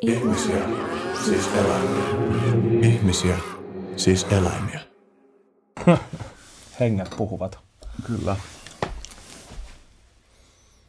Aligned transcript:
Ihmisiä, 0.00 0.68
siis 1.24 1.48
eläimiä. 1.54 2.04
Ihmisiä, 2.82 3.38
siis 3.96 4.26
eläimiä. 4.30 4.80
Henget 6.80 7.14
puhuvat. 7.16 7.58
Kyllä. 8.06 8.36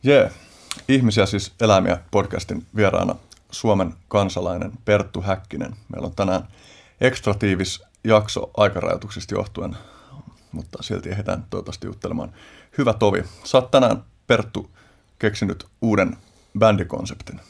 Jee, 0.04 0.32
ihmisiä 0.88 1.26
siis 1.26 1.54
eläimiä 1.62 1.98
podcastin 2.12 2.66
vieraana 2.76 3.16
Suomen 3.52 3.94
kansalainen 4.08 4.72
Perttu 4.86 5.22
Häkkinen. 5.22 5.76
Meillä 5.94 6.06
on 6.06 6.16
tänään 6.16 6.48
ekstratiivis 7.02 7.84
jakso 8.04 8.52
aikarajoituksista 8.58 9.36
johtuen, 9.36 9.78
mutta 10.52 10.84
silti 10.84 11.10
ehditään 11.10 11.46
toivottavasti 11.50 11.88
juttelemaan. 11.88 12.34
Hyvä 12.78 12.94
tovi. 12.94 13.24
Sä 13.44 13.58
oot 13.58 13.72
tänään, 13.72 14.04
Perttu, 14.28 14.72
keksinyt 15.20 15.66
uuden 15.82 16.18
bändikonseptin. 16.60 17.42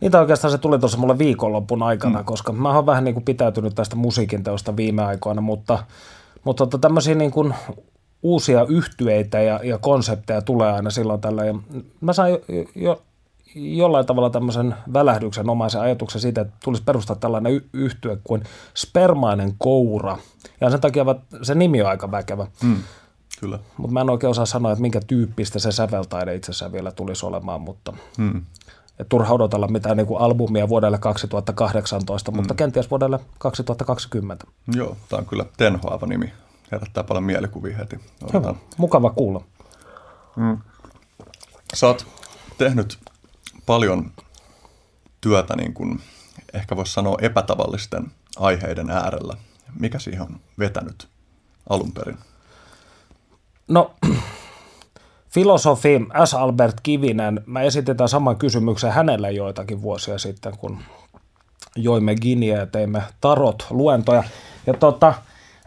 Niitä 0.00 0.20
oikeastaan 0.20 0.52
se 0.52 0.58
tuli 0.58 0.78
tuossa 0.78 0.98
mulle 0.98 1.18
viikonloppun 1.18 1.82
aikana, 1.82 2.18
mm. 2.18 2.24
koska 2.24 2.52
mä 2.52 2.74
oon 2.74 2.86
vähän 2.86 3.04
niin 3.04 3.14
kuin 3.14 3.24
pitäytynyt 3.24 3.74
tästä 3.74 3.96
musiikin 3.96 4.44
teosta 4.44 4.76
viime 4.76 5.02
aikoina, 5.04 5.40
mutta, 5.40 5.78
mutta 6.44 6.66
tota, 6.66 6.78
tämmöisiä 6.78 7.14
niin 7.14 7.30
kuin 7.30 7.54
uusia 8.22 8.66
yhtyeitä 8.68 9.40
ja, 9.40 9.60
ja 9.64 9.78
konsepteja 9.78 10.42
tulee 10.42 10.72
aina 10.72 10.90
silloin 10.90 11.20
tällä. 11.20 11.44
Ja 11.44 11.54
mä 12.00 12.12
sain 12.12 12.32
jo, 12.32 12.40
jo, 12.74 13.02
jollain 13.54 14.06
tavalla 14.06 14.30
tämmöisen 14.30 14.74
välähdyksen 14.92 15.50
omaisen 15.50 15.80
ajatuksen 15.80 16.20
siitä, 16.20 16.40
että 16.40 16.54
tulisi 16.64 16.82
perustaa 16.82 17.16
tällainen 17.16 17.52
y- 17.52 17.68
yhtye 17.72 18.18
kuin 18.24 18.42
Spermainen 18.74 19.54
koura. 19.58 20.18
Ja 20.60 20.70
sen 20.70 20.80
takia 20.80 21.04
se 21.42 21.54
nimi 21.54 21.82
on 21.82 21.88
aika 21.88 22.10
väkevä. 22.10 22.46
Mm, 22.62 22.76
kyllä. 23.40 23.58
Mutta 23.76 23.92
mä 23.92 24.00
en 24.00 24.10
oikein 24.10 24.30
osaa 24.30 24.46
sanoa, 24.46 24.72
että 24.72 24.82
minkä 24.82 25.00
tyyppistä 25.06 25.58
se 25.58 25.72
säveltaide 25.72 26.34
itse 26.34 26.50
asiassa 26.50 26.72
vielä 26.72 26.90
tulisi 26.90 27.26
olemaan, 27.26 27.60
mutta 27.60 27.92
mm. 28.18 28.42
Et 29.00 29.08
turha 29.08 29.34
odotella 29.34 29.68
mitään 29.68 29.96
niin 29.96 30.06
kuin 30.06 30.20
albumia 30.20 30.68
vuodelle 30.68 30.98
2018, 30.98 32.30
mm. 32.30 32.36
mutta 32.36 32.54
kenties 32.54 32.90
vuodelle 32.90 33.20
2020. 33.38 34.46
Joo, 34.74 34.96
tämä 35.08 35.18
on 35.18 35.26
kyllä 35.26 35.44
tenhoava 35.56 36.06
nimi. 36.06 36.32
Herättää 36.72 37.04
paljon 37.04 37.24
mielikuvia 37.24 37.76
heti. 37.76 38.00
Hyvä, 38.32 38.54
mukava 38.76 39.10
kuulla. 39.10 39.44
Mm. 40.36 40.58
Sä 41.74 41.86
oot 41.86 42.06
tehnyt 42.58 42.98
paljon 43.66 44.10
työtä, 45.20 45.56
niin 45.56 45.74
kuin 45.74 46.00
ehkä 46.54 46.76
voisi 46.76 46.92
sanoa 46.92 47.18
epätavallisten 47.22 48.12
aiheiden 48.36 48.90
äärellä. 48.90 49.36
Mikä 49.78 49.98
siihen 49.98 50.22
on 50.22 50.40
vetänyt 50.58 51.08
alun 51.68 51.92
perin? 51.92 52.18
No, 53.68 53.94
filosofi 55.30 56.00
S. 56.24 56.34
Albert 56.34 56.76
Kivinen, 56.82 57.40
mä 57.46 57.62
esitetään 57.62 58.08
saman 58.08 58.36
kysymyksen 58.36 58.92
hänelle 58.92 59.32
joitakin 59.32 59.82
vuosia 59.82 60.18
sitten, 60.18 60.58
kun 60.58 60.78
joimme 61.76 62.14
Giniä 62.14 62.58
ja 62.58 62.66
teimme 62.66 63.02
tarot-luentoja. 63.20 64.24
Ja 64.66 64.74
tota, 64.74 65.14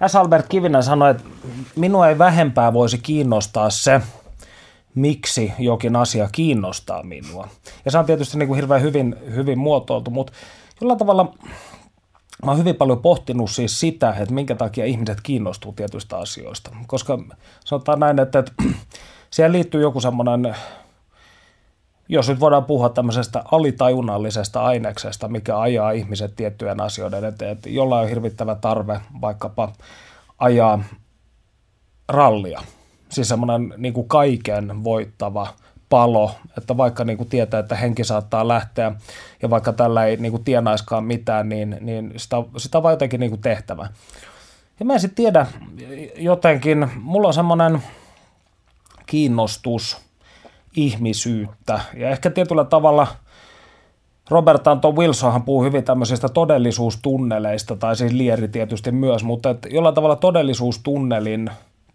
S. 0.07 0.15
Albert 0.15 0.45
Kivinen 0.49 0.83
sanoi, 0.83 1.11
että 1.11 1.23
minua 1.75 2.09
ei 2.09 2.17
vähempää 2.17 2.73
voisi 2.73 2.97
kiinnostaa 2.97 3.69
se, 3.69 4.01
miksi 4.95 5.53
jokin 5.59 5.95
asia 5.95 6.29
kiinnostaa 6.31 7.03
minua. 7.03 7.47
Ja 7.85 7.91
se 7.91 7.97
on 7.97 8.05
tietysti 8.05 8.37
niin 8.37 8.47
kuin 8.47 8.55
hirveän 8.55 8.81
hyvin, 8.81 9.15
hyvin 9.35 9.59
muotoiltu, 9.59 10.11
mutta 10.11 10.33
jollain 10.81 10.99
tavalla 10.99 11.33
mä 12.45 12.51
oon 12.51 12.59
hyvin 12.59 12.75
paljon 12.75 13.01
pohtinut 13.01 13.51
siis 13.51 13.79
sitä, 13.79 14.15
että 14.19 14.33
minkä 14.33 14.55
takia 14.55 14.85
ihmiset 14.85 15.21
kiinnostuu 15.21 15.73
tietyistä 15.73 16.17
asioista. 16.17 16.71
Koska 16.87 17.19
sanotaan 17.65 17.99
näin, 17.99 18.19
että, 18.19 18.39
että 18.39 18.51
siihen 19.33 19.51
liittyy 19.51 19.81
joku 19.81 20.01
semmoinen, 20.01 20.55
jos 22.09 22.29
nyt 22.29 22.39
voidaan 22.39 22.65
puhua 22.65 22.89
tämmöisestä 22.89 23.43
alitajunnallisesta 23.51 24.63
aineksesta, 24.63 25.27
mikä 25.27 25.59
ajaa 25.59 25.91
ihmiset 25.91 26.35
tiettyjen 26.35 26.81
asioiden 26.81 27.25
eteen, 27.25 27.51
että 27.51 27.69
jollain 27.69 28.03
on 28.03 28.09
hirvittävä 28.09 28.55
tarve 28.55 29.01
vaikkapa 29.21 29.73
ajaa 30.39 30.83
rallia– 32.07 32.61
siis 33.13 33.29
semmoinen 33.29 33.73
niin 33.77 33.93
kuin 33.93 34.07
kaiken 34.07 34.83
voittava 34.83 35.47
palo, 35.89 36.31
että 36.57 36.77
vaikka 36.77 37.03
niin 37.03 37.17
kuin 37.17 37.29
tietää, 37.29 37.59
että 37.59 37.75
henki 37.75 38.03
saattaa 38.03 38.47
lähteä 38.47 38.91
ja 39.41 39.49
vaikka 39.49 39.73
tällä 39.73 40.05
ei 40.05 40.17
niin 40.17 40.31
kuin 40.31 40.43
tienaiskaan 40.43 41.03
mitään, 41.03 41.49
niin, 41.49 41.77
niin 41.81 42.13
sitä, 42.17 42.35
sitä 42.57 42.77
on 42.77 42.83
vaan 42.83 42.93
jotenkin 42.93 43.19
niin 43.19 43.29
kuin 43.29 43.41
tehtävä. 43.41 43.87
Ja 44.79 44.85
mä 44.85 44.93
en 44.93 44.99
sitten 44.99 45.15
tiedä, 45.15 45.47
jotenkin, 46.17 46.89
mulla 47.01 47.27
on 47.27 47.33
semmoinen 47.33 47.83
kiinnostus 49.05 49.97
ihmisyyttä 50.75 51.79
ja 51.97 52.09
ehkä 52.09 52.29
tietyllä 52.29 52.63
tavalla 52.63 53.07
Robert 54.29 54.67
Anton 54.67 54.95
Wilsonhan 54.95 55.43
puhuu 55.43 55.63
hyvin 55.63 55.83
tämmöisistä 55.83 56.29
todellisuustunneleista, 56.29 57.75
tai 57.75 57.95
siis 57.95 58.13
lieri 58.13 58.47
tietysti 58.47 58.91
myös, 58.91 59.23
mutta 59.23 59.49
että 59.49 59.69
jollain 59.69 59.95
tavalla 59.95 60.15
todellisuustunnelin 60.15 61.49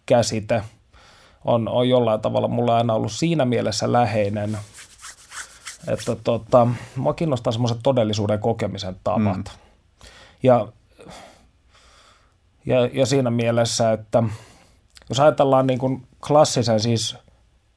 käsite– 0.06 0.62
on, 1.44 1.68
on 1.68 1.88
jollain 1.88 2.20
tavalla 2.20 2.48
mulla 2.48 2.76
aina 2.76 2.94
ollut 2.94 3.12
siinä 3.12 3.44
mielessä 3.44 3.92
läheinen, 3.92 4.58
että 5.88 6.16
tota, 6.24 6.68
mua 6.96 7.14
kiinnostaa 7.14 7.52
semmoiset 7.52 7.78
todellisuuden 7.82 8.38
kokemisen 8.38 8.96
tavat. 9.04 9.36
Mm. 9.36 9.44
Ja, 10.42 10.68
ja, 12.66 12.86
ja 12.92 13.06
siinä 13.06 13.30
mielessä, 13.30 13.92
että 13.92 14.22
jos 15.08 15.20
ajatellaan 15.20 15.66
niin 15.66 15.78
kuin 15.78 16.07
klassisen 16.26 16.80
siis 16.80 17.16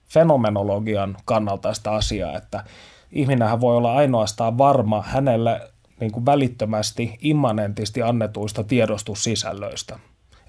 fenomenologian 0.10 1.18
kannalta 1.26 1.74
sitä 1.74 1.92
asiaa, 1.92 2.38
että 2.38 2.64
ihminenhän 3.12 3.62
voi 3.62 3.78
olla 3.78 3.96
ainoastaan 3.96 4.58
varma 4.58 5.02
hänelle 5.02 5.72
niin 6.00 6.12
kuin 6.12 6.26
välittömästi 6.26 7.18
immanentisti 7.22 8.02
annetuista 8.02 8.64
tiedostussisällöistä. 8.64 10.00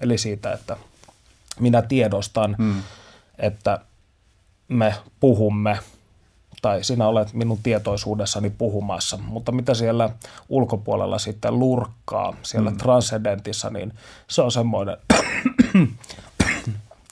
Eli 0.01 0.17
siitä, 0.17 0.53
että 0.53 0.77
minä 1.59 1.81
tiedostan, 1.81 2.55
mm 2.57 2.83
että 3.37 3.79
me 4.67 4.95
puhumme 5.19 5.79
tai 6.61 6.83
sinä 6.83 7.07
olet 7.07 7.33
minun 7.33 7.59
tietoisuudessani 7.63 8.49
puhumassa, 8.49 9.17
mutta 9.17 9.51
mitä 9.51 9.73
siellä 9.73 10.09
ulkopuolella 10.49 11.19
sitten 11.19 11.59
lurkkaa, 11.59 12.35
siellä 12.41 12.69
mm. 12.69 12.77
transcendentissa, 12.77 13.69
niin 13.69 13.93
se 14.27 14.41
on 14.41 14.51
semmoinen 14.51 14.97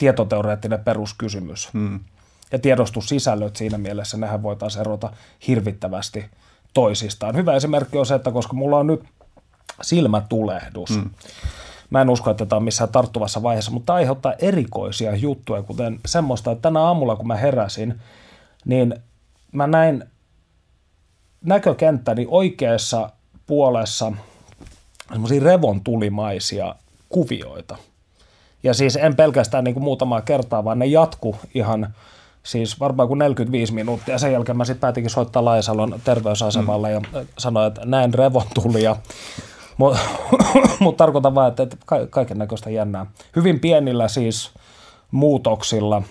tietoteoreettinen 0.02 0.84
peruskysymys. 0.84 1.70
Mm. 1.74 2.00
Ja 2.52 2.60
tiedostussisällöt 2.60 3.56
siinä 3.56 3.78
mielessä, 3.78 4.18
nehän 4.18 4.44
voitaisiin 4.44 4.82
erota 4.82 5.12
hirvittävästi 5.48 6.26
toisistaan. 6.74 7.36
Hyvä 7.36 7.56
esimerkki 7.56 7.98
on 7.98 8.06
se, 8.06 8.16
että 8.16 8.32
koska 8.32 8.54
mulla 8.54 8.78
on 8.78 8.88
nyt 8.88 9.04
silmätulehdus, 9.82 10.90
mm. 10.90 11.10
Mä 11.90 12.02
en 12.02 12.10
usko, 12.10 12.32
että 12.32 12.46
tämä 12.46 12.58
on 12.58 12.64
missään 12.64 12.90
tarttuvassa 12.90 13.44
vaiheessa, 13.44 13.72
mutta 13.72 13.94
aiheuttaa 13.94 14.34
erikoisia 14.34 15.16
juttuja, 15.16 15.62
kuten 15.62 16.00
semmoista, 16.06 16.52
että 16.52 16.62
tänä 16.62 16.80
aamulla 16.80 17.16
kun 17.16 17.28
mä 17.28 17.36
heräsin, 17.36 18.00
niin 18.66 18.96
mä 19.52 19.68
näin 19.68 20.04
näkökenttäni 21.42 22.26
oikeassa 22.30 23.10
puolessa 23.48 24.12
semmoisia 25.12 25.44
revontulimaisia 25.44 26.76
kuvioita. 27.10 27.78
Ja 28.64 28.74
siis 28.74 28.96
en 28.96 29.16
pelkästään 29.16 29.64
niin 29.64 29.74
kuin 29.74 29.84
muutamaa 29.84 30.22
kertaa, 30.22 30.64
vaan 30.64 30.80
ne 30.80 30.86
jatku 30.86 31.36
ihan 31.54 31.94
siis 32.44 32.80
varmaan 32.80 33.08
kuin 33.08 33.18
45 33.18 33.74
minuuttia. 33.74 34.18
Sen 34.18 34.32
jälkeen 34.32 34.58
mä 34.58 34.66
sitten 34.66 34.82
päätinkin 34.82 35.10
soittaa 35.10 35.46
Laisalon 35.46 36.00
terveysasemalle 36.04 36.88
mm. 36.88 36.94
ja 36.94 37.26
sanoin, 37.38 37.68
että 37.68 37.82
näin 37.86 38.14
revontulia. 38.14 38.96
Mutta 39.78 40.00
mut 40.80 40.98
tarkoitan 40.98 41.36
vaan, 41.36 41.48
että, 41.48 41.64
että 41.64 41.78
kaiken 42.10 42.38
näköistä 42.38 42.70
jännää. 42.70 43.06
Hyvin 43.36 43.60
pienillä 43.60 44.08
siis 44.08 44.52
muutoksilla 45.12 46.04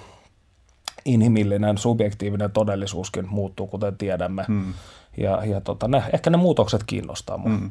inhimillinen, 1.05 1.79
subjektiivinen 1.79 2.51
todellisuuskin 2.51 3.27
muuttuu, 3.31 3.67
kuten 3.67 3.97
tiedämme. 3.97 4.45
Hmm. 4.49 4.75
Ja, 5.17 5.45
ja 5.45 5.61
tota, 5.61 5.89
ne, 5.89 6.03
ehkä 6.13 6.31
ne 6.31 6.37
muutokset 6.37 6.85
kiinnostaa 6.87 7.39
mua. 7.39 7.49
Hmm. 7.49 7.71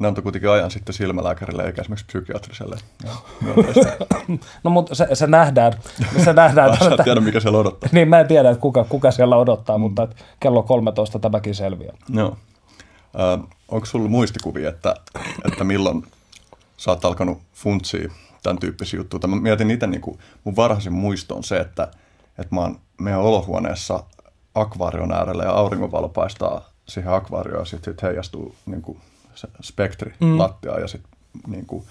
Ne 0.00 0.08
antoi 0.08 0.22
kuitenkin 0.22 0.50
ajan 0.50 0.70
sitten 0.70 0.94
silmälääkärille 0.94 1.62
eikä 1.62 1.80
esimerkiksi 1.80 2.06
psykiatriselle. 2.06 2.76
no 4.64 4.70
mutta 4.70 4.94
se, 4.94 5.08
se 5.12 5.26
nähdään. 5.26 5.72
Se 6.24 6.32
nähdään 6.32 6.70
ah, 6.80 6.90
että, 6.90 7.04
tiedä, 7.04 7.20
mikä 7.20 7.40
siellä 7.40 7.58
odottaa. 7.58 7.90
Niin 7.92 8.08
mä 8.08 8.20
en 8.20 8.28
tiedä, 8.28 8.50
että 8.50 8.60
kuka, 8.60 8.84
kuka 8.84 9.10
siellä 9.10 9.36
odottaa, 9.36 9.78
mm. 9.78 9.82
mutta 9.82 10.02
että 10.02 10.16
kello 10.40 10.62
13 10.62 11.18
tämäkin 11.18 11.54
selviää. 11.54 11.96
Joo. 12.08 12.36
Äh, 13.20 13.48
onko 13.68 13.86
sulla 13.86 14.08
muistikuvia, 14.08 14.68
että, 14.68 14.94
että 15.44 15.64
milloin 15.64 16.06
sä 16.76 16.90
oot 16.90 17.04
alkanut 17.04 17.38
funtsia 17.54 18.10
tämän 18.42 18.58
tyyppisiä 18.58 19.00
juttuja? 19.00 19.28
Mä 19.28 19.36
mietin 19.36 19.70
itse, 19.70 19.86
niin 19.86 20.00
kuin, 20.00 20.18
mun 20.44 20.56
varhaisin 20.56 20.92
muisto 20.92 21.36
on 21.36 21.44
se, 21.44 21.56
että, 21.56 21.88
että 22.38 22.54
mä 22.54 22.60
oon 22.60 22.78
meidän 23.00 23.20
olohuoneessa 23.20 24.04
akvaarion 24.54 25.12
äärellä 25.12 25.44
ja 25.44 25.50
auringonvalo 25.50 26.08
paistaa 26.08 26.70
siihen 26.88 27.12
akvaarioon 27.12 27.60
ja 27.60 27.64
sitten 27.64 27.94
sit 27.94 28.02
heijastuu 28.02 28.54
niin 28.66 28.82
kuin 28.82 28.98
se 29.34 29.48
spektri 29.62 30.14
mm. 30.20 30.38
lattiaan 30.38 30.80
ja 30.80 30.88
sitten 30.88 31.10
niin 31.46 31.66
kuin, 31.66 31.84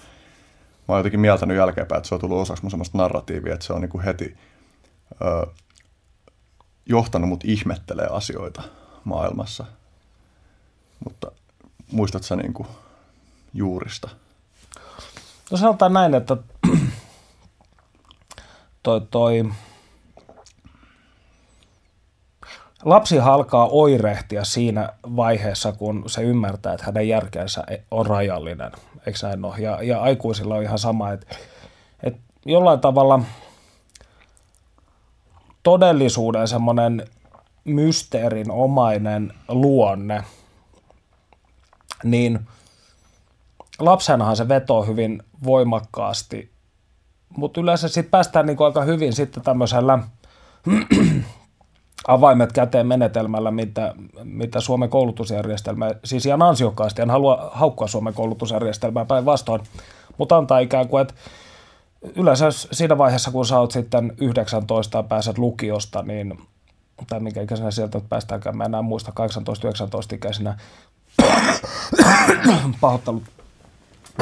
mä 0.87 0.93
oon 0.93 0.99
jotenkin 0.99 1.19
mieltänyt 1.19 1.57
jälkeenpäin, 1.57 1.97
että 1.97 2.09
se 2.09 2.15
on 2.15 2.21
tullut 2.21 2.41
osaksi 2.41 2.63
mun 2.63 2.71
semmoista 2.71 2.97
narratiivia, 2.97 3.53
että 3.53 3.65
se 3.65 3.73
on 3.73 3.81
niin 3.81 3.89
kuin 3.89 4.03
heti 4.03 4.37
ö, 5.21 5.47
johtanut 6.85 7.29
mut 7.29 7.43
ihmettelee 7.43 8.07
asioita 8.11 8.63
maailmassa– 9.03 9.65
mutta 11.03 11.31
muistatko 11.91 12.27
sä 12.27 12.35
niin 12.35 12.53
kuin 12.53 12.67
juurista? 13.53 14.09
No 15.51 15.57
sanotaan 15.57 15.93
näin, 15.93 16.13
että 16.13 16.37
toi, 18.83 19.01
toi 19.01 19.51
lapsi 22.85 23.19
alkaa 23.19 23.67
oirehtia 23.71 24.45
siinä 24.45 24.89
vaiheessa, 25.15 25.71
kun 25.71 26.03
se 26.07 26.21
ymmärtää, 26.21 26.73
että 26.73 26.85
hänen 26.85 27.07
järkeensä 27.07 27.63
on 27.91 28.05
rajallinen. 28.05 28.71
Eikö 29.07 29.19
näin 29.23 29.45
ole? 29.45 29.55
Ja, 29.57 29.83
ja 29.83 30.01
aikuisilla 30.01 30.55
on 30.55 30.63
ihan 30.63 30.79
sama, 30.79 31.11
että, 31.11 31.35
että 32.03 32.21
jollain 32.45 32.79
tavalla 32.79 33.19
todellisuuden 35.63 36.47
semmoinen 36.47 37.07
mysteerinomainen 37.63 39.33
luonne, 39.47 40.23
niin 42.03 42.39
lapsenahan 43.79 44.35
se 44.35 44.47
vetoo 44.47 44.83
hyvin 44.83 45.23
voimakkaasti, 45.43 46.51
mutta 47.37 47.61
yleensä 47.61 47.87
sitten 47.87 48.11
päästään 48.11 48.45
niinku 48.45 48.63
aika 48.63 48.81
hyvin 48.81 49.13
sitten 49.13 49.43
tämmöisellä 49.43 49.99
avaimet 52.07 52.51
käteen 52.51 52.87
menetelmällä, 52.87 53.51
mitä, 53.51 53.93
mitä 54.23 54.59
Suomen 54.59 54.89
koulutusjärjestelmä, 54.89 55.91
siis 56.03 56.25
ihan 56.25 56.41
ansiokkaasti, 56.41 57.01
en 57.01 57.09
halua 57.09 57.51
haukkaa 57.53 57.87
Suomen 57.87 58.13
koulutusjärjestelmää 58.13 59.05
päinvastoin, 59.05 59.61
mutta 60.17 60.37
antaa 60.37 60.59
ikään 60.59 60.87
kuin, 60.87 61.01
että 61.01 61.13
yleensä 62.15 62.51
siinä 62.51 62.97
vaiheessa, 62.97 63.31
kun 63.31 63.45
sä 63.45 63.59
oot 63.59 63.71
sitten 63.71 64.13
19 64.21 64.97
ja 64.97 65.03
pääset 65.03 65.37
lukiosta, 65.37 66.01
niin 66.01 66.37
tai 67.09 67.19
minkä 67.19 67.41
ikäisenä 67.41 67.71
sieltä 67.71 68.01
päästäänkään, 68.09 68.57
mä 68.57 68.65
enää 68.65 68.81
muista 68.81 69.11
18-19 70.11 70.15
ikäisenä 70.15 70.57
pahoittelut. 72.81 73.23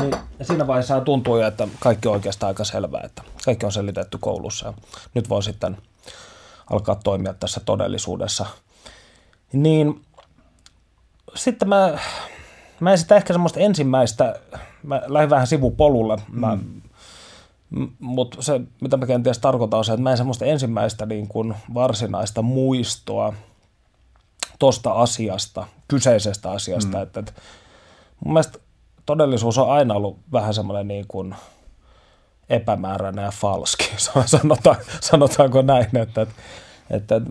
Niin 0.01 0.16
siinä 0.42 0.68
vaiheessa 0.68 1.01
tuntuu 1.01 1.38
jo, 1.38 1.48
että 1.48 1.68
kaikki 1.80 2.07
on 2.07 2.13
oikeastaan 2.13 2.48
aika 2.48 2.63
selvää, 2.63 3.01
että 3.04 3.24
kaikki 3.45 3.66
on 3.66 3.72
selitetty 3.72 4.18
koulussa 4.18 4.68
ja 4.68 4.74
nyt 5.13 5.30
voi 5.30 5.44
sitten 5.44 5.78
alkaa 6.71 6.95
toimia 6.95 7.33
tässä 7.33 7.62
todellisuudessa. 7.65 8.45
Niin 9.53 10.01
sitten 11.35 11.69
mä, 11.69 11.97
mä 12.79 12.91
en 12.91 12.97
sitä 12.97 13.15
ehkä 13.15 13.33
semmoista 13.33 13.59
ensimmäistä, 13.59 14.39
mä 14.83 15.01
lähdin 15.07 15.29
vähän 15.29 15.47
sivupolulle, 15.47 16.18
mä, 16.31 16.57
mm. 17.69 17.89
mutta 18.00 18.41
se, 18.41 18.62
mitä 18.81 18.97
mä 18.97 19.06
kenties 19.06 19.39
tarkoitan, 19.39 19.77
on 19.77 19.85
se, 19.85 19.91
että 19.91 20.03
mä 20.03 20.12
en 20.12 20.18
semmoista 20.18 20.45
ensimmäistä 20.45 21.06
niin 21.06 21.27
kuin 21.27 21.56
varsinaista 21.73 22.41
muistoa 22.41 23.33
tosta 24.59 24.91
asiasta, 24.91 25.68
kyseisestä 25.88 26.51
asiasta, 26.51 26.97
mm. 26.97 27.03
että, 27.03 27.19
että 27.19 27.33
mun 28.25 28.33
mielestä 28.33 28.59
todellisuus 29.06 29.57
on 29.57 29.71
aina 29.71 29.94
ollut 29.94 30.19
vähän 30.31 30.53
semmoinen 30.53 30.88
niin 30.88 31.06
kuin 31.07 31.35
epämääräinen 32.51 33.25
ja 33.25 33.31
falski, 33.31 33.92
sanotaan, 34.25 34.75
sanotaanko 35.01 35.62
näin, 35.62 35.98
että, 35.98 36.27
että, 36.89 37.21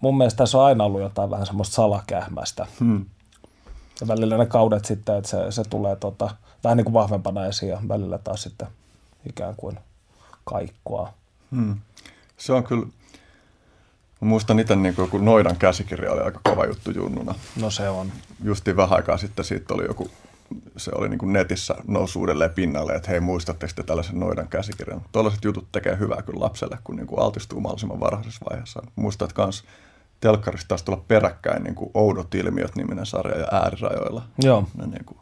mun 0.00 0.18
mielestä 0.18 0.38
tässä 0.38 0.58
on 0.58 0.64
aina 0.64 0.84
ollut 0.84 1.00
jotain 1.00 1.30
vähän 1.30 1.46
semmoista 1.46 1.74
salakähmästä. 1.74 2.66
Hmm. 2.80 3.04
Ja 4.00 4.08
välillä 4.08 4.36
ne 4.38 4.46
kaudet 4.46 4.84
sitten, 4.84 5.16
että 5.16 5.30
se, 5.30 5.36
se 5.50 5.64
tulee 5.64 5.96
tota, 5.96 6.30
vähän 6.64 6.76
niin 6.76 6.84
kuin 6.84 6.94
vahvempana 6.94 7.46
esiin 7.46 7.70
ja 7.70 7.78
välillä 7.88 8.18
taas 8.18 8.42
sitten 8.42 8.68
ikään 9.28 9.54
kuin 9.56 9.78
kaikkoa. 10.44 11.12
Hmm. 11.50 11.76
Se 12.36 12.52
on 12.52 12.64
kyllä, 12.64 12.86
Mä 14.22 14.28
muistan 14.28 14.58
itse, 14.58 14.76
niin 14.76 14.94
kun 15.10 15.24
Noidan 15.24 15.56
käsikirja 15.56 16.12
oli 16.12 16.20
aika 16.20 16.40
kova 16.44 16.66
juttu 16.66 16.90
junnuna. 16.90 17.34
No 17.60 17.70
se 17.70 17.88
on. 17.88 18.12
Justiin 18.44 18.76
vähän 18.76 18.96
aikaa 18.96 19.16
sitten 19.16 19.44
siitä 19.44 19.74
oli 19.74 19.84
joku 19.84 20.10
se 20.76 20.90
oli 20.94 21.08
niin 21.08 21.18
kuin 21.18 21.32
netissä 21.32 21.74
nousu 21.86 22.20
uudelleen 22.20 22.50
pinnalle, 22.50 22.94
että 22.94 23.10
hei 23.10 23.20
muistatteko 23.20 23.72
te 23.76 23.82
tällaisen 23.82 24.20
noidan 24.20 24.48
käsikirjan. 24.48 25.02
Tuollaiset 25.12 25.44
jutut 25.44 25.72
tekee 25.72 25.98
hyvää 25.98 26.22
kyllä 26.22 26.40
lapselle, 26.40 26.78
kun 26.84 26.96
niin 26.96 27.06
kuin 27.06 27.20
altistuu 27.20 27.60
mahdollisimman 27.60 28.00
varhaisessa 28.00 28.44
vaiheessa. 28.50 28.82
Muistat 28.96 29.32
myös 29.38 29.64
telkkarista 30.20 30.68
taas 30.68 30.82
tulla 30.82 31.04
peräkkäin 31.08 31.64
niin 31.64 31.74
kuin 31.74 31.90
Oudot 31.94 32.34
ilmiöt 32.34 32.76
niminen 32.76 33.06
sarja 33.06 33.38
ja 33.38 33.48
äärirajoilla. 33.52 34.22
Joo. 34.42 34.68
Ne 34.74 34.86
niin 34.86 35.04
kuin 35.04 35.18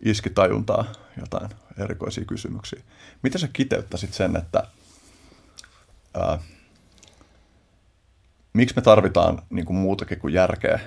iski 0.00 0.30
tajuntaa 0.30 0.84
jotain 1.20 1.50
erikoisia 1.78 2.24
kysymyksiä. 2.24 2.82
Miten 3.22 3.40
sä 3.40 3.48
kiteyttäisit 3.52 4.14
sen, 4.14 4.36
että 4.36 4.62
ää, 6.14 6.38
miksi 8.52 8.76
me 8.76 8.82
tarvitaan 8.82 9.42
niin 9.50 9.66
kuin 9.66 9.76
muutakin 9.76 10.18
kuin 10.18 10.34
järkeä 10.34 10.80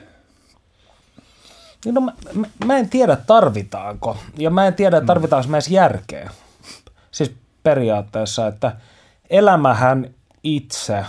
niin 1.86 1.96
no 1.96 2.02
mä, 2.02 2.14
mä, 2.34 2.48
mä 2.66 2.78
en 2.78 2.90
tiedä 2.90 3.16
tarvitaanko, 3.16 4.18
ja 4.38 4.50
mä 4.50 4.68
en 4.68 4.74
tiedä 4.74 5.02
tarvitaanko 5.02 5.50
mä 5.50 5.58
edes 5.58 5.68
järkeä. 5.68 6.32
Siis 7.12 7.36
periaatteessa, 7.64 8.48
että 8.48 8.76
elämähän 9.30 10.10
itse, 10.44 11.06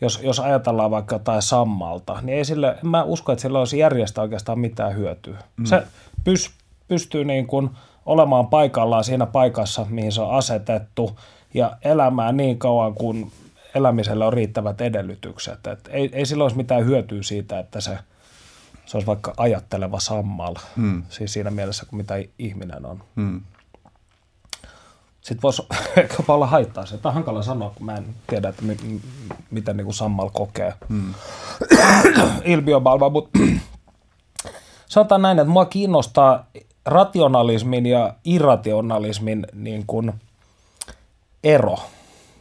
jos, 0.00 0.20
jos 0.22 0.40
ajatellaan 0.40 0.90
vaikka 0.90 1.14
jotain 1.14 1.42
sammalta, 1.42 2.18
niin 2.22 2.38
ei 2.38 2.44
sille, 2.44 2.78
mä 2.82 3.02
usko, 3.02 3.32
että 3.32 3.42
sillä 3.42 3.58
olisi 3.58 3.78
järjestä 3.78 4.22
oikeastaan 4.22 4.58
mitään 4.58 4.96
hyötyä. 4.96 5.38
Mm. 5.56 5.64
Se 5.64 5.82
pys, 6.24 6.50
pystyy 6.88 7.24
niin 7.24 7.46
kuin 7.46 7.70
olemaan 8.06 8.46
paikallaan 8.46 9.04
siinä 9.04 9.26
paikassa, 9.26 9.86
mihin 9.90 10.12
se 10.12 10.20
on 10.20 10.34
asetettu, 10.34 11.18
ja 11.54 11.76
elämään 11.82 12.36
niin 12.36 12.58
kauan, 12.58 12.94
kun 12.94 13.32
elämisellä 13.74 14.26
on 14.26 14.32
riittävät 14.32 14.80
edellytykset. 14.80 15.66
Et 15.66 15.88
ei, 15.92 16.10
ei 16.12 16.26
sillä 16.26 16.44
olisi 16.44 16.56
mitään 16.56 16.86
hyötyä 16.86 17.22
siitä, 17.22 17.58
että 17.58 17.80
se– 17.80 17.98
se 18.86 18.96
olisi 18.96 19.06
vaikka 19.06 19.34
ajatteleva 19.36 20.00
sammal, 20.00 20.54
hmm. 20.76 21.02
siis 21.08 21.32
siinä 21.32 21.50
mielessä 21.50 21.86
kuin 21.86 21.96
mitä 21.96 22.14
ihminen 22.38 22.86
on. 22.86 23.02
Hmm. 23.16 23.40
Sitten 25.20 25.42
voisi 25.42 25.62
ehkä 25.96 26.22
olla 26.28 26.46
haittaa 26.46 26.86
se. 26.86 26.98
Tämä 26.98 27.10
on 27.10 27.14
hankala 27.14 27.42
sanoa, 27.42 27.70
kun 27.70 27.86
mä 27.86 27.96
en 27.96 28.06
tiedä, 28.26 28.48
että 28.48 28.62
mi- 28.62 28.74
m- 28.74 29.00
miten 29.50 29.76
niin 29.76 29.84
kuin 29.84 29.94
sammal 29.94 30.30
kokee 30.32 30.74
hmm. 30.88 31.14
ilmiömaailmaa, 32.44 33.10
mutta 33.10 33.38
sanotaan 34.86 35.22
näin, 35.22 35.38
että 35.38 35.50
mua 35.50 35.64
kiinnostaa 35.64 36.46
rationalismin 36.86 37.86
ja 37.86 38.14
irrationalismin 38.24 39.46
niin 39.52 39.84
kuin 39.86 40.12
ero. 41.44 41.76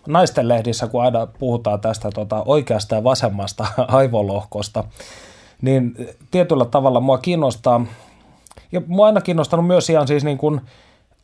Naisten 0.07 0.47
lehdissä, 0.47 0.87
kun 0.87 1.03
aina 1.03 1.27
puhutaan 1.27 1.81
tästä 1.81 2.09
tota, 2.11 2.43
oikeasta 2.45 2.95
ja 2.95 3.03
vasemmasta 3.03 3.67
aivolohkosta, 3.87 4.83
niin 5.63 5.95
tietyllä 6.31 6.65
tavalla 6.65 6.99
mua 6.99 7.17
kiinnostaa, 7.17 7.85
ja 8.71 8.81
mua 8.87 9.05
aina 9.05 9.21
kiinnostanut 9.21 9.67
myös 9.67 9.89
ihan 9.89 10.07
siis 10.07 10.23
niin 10.23 10.37
kuin 10.37 10.61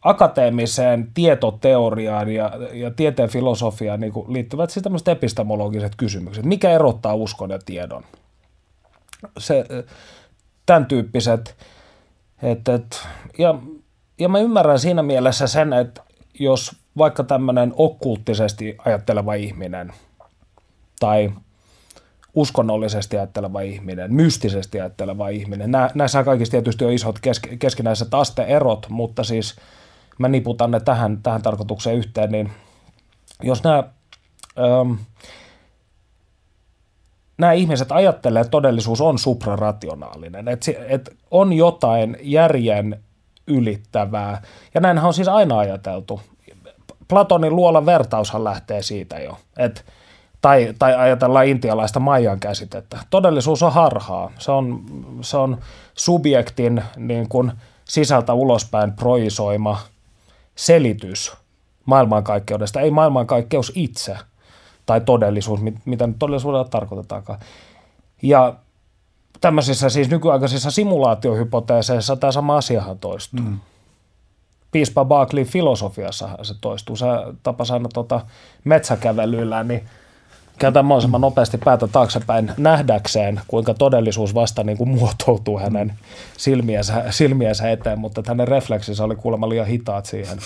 akateemiseen 0.02 1.12
tietoteoriaan 1.14 2.30
ja, 2.30 2.52
ja 2.74 2.92
tieteen 2.92 3.30
filosofiaan 3.30 4.00
niin 4.00 4.14
liittyvät 4.28 4.70
siis 4.70 4.84
tämmöiset 4.84 5.08
epistemologiset 5.08 5.96
kysymykset. 5.98 6.46
Mikä 6.46 6.72
erottaa 6.72 7.16
uskon 7.16 7.50
ja 7.50 7.60
tiedon? 7.66 8.04
Se, 9.38 9.66
tämän 10.66 10.86
tyyppiset. 10.86 11.56
Et, 12.44 12.70
et, 12.70 13.08
ja, 13.38 13.56
ja 14.20 14.30
mä 14.30 14.40
ymmärrän 14.40 14.80
siinä 14.80 15.04
mielessä 15.04 15.48
sen, 15.48 15.74
että 15.74 16.02
jos 16.40 16.76
vaikka 16.98 17.24
tämmöinen 17.24 17.74
okkulttisesti 17.76 18.78
ajatteleva 18.86 19.34
ihminen 19.34 19.94
tai 21.00 21.32
uskonnollisesti 22.34 23.18
ajatteleva 23.18 23.62
ihminen, 23.62 24.14
mystisesti 24.14 24.80
ajatteleva 24.80 25.30
ihminen. 25.30 25.72
Nä, 25.72 25.90
näissä 25.94 26.24
kaikissa 26.24 26.52
tietysti 26.52 26.86
on 26.86 26.94
isot 26.94 27.20
kesk, 27.20 27.48
keskinäiset 27.60 28.14
asteerot, 28.14 28.86
mutta 28.90 29.24
siis 29.24 29.56
mä 30.18 30.28
niputan 30.28 30.72
ne 30.72 30.80
tähän, 30.80 31.20
tähän 31.24 31.42
tarkoitukseen 31.42 31.98
yhteen, 31.98 32.32
niin 32.32 32.52
jos 33.44 33.64
nämä, 33.64 33.84
ähm, 34.60 34.92
nämä 37.38 37.54
ihmiset 37.54 37.92
ajattelee, 37.92 38.42
että 38.42 38.52
todellisuus 38.52 39.02
on 39.02 39.20
suprarationaalinen, 39.20 40.48
että, 40.48 40.72
että 40.88 41.12
on 41.32 41.54
jotain 41.54 42.18
järjen 42.22 43.04
ylittävää, 43.48 44.42
ja 44.74 44.82
näinhän 44.82 45.08
on 45.08 45.14
siis 45.14 45.28
aina 45.28 45.60
ajateltu. 45.60 46.22
Platonin 47.08 47.56
luolan 47.56 47.86
vertaushan 47.86 48.44
lähtee 48.44 48.82
siitä 48.82 49.20
jo, 49.20 49.38
että 49.58 49.82
tai, 50.42 50.74
tai 50.80 50.96
ajatellaan 50.96 51.46
intialaista 51.46 52.00
Maijan 52.00 52.40
käsitettä. 52.40 53.00
Todellisuus 53.10 53.64
on 53.64 53.74
harhaa. 53.74 54.32
Se 54.40 54.52
on, 54.52 54.84
se 55.22 55.38
on 55.38 55.58
subjektin 55.94 56.84
niin 56.98 57.30
kuin 57.30 57.52
sisältä 57.86 58.34
ulospäin 58.34 58.94
projisoima 58.94 59.80
selitys 60.56 61.34
maailmankaikkeudesta, 61.86 62.82
ei 62.82 62.92
maailmankaikkeus 62.92 63.72
itse 63.76 64.18
tai 64.86 65.02
todellisuus, 65.02 65.60
mitä 65.86 66.08
nyt 66.08 66.20
todellisuudella 66.20 66.66
tarkoitetaankaan. 66.66 67.40
Ja 68.22 68.56
tämmöisissä 69.42 69.90
siis 69.90 70.10
nykyaikaisissa 70.10 70.72
simulaatiohypoteeseissa 70.72 72.16
tämä 72.16 72.32
sama 72.32 72.58
asiahan 72.58 73.00
toistuu. 73.00 73.40
Mm. 73.40 73.60
Piispa 74.72 75.06
Barclay 75.06 75.44
filosofiassa 75.44 76.30
se 76.44 76.54
toistuu. 76.62 76.96
Se 76.96 77.06
tapas 77.44 77.72
aina 77.72 77.90
tota 77.94 78.22
metsäkävelyllä, 78.64 79.64
niin 79.64 79.90
kääntää 80.60 80.84
mahdollisimman 80.84 81.22
nopeasti 81.22 81.58
päätä 81.58 81.88
taaksepäin 81.88 82.52
nähdäkseen, 82.58 83.42
kuinka 83.48 83.74
todellisuus 83.74 84.36
vasta 84.36 84.64
niin 84.64 84.78
kuin 84.78 84.90
muotoutuu 84.90 85.60
hänen 85.60 85.94
silmiensä, 86.38 87.04
silmiensä 87.10 87.72
eteen, 87.72 88.00
mutta 88.00 88.24
hänen 88.28 88.48
refleksinsä 88.48 89.04
oli 89.04 89.16
kuulemma 89.16 89.50
liian 89.50 89.68
hitaat 89.68 90.06
siihen. 90.06 90.38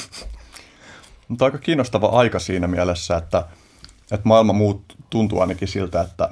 Mutta 1.28 1.46
aika 1.46 1.58
kiinnostava 1.58 2.08
aika 2.08 2.40
siinä 2.40 2.68
mielessä, 2.68 3.18
että, 3.18 3.46
että 4.12 4.28
maailma 4.28 4.54
muut, 4.54 4.82
tuntuu 5.10 5.42
ainakin 5.42 5.68
siltä, 5.68 6.02
että 6.02 6.30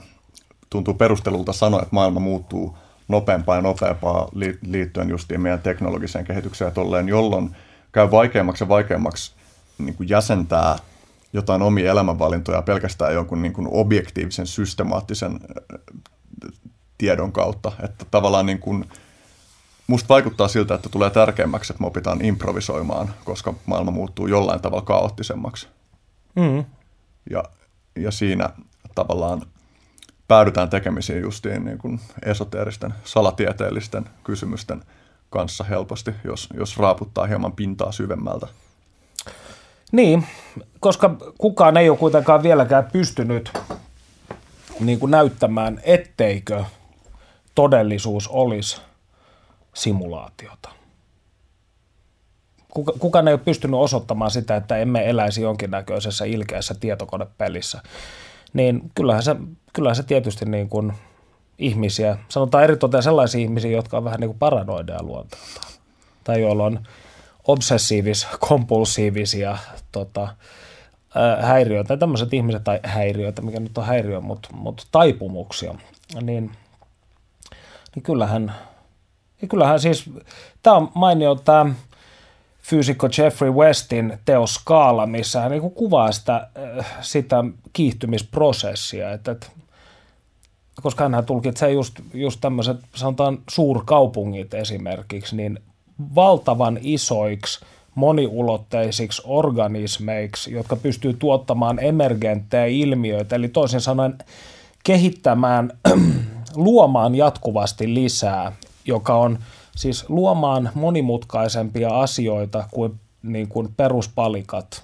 tuntuu 0.70 0.94
perustelulta 0.94 1.54
sanoa, 1.54 1.82
että 1.82 1.96
maailma 1.96 2.20
muuttuu 2.20 2.78
nopeampaa 3.08 3.56
ja 3.56 3.62
nopeampaa 3.62 4.30
liittyen 4.62 5.10
justiin 5.10 5.42
meidän 5.42 5.62
teknologiseen 5.62 6.26
kehitykseen 6.26 6.68
ja 6.68 6.74
tolleen, 6.74 7.08
jolloin 7.08 7.56
käy 7.92 8.12
vaikeammaksi 8.12 8.64
ja 8.64 8.68
vaikeammaksi 8.68 9.32
niin 9.78 9.96
kuin 9.96 10.10
jäsentää 10.10 10.78
jotain 11.34 11.62
omia 11.62 11.92
elämänvalintoja 11.92 12.62
pelkästään 12.62 13.14
jonkun 13.14 13.42
niin 13.42 13.54
kuin 13.54 13.68
objektiivisen, 13.72 14.48
systemaattisen 14.48 15.40
tiedon 16.98 17.32
kautta. 17.32 17.72
Että 17.84 18.06
tavallaan 18.12 18.46
niin 18.46 18.60
kuin, 18.60 18.86
musta 19.88 20.10
vaikuttaa 20.10 20.48
siltä, 20.48 20.76
että 20.76 20.90
tulee 20.90 21.10
tärkeämmäksi, 21.10 21.74
että 21.74 21.82
me 21.82 21.88
opitaan 21.88 22.26
improvisoimaan, 22.26 23.14
koska 23.24 23.54
maailma 23.66 23.92
muuttuu 23.92 24.28
jollain 24.28 24.62
tavalla 24.62 24.86
kaoottisemmaksi. 24.86 25.68
Mm. 26.36 26.66
Ja, 27.30 27.44
ja 27.96 28.12
siinä 28.12 28.50
tavallaan 28.96 29.42
päädytään 30.28 30.70
tekemisiin 30.70 31.22
justiin 31.22 31.66
niin 31.66 31.78
kuin 31.78 32.00
esoteeristen, 32.26 32.94
salatieteellisten 33.04 34.10
kysymysten 34.24 34.84
kanssa 35.30 35.64
helposti, 35.64 36.12
jos, 36.24 36.50
jos 36.58 36.78
raaputtaa 36.78 37.28
hieman 37.28 37.52
pintaa 37.52 37.92
syvemmältä. 37.92 38.48
Niin, 39.92 40.28
koska 40.80 41.16
kukaan 41.38 41.78
ei 41.78 41.90
ole 41.90 41.98
kuitenkaan 41.98 42.44
vieläkään 42.44 42.90
pystynyt 42.94 43.52
niin 44.80 45.00
kuin 45.00 45.12
näyttämään, 45.12 45.82
etteikö 45.84 46.64
todellisuus 47.56 48.28
olisi 48.28 48.82
simulaatiota. 49.74 50.70
Kuka, 52.70 52.94
kukaan 53.00 53.28
ei 53.28 53.34
ole 53.34 53.42
pystynyt 53.46 53.80
osoittamaan 53.80 54.32
sitä, 54.32 54.56
että 54.56 54.78
emme 54.78 55.10
eläisi 55.10 55.42
jonkinnäköisessä 55.42 56.26
ilkeässä 56.26 56.74
tietokonepelissä. 56.74 57.82
Niin 58.54 58.92
kyllähän 58.96 59.24
se, 59.24 59.36
kyllähän 59.74 59.96
se 59.96 60.04
tietysti 60.04 60.46
niin 60.46 60.70
kuin 60.70 60.94
ihmisiä, 61.58 62.18
sanotaan 62.30 62.64
eritoten 62.64 63.04
sellaisia 63.04 63.42
ihmisiä, 63.42 63.72
jotka 63.72 63.98
on 63.98 64.04
vähän 64.04 64.20
niin 64.20 64.30
kuin 64.30 64.40
paranoideja 64.40 65.04
luonteeltaan. 65.04 65.72
Tai 66.24 66.42
joilla 66.42 66.64
on 66.64 66.80
obsessiivis-kompulsiivisia 67.48 69.58
tota, 69.92 70.28
häiriöitä, 71.42 71.98
tämmöiset 71.98 72.34
ihmiset, 72.34 72.64
tai 72.64 72.80
häiriöitä, 72.84 73.42
mikä 73.42 73.60
nyt 73.60 73.78
on 73.78 73.86
häiriö, 73.86 74.22
mutta, 74.22 74.50
mutta 74.54 74.84
taipumuksia, 74.92 75.76
niin, 76.22 76.52
niin 77.96 78.04
kyllähän, 78.04 78.54
niin 79.42 79.50
kyllähän 79.50 79.80
siis, 79.80 80.10
tämä 80.64 80.76
on 80.76 80.92
mainio 80.96 81.36
tämä 81.36 81.66
fyysikko 82.62 83.08
Jeffrey 83.18 83.52
Westin 83.52 84.18
teos 84.26 84.54
Skaala, 84.54 85.06
missä 85.06 85.42
hän 85.42 85.52
niin 85.52 85.72
kuvaa 85.72 86.12
sitä, 86.12 86.48
sitä 87.02 87.44
kiihtymisprosessia, 87.74 89.12
että, 89.12 89.32
että 89.32 89.48
koska 90.82 91.10
hän 91.10 91.26
tulkitsee 91.26 91.72
just, 91.72 92.00
just 92.14 92.42
tämmöiset, 92.42 92.78
sanotaan 92.96 93.38
suurkaupungit 93.50 94.54
esimerkiksi, 94.54 95.36
niin 95.36 95.60
valtavan 96.16 96.80
isoiksi 96.82 97.66
moniulotteisiksi 97.96 99.22
organismeiksi, 99.26 100.54
jotka 100.54 100.76
pystyy 100.76 101.14
tuottamaan 101.14 101.80
emergenttejä 101.84 102.66
ilmiöitä, 102.66 103.36
eli 103.36 103.48
toisin 103.48 103.82
sanoen 103.82 104.18
kehittämään, 104.84 105.72
luomaan 106.56 107.16
jatkuvasti 107.16 107.94
lisää, 107.94 108.52
joka 108.86 109.16
on 109.16 109.40
siis 109.76 110.10
luomaan 110.10 110.70
monimutkaisempia 110.74 111.90
asioita 111.90 112.68
kuin, 112.72 113.00
niin 113.24 113.48
kuin 113.48 113.74
peruspalikat 113.78 114.84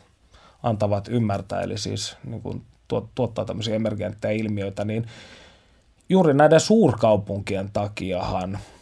antavat 0.64 1.08
ymmärtää, 1.08 1.62
eli 1.62 1.78
siis 1.78 2.18
niin 2.24 2.42
kuin 2.42 2.62
tuottaa 3.16 3.46
tämmöisiä 3.46 3.76
emergenttejä 3.76 4.32
ilmiöitä, 4.32 4.86
niin 4.86 5.06
juuri 6.10 6.34
näiden 6.34 6.60
suurkaupunkien 6.60 7.70
takiahan– 7.74 8.60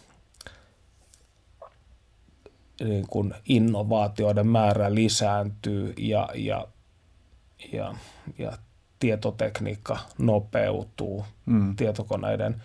niin 2.80 3.08
kuin 3.08 3.34
innovaatioiden 3.46 4.48
määrä 4.48 4.96
lisääntyy 4.96 5.94
ja, 5.98 6.30
ja, 6.36 6.68
ja, 7.74 7.94
ja 8.38 8.52
tietotekniikka 9.00 9.98
nopeutuu, 10.18 11.26
mm. 11.46 11.76
tietokoneiden 11.76 12.62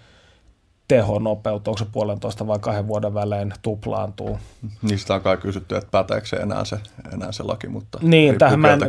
teho 0.88 1.18
nopeutuu, 1.18 1.70
onko 1.70 1.78
se 1.78 1.90
puolentoista 1.92 2.46
vai 2.46 2.58
kahden 2.58 2.88
vuoden 2.88 3.14
välein 3.14 3.54
tuplaantuu. 3.62 4.38
Niistä 4.82 5.14
on 5.14 5.20
kai 5.20 5.36
kysytty, 5.36 5.76
että 5.76 5.90
päteekö 5.90 6.26
se 6.26 6.36
enää 6.36 6.64
se, 6.64 6.78
enää 7.12 7.32
se 7.32 7.42
laki, 7.42 7.68
mutta 7.68 7.98
niin, 8.02 8.38
tähän 8.38 8.60
mä, 8.60 8.72
en, 8.72 8.80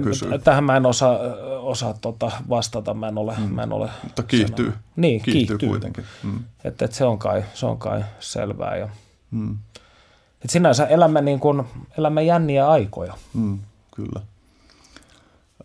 tähän 0.44 0.64
mä 0.64 0.78
en 0.78 0.86
osaa, 0.86 1.20
osaa 1.60 1.94
tota 1.94 2.32
vastata, 2.50 2.94
mä 2.94 3.08
en 3.08 3.18
ole, 3.18 3.34
mm. 3.38 3.44
mä 3.44 3.64
en 3.64 3.74
ole 3.74 3.90
Mutta 4.04 4.24
kiihtyy, 4.24 4.74
niin, 4.96 5.22
kiihtyy, 5.22 5.48
kiihtyy 5.48 5.70
kuitenkin. 5.70 6.04
Mm. 6.24 6.40
Että, 6.64 6.86
että 6.86 6.98
se, 6.98 7.06
on 7.06 7.20
kai, 7.20 7.44
se 7.54 7.66
on 7.66 7.78
kai 7.78 8.04
selvää. 8.20 8.76
Ja, 8.76 8.90
mm. 9.32 9.58
Et 10.44 10.50
sinänsä 10.50 10.86
elämme, 10.86 11.22
niin 11.22 11.40
kuin, 11.40 11.64
elämme 11.98 12.24
jänniä 12.24 12.70
aikoja. 12.70 13.14
Mm, 13.34 13.60
kyllä. 13.96 14.22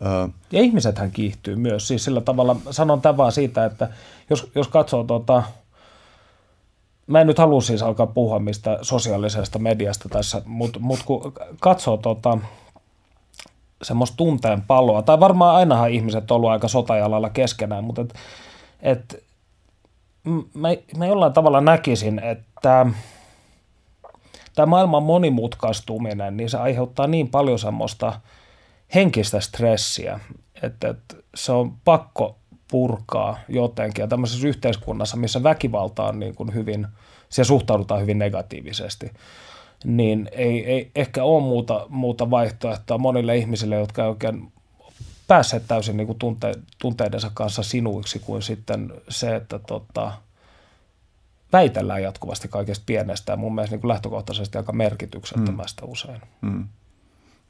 Ö... 0.01 0.29
Ja 0.51 0.61
ihmisethän 0.61 1.11
kiihtyy 1.11 1.55
myös. 1.55 1.87
Siis 1.87 2.03
sillä 2.03 2.21
tavalla, 2.21 2.55
sanon 2.71 3.01
tämän 3.01 3.17
vaan 3.17 3.31
siitä, 3.31 3.65
että 3.65 3.89
jos, 4.29 4.51
jos 4.55 4.67
katsoo 4.67 5.03
tota, 5.03 5.43
mä 7.07 7.21
en 7.21 7.27
nyt 7.27 7.37
halua 7.37 7.61
siis 7.61 7.83
alkaa 7.83 8.07
puhua 8.07 8.39
mistä 8.39 8.79
sosiaalisesta 8.81 9.59
mediasta 9.59 10.09
tässä, 10.09 10.41
mutta 10.45 10.79
mut 10.79 10.99
kun 11.05 11.33
katsoo 11.59 11.97
tota, 11.97 12.37
semmoista 13.81 14.17
tunteen 14.17 14.61
paloa, 14.61 15.01
tai 15.01 15.19
varmaan 15.19 15.55
ainahan 15.55 15.91
ihmiset 15.91 16.31
on 16.31 16.35
ollut 16.35 16.49
aika 16.49 16.67
sotajalalla 16.67 17.29
keskenään, 17.29 17.83
mutta 17.83 18.01
et, 18.01 18.13
et, 18.81 19.23
mä, 20.53 20.67
mä 20.97 21.05
jollain 21.05 21.33
tavalla 21.33 21.61
näkisin, 21.61 22.19
että 22.19 22.85
tämä 24.57 24.65
maailman 24.65 25.03
monimutkaistuminen, 25.03 26.37
niin 26.37 26.49
se 26.49 26.57
aiheuttaa 26.57 27.07
niin 27.07 27.29
paljon 27.29 27.59
semmoista 27.59 28.21
henkistä 28.95 29.39
stressiä, 29.39 30.19
että, 30.63 30.89
että 30.89 31.15
se 31.35 31.51
on 31.51 31.73
pakko 31.85 32.37
purkaa 32.71 33.37
jotenkin. 33.49 34.03
Ja 34.03 34.07
tämmöisessä 34.07 34.47
yhteiskunnassa, 34.47 35.17
missä 35.17 35.43
väkivalta 35.43 36.03
on 36.03 36.19
niin 36.19 36.35
kuin 36.35 36.53
hyvin, 36.53 36.87
se 37.29 37.43
suhtaudutaan 37.43 38.01
hyvin 38.01 38.19
negatiivisesti, 38.19 39.11
niin 39.85 40.29
ei, 40.31 40.65
ei 40.65 40.91
ehkä 40.95 41.23
ole 41.23 41.43
muuta, 41.43 41.85
muuta 41.89 42.29
vaihtoehtoa 42.29 42.97
monille 42.97 43.37
ihmisille, 43.37 43.75
jotka 43.75 44.03
ei 44.03 44.09
oikein 44.09 44.51
päässeet 45.27 45.63
täysin 45.67 45.97
niin 45.97 46.07
kuin 46.07 46.19
tunte, 46.19 46.51
tunteidensa 46.81 47.31
kanssa 47.33 47.63
sinuiksi 47.63 48.19
kuin 48.19 48.41
sitten 48.41 48.93
se, 49.09 49.35
että 49.35 49.59
tota, 49.59 50.11
väitellään 51.57 52.03
jatkuvasti 52.03 52.47
kaikesta 52.47 52.83
pienestä 52.85 53.33
ja 53.33 53.37
mun 53.37 53.55
mielestä 53.55 53.73
niin 53.73 53.81
kuin 53.81 53.89
lähtökohtaisesti 53.89 54.57
aika 54.57 54.73
merkityksettömästä 54.73 55.85
mm. 55.85 55.91
usein. 55.91 56.21
Mm. 56.41 56.67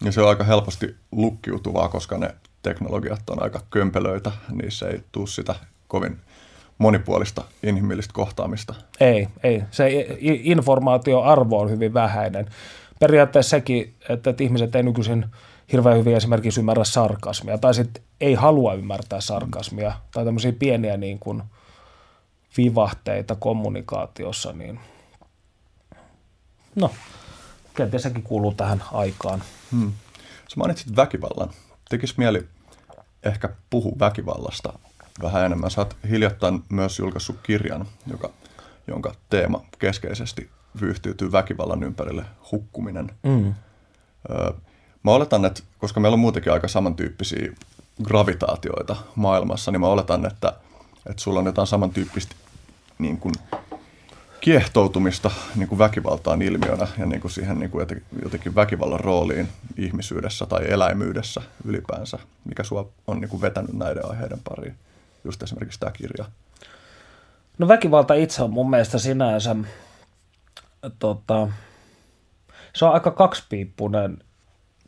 Ja 0.03 0.11
se 0.11 0.21
on 0.21 0.29
aika 0.29 0.43
helposti 0.43 0.95
lukkiutuvaa, 1.11 1.89
koska 1.89 2.17
ne 2.17 2.35
teknologiat 2.63 3.29
on 3.29 3.43
aika 3.43 3.61
kömpelöitä, 3.69 4.31
niissä 4.51 4.87
ei 4.87 5.03
tule 5.11 5.27
sitä 5.27 5.55
kovin 5.87 6.17
monipuolista 6.77 7.43
inhimillistä 7.63 8.13
kohtaamista. 8.13 8.73
Ei, 8.99 9.27
ei. 9.43 9.63
Se 9.71 10.07
informaatioarvo 10.21 11.59
on 11.59 11.69
hyvin 11.69 11.93
vähäinen. 11.93 12.45
Periaatteessa 12.99 13.49
sekin, 13.49 13.93
että, 14.09 14.29
että 14.29 14.43
ihmiset 14.43 14.75
ei 14.75 14.83
nykyisin 14.83 15.25
hirveän 15.71 15.97
hyvin 15.97 16.15
esimerkiksi 16.15 16.59
ymmärrä 16.59 16.83
sarkasmia, 16.83 17.57
tai 17.57 17.73
sitten 17.73 18.03
ei 18.21 18.33
halua 18.33 18.73
ymmärtää 18.73 19.21
sarkasmia, 19.21 19.93
tai 20.11 20.25
tämmöisiä 20.25 20.53
pieniä 20.59 20.97
niin 20.97 21.19
kuin– 21.19 21.43
vivahteita 22.57 23.35
kommunikaatiossa, 23.35 24.53
niin 24.53 24.79
no, 26.75 26.91
kenties 27.75 28.03
sekin 28.03 28.23
kuuluu 28.23 28.53
tähän 28.53 28.83
aikaan. 28.91 29.43
Hmm. 29.71 29.91
Sä 30.47 30.55
mainitsit 30.57 30.95
väkivallan. 30.95 31.49
Tekis 31.89 32.17
mieli 32.17 32.47
ehkä 33.23 33.49
puhua 33.69 33.95
väkivallasta 33.99 34.79
vähän 35.21 35.45
enemmän. 35.45 35.71
Sä 35.71 35.81
oot 35.81 35.97
hiljattain 36.09 36.63
myös 36.69 36.99
julkaissut 36.99 37.39
kirjan, 37.43 37.87
joka, 38.07 38.29
jonka 38.87 39.15
teema 39.29 39.61
keskeisesti 39.79 40.49
vyyhtyytyy 40.81 41.31
väkivallan 41.31 41.83
ympärille, 41.83 42.25
hukkuminen. 42.51 43.11
Mm. 43.23 43.53
Öö, 44.29 44.53
mä 45.03 45.11
oletan, 45.11 45.45
että 45.45 45.63
koska 45.77 45.99
meillä 45.99 46.15
on 46.15 46.19
muutenkin 46.19 46.53
aika 46.53 46.67
samantyyppisiä 46.67 47.51
gravitaatioita 48.03 48.95
maailmassa, 49.15 49.71
niin 49.71 49.81
mä 49.81 49.87
oletan, 49.87 50.25
että, 50.25 50.53
että 51.09 51.23
sulla 51.23 51.39
on 51.39 51.45
jotain 51.45 51.67
samantyyppistä 51.67 52.35
niin 52.99 53.17
kuin 53.17 53.35
kiehtoutumista 54.41 55.31
niin 55.55 55.67
kuin 55.67 55.79
väkivaltaan 55.79 56.41
ilmiönä 56.41 56.87
ja 56.97 57.05
niin 57.05 57.21
kuin 57.21 57.31
siihen 57.31 57.59
niin 57.59 57.69
kuin 57.69 57.87
jotenkin 58.23 58.55
väkivallan 58.55 58.99
rooliin 58.99 59.47
ihmisyydessä 59.77 60.45
tai 60.45 60.71
eläimyydessä 60.71 61.41
ylipäänsä, 61.65 62.19
mikä 62.45 62.63
sua 62.63 62.89
on 63.07 63.21
niin 63.21 63.29
kuin 63.29 63.41
vetänyt 63.41 63.73
näiden 63.73 64.09
aiheiden 64.09 64.39
pariin? 64.49 64.75
just 65.27 65.43
esimerkiksi 65.43 65.79
tämä 65.79 65.91
kirja? 65.91 66.25
No 67.57 67.67
väkivalta 67.67 68.13
itse 68.13 68.43
on 68.43 68.51
mun 68.51 68.69
mielestä 68.69 68.97
sinänsä, 68.97 69.55
tota, 70.99 71.47
se 72.75 72.85
on 72.85 72.93
aika 72.93 73.11
kaksipiippunen, 73.11 74.17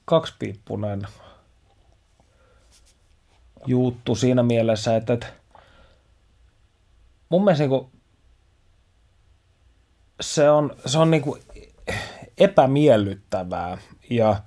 kaksipiippunen 0.06 1.08
juttu 3.66 4.16
siinä 4.16 4.44
mielessä, 4.44 4.96
että, 4.96 5.14
että 5.14 5.28
mun 7.30 7.44
mielestä 7.44 7.68
niin 7.68 7.92
se 10.22 10.50
on, 10.50 10.76
se 10.86 10.98
on 10.98 11.12
niin 11.12 11.22
kuin 11.22 11.42
epämiellyttävää 12.38 13.78
ja 14.10 14.42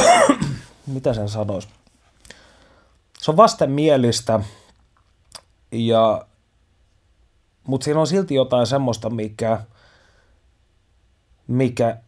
mitä 0.86 1.14
sen 1.14 1.28
sanoisi? 1.28 1.68
Se 3.18 3.30
on 3.30 3.36
vastenmielistä, 3.36 4.40
ja, 5.72 6.26
mutta 7.66 7.84
siinä 7.84 8.00
on 8.00 8.06
silti 8.06 8.34
jotain 8.34 8.66
semmoista, 8.66 9.10
mikä, 9.10 9.60
mikä, 11.46 11.98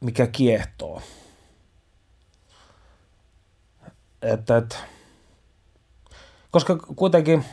mikä 0.00 0.26
kiehtoo. 0.26 1.02
Että, 4.22 4.56
että, 4.56 4.76
koska 6.50 6.76
kuitenkin, 6.76 7.44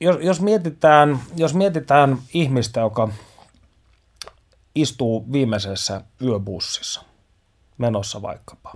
jos, 0.00 0.16
jos, 0.20 0.40
mietitään, 0.40 1.20
jos 1.36 1.54
mietitään 1.54 2.18
ihmistä, 2.34 2.80
joka 2.80 3.08
istuu 4.74 5.32
viimeisessä 5.32 6.00
yöbussissa 6.22 7.02
menossa 7.78 8.22
vaikkapa 8.22 8.74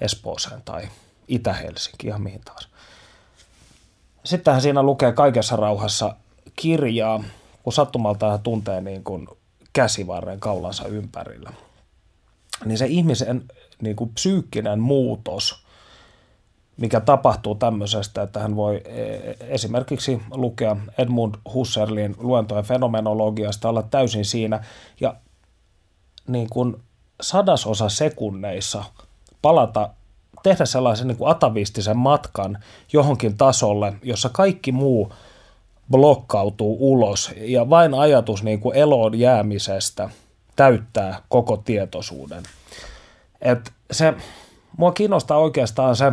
Espooseen 0.00 0.62
tai 0.62 0.88
Itä-Helsinki, 1.28 2.06
ihan 2.06 2.22
mihin 2.22 2.40
taas. 2.44 2.68
Sittenhän 4.24 4.62
siinä 4.62 4.82
lukee 4.82 5.12
kaikessa 5.12 5.56
rauhassa 5.56 6.16
kirjaa, 6.56 7.24
kun 7.62 7.72
sattumalta 7.72 8.30
hän 8.30 8.40
tuntee 8.40 8.80
niin 8.80 9.04
kuin 9.04 9.28
käsivarren 9.72 10.40
kaulansa 10.40 10.88
ympärillä. 10.88 11.52
Niin 12.64 12.78
se 12.78 12.86
ihmisen 12.86 13.44
niin 13.82 13.96
kuin 13.96 14.14
psyykkinen 14.14 14.80
muutos– 14.80 15.54
mikä 16.80 17.00
tapahtuu 17.00 17.54
tämmöisestä, 17.54 18.22
että 18.22 18.40
hän 18.40 18.56
voi 18.56 18.82
e, 18.84 19.16
esimerkiksi 19.40 20.22
lukea 20.30 20.76
Edmund 20.98 21.34
Husserlin 21.54 22.16
luentojen 22.18 22.64
fenomenologiasta, 22.64 23.68
olla 23.68 23.82
täysin 23.82 24.24
siinä 24.24 24.64
ja 25.00 25.14
niin 26.26 26.50
kuin 26.50 26.76
sadasosa 27.20 27.88
sekunneissa 27.88 28.84
palata, 29.42 29.90
tehdä 30.42 30.64
sellaisen 30.64 31.08
niin 31.08 31.16
kuin 31.16 31.30
atavistisen 31.30 31.96
matkan 31.96 32.58
johonkin 32.92 33.36
tasolle, 33.36 33.92
jossa 34.02 34.28
kaikki 34.28 34.72
muu 34.72 35.12
blokkautuu 35.90 36.76
ulos 36.80 37.32
ja 37.36 37.70
vain 37.70 37.94
ajatus 37.94 38.42
niin 38.42 38.60
kuin 38.60 38.76
eloon 38.76 39.18
jäämisestä 39.18 40.10
täyttää 40.56 41.22
koko 41.28 41.56
tietoisuuden. 41.56 42.42
Et 43.40 43.72
se, 43.90 44.14
mua 44.76 44.92
kiinnostaa 44.92 45.38
oikeastaan 45.38 45.96
se, 45.96 46.12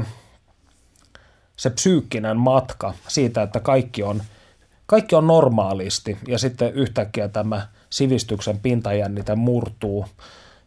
se 1.58 1.70
psyykkinen 1.70 2.38
matka 2.38 2.94
siitä, 3.08 3.42
että 3.42 3.60
kaikki 3.60 4.04
on, 4.04 4.24
kaikki 4.86 5.16
on 5.16 5.28
normaalisti 5.28 6.18
ja 6.28 6.38
sitten 6.38 6.74
yhtäkkiä 6.74 7.28
tämä 7.28 7.68
sivistyksen 7.90 8.60
pintajännite 8.60 9.36
murtuu 9.36 10.06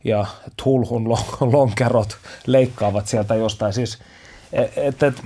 ja 0.05 0.27
tulhun 0.65 1.09
lonkerot 1.41 2.17
leikkaavat 2.47 3.07
sieltä 3.07 3.35
jostain. 3.35 3.73
Siis, 3.73 3.99
että 4.77 5.07
et, 5.07 5.23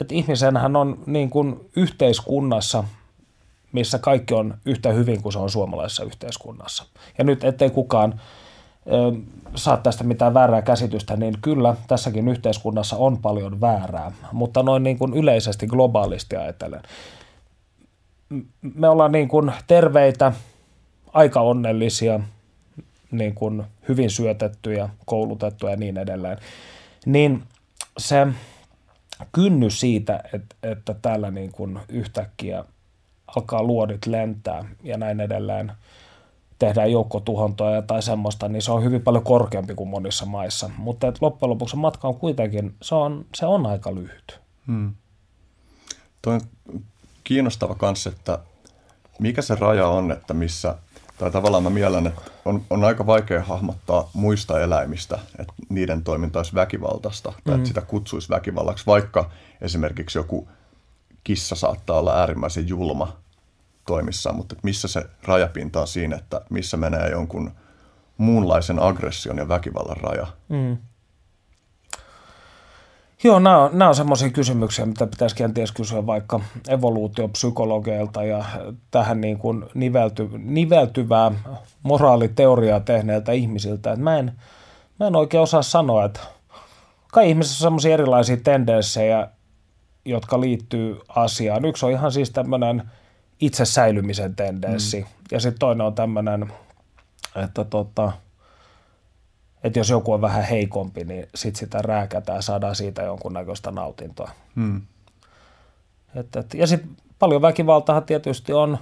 et 0.00 0.12
ihmisenhän 0.12 0.76
on 0.76 1.02
niin 1.06 1.30
kuin 1.30 1.70
yhteiskunnassa, 1.76 2.84
missä 3.72 3.98
kaikki 3.98 4.34
on 4.34 4.58
yhtä 4.64 4.92
hyvin 4.92 5.22
kuin 5.22 5.32
se 5.32 5.38
on 5.38 5.50
suomalaisessa 5.50 6.04
yhteiskunnassa. 6.04 6.84
Ja 7.18 7.24
nyt 7.24 7.44
ettei 7.44 7.70
kukaan 7.70 8.20
saa 9.54 9.76
tästä 9.76 10.04
mitään 10.04 10.34
väärää 10.34 10.62
käsitystä, 10.62 11.16
niin 11.16 11.34
kyllä 11.42 11.76
tässäkin 11.88 12.28
yhteiskunnassa 12.28 12.96
on 12.96 13.18
paljon 13.18 13.60
väärää, 13.60 14.12
mutta 14.32 14.62
noin 14.62 14.82
niin 14.82 14.98
kuin 14.98 15.14
yleisesti 15.14 15.66
globaalisti 15.66 16.36
ajatellen. 16.36 16.82
Me 18.74 18.88
ollaan 18.88 19.12
niin 19.12 19.28
kuin 19.28 19.52
terveitä, 19.66 20.32
aika 21.12 21.40
onnellisia, 21.40 22.20
niin 23.10 23.34
kuin 23.34 23.64
hyvin 23.88 24.10
syötettyjä, 24.10 24.88
koulutettuja 25.06 25.72
ja 25.72 25.76
niin 25.76 25.98
edelleen. 25.98 26.38
Niin 27.06 27.42
se 27.98 28.26
kynnys 29.32 29.80
siitä, 29.80 30.20
että, 30.32 30.56
että 30.62 30.94
täällä 31.02 31.30
niin 31.30 31.52
kuin 31.52 31.78
yhtäkkiä 31.88 32.64
alkaa 33.36 33.62
luodit 33.62 34.06
lentää 34.06 34.64
ja 34.82 34.98
näin 34.98 35.20
edelleen– 35.20 35.72
tehdään 36.58 36.92
joukkotuhontoja 36.92 37.82
tai 37.82 38.02
semmoista, 38.02 38.48
niin 38.48 38.62
se 38.62 38.72
on 38.72 38.84
hyvin 38.84 39.02
paljon 39.02 39.24
korkeampi 39.24 39.74
kuin 39.74 39.88
monissa 39.88 40.26
maissa. 40.26 40.70
Mutta 40.78 41.08
että 41.08 41.18
loppujen 41.20 41.50
lopuksi 41.50 41.76
matka 41.76 42.08
on 42.08 42.16
kuitenkin, 42.16 42.74
se 42.82 42.94
on, 42.94 43.26
se 43.34 43.46
on 43.46 43.66
aika 43.66 43.94
lyhyt. 43.94 44.40
Hmm. 44.66 44.94
Tuo 46.22 46.32
on 46.32 46.40
kiinnostava 47.24 47.74
kanssa, 47.74 48.10
että 48.10 48.38
mikä 49.18 49.42
se 49.42 49.54
raja 49.54 49.88
on, 49.88 50.12
että 50.12 50.34
missä, 50.34 50.74
tai 51.18 51.30
tavallaan 51.30 51.62
mä 51.62 51.70
mielen, 51.70 52.06
että 52.06 52.22
on, 52.44 52.62
on 52.70 52.84
aika 52.84 53.06
vaikea 53.06 53.42
hahmottaa 53.42 54.10
muista 54.12 54.60
eläimistä, 54.60 55.18
että 55.38 55.52
niiden 55.68 56.04
toiminta 56.04 56.38
olisi 56.38 56.54
väkivaltaista, 56.54 57.32
tai 57.32 57.40
hmm 57.44 57.54
että 57.54 57.68
sitä 57.68 57.80
kutsuisi 57.80 58.28
väkivallaksi, 58.28 58.86
vaikka 58.86 59.30
esimerkiksi 59.60 60.18
joku 60.18 60.48
kissa 61.24 61.54
saattaa 61.54 61.98
olla 61.98 62.18
äärimmäisen 62.18 62.68
julma 62.68 63.16
toimissaan, 63.86 64.36
mutta 64.36 64.56
missä 64.62 64.88
se 64.88 65.02
rajapinta 65.22 65.80
on 65.80 65.88
siinä, 65.88 66.16
että 66.16 66.40
missä 66.50 66.76
menee 66.76 67.10
jonkun 67.10 67.50
muunlaisen 68.18 68.82
aggression 68.82 69.38
ja 69.38 69.48
väkivallan 69.48 69.96
raja. 69.96 70.26
Mm. 70.48 70.76
Joo, 73.24 73.38
nämä 73.38 73.58
on, 73.58 73.82
on 73.82 73.94
semmoisia 73.94 74.30
kysymyksiä, 74.30 74.86
mitä 74.86 75.06
pitäisi 75.06 75.36
kenties 75.36 75.72
kysyä 75.72 76.06
vaikka 76.06 76.40
evoluutiopsykologeilta 76.68 78.24
ja 78.24 78.44
tähän 78.90 79.20
niin 79.20 79.38
kuin 79.38 79.64
nivelty, 79.74 80.30
niveltyvää 80.38 81.32
moraaliteoriaa 81.82 82.80
tehneiltä 82.80 83.32
ihmisiltä. 83.32 83.96
Mä, 83.96 84.18
en, 84.18 84.32
mä 85.00 85.06
en 85.06 85.16
oikein 85.16 85.42
osaa 85.42 85.62
sanoa, 85.62 86.04
että 86.04 86.20
kai 87.12 87.28
ihmisissä 87.28 87.56
on 87.56 87.70
semmoisia 87.70 87.94
erilaisia 87.94 88.36
tendenssejä, 88.36 89.28
jotka 90.04 90.40
liittyy 90.40 90.96
asiaan. 91.08 91.64
Yksi 91.64 91.86
on 91.86 91.92
ihan 91.92 92.12
siis 92.12 92.30
tämmöinen– 92.30 92.82
itse 93.40 93.64
säilymisen 93.64 94.36
tendenssi. 94.36 95.00
Mm. 95.00 95.06
Ja 95.30 95.40
sitten 95.40 95.58
toinen 95.58 95.86
on 95.86 95.94
tämmöinen, 95.94 96.52
että 97.36 97.64
tota, 97.64 98.12
että 99.64 99.78
jos 99.78 99.90
joku 99.90 100.12
on 100.12 100.20
vähän 100.20 100.42
heikompi, 100.42 101.04
niin 101.04 101.28
sitten 101.34 101.58
sitä 101.58 101.82
rääkätään 101.82 102.36
ja 102.36 102.42
saadaan 102.42 102.76
siitä 102.76 103.02
jonkunnäköistä 103.02 103.70
nautintoa. 103.70 104.30
Mm. 104.54 104.82
Et, 106.14 106.36
et, 106.36 106.54
ja 106.54 106.66
sitten 106.66 106.96
paljon 107.18 107.42
väkivaltaa 107.42 108.00
tietysti 108.00 108.52
on, 108.52 108.78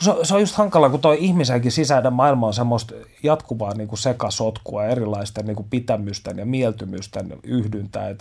se, 0.00 0.14
se 0.22 0.34
on 0.34 0.40
just 0.40 0.54
hankala, 0.54 0.90
kun 0.90 1.00
tuo 1.00 1.12
ihmisenkin 1.12 1.72
sisäinen 1.72 2.12
maailma 2.12 2.46
on 2.46 2.54
semmoista 2.54 2.94
jatkuvaa 3.22 3.74
niin 3.74 3.88
kuin 3.88 3.98
sekasotkua, 3.98 4.84
erilaisten 4.84 5.46
niin 5.46 5.56
kuin 5.56 5.68
pitämysten 5.70 6.38
ja 6.38 6.46
mieltymysten 6.46 7.36
yhdyntää. 7.42 8.14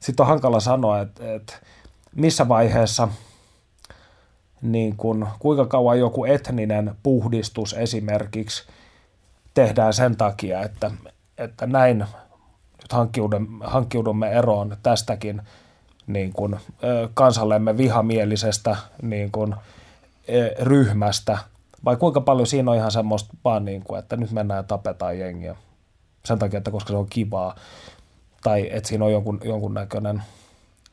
Sitten 0.00 0.24
on 0.24 0.28
hankala 0.28 0.60
sanoa, 0.60 1.00
että 1.00 1.34
et 1.34 1.62
missä 2.14 2.48
vaiheessa– 2.48 3.08
niin 4.62 4.96
kuin, 4.96 5.26
kuinka 5.38 5.66
kauan 5.66 5.98
joku 5.98 6.24
etninen 6.24 6.94
puhdistus 7.02 7.72
esimerkiksi 7.72 8.64
tehdään 9.54 9.92
sen 9.92 10.16
takia, 10.16 10.62
että, 10.62 10.90
että 11.38 11.66
näin 11.66 11.98
nyt 12.82 12.92
hankkiudumme 13.60 14.32
eroon 14.32 14.76
tästäkin 14.82 15.42
niin 16.06 16.32
kuin, 16.32 16.56
kansallemme 17.14 17.76
vihamielisestä 17.76 18.76
niin 19.02 19.30
kuin, 19.30 19.54
ryhmästä, 20.60 21.38
vai 21.84 21.96
kuinka 21.96 22.20
paljon 22.20 22.46
siinä 22.46 22.70
on 22.70 22.76
ihan 22.76 22.90
semmoista 22.90 23.34
vaan, 23.44 23.64
niin 23.64 23.82
kuin, 23.82 23.98
että 23.98 24.16
nyt 24.16 24.30
mennään 24.30 24.58
ja 24.58 24.62
tapetaan 24.62 25.18
jengiä 25.18 25.56
sen 26.24 26.38
takia, 26.38 26.58
että 26.58 26.70
koska 26.70 26.88
se 26.88 26.96
on 26.96 27.06
kivaa, 27.10 27.54
tai 28.42 28.68
että 28.72 28.88
siinä 28.88 29.04
on 29.04 29.12
jonkun, 29.12 29.40
jonkun 29.44 29.74
näköinen. 29.74 30.16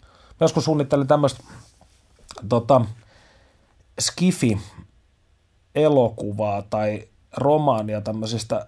Mä 0.03 0.41
joskus 0.41 0.65
suunnittelin 0.65 1.07
tämmöistä 1.07 1.43
tota, 2.49 2.81
skifi-elokuvaa 4.01 6.61
tai 6.69 7.07
romaania 7.37 8.01
tämmöisistä 8.01 8.67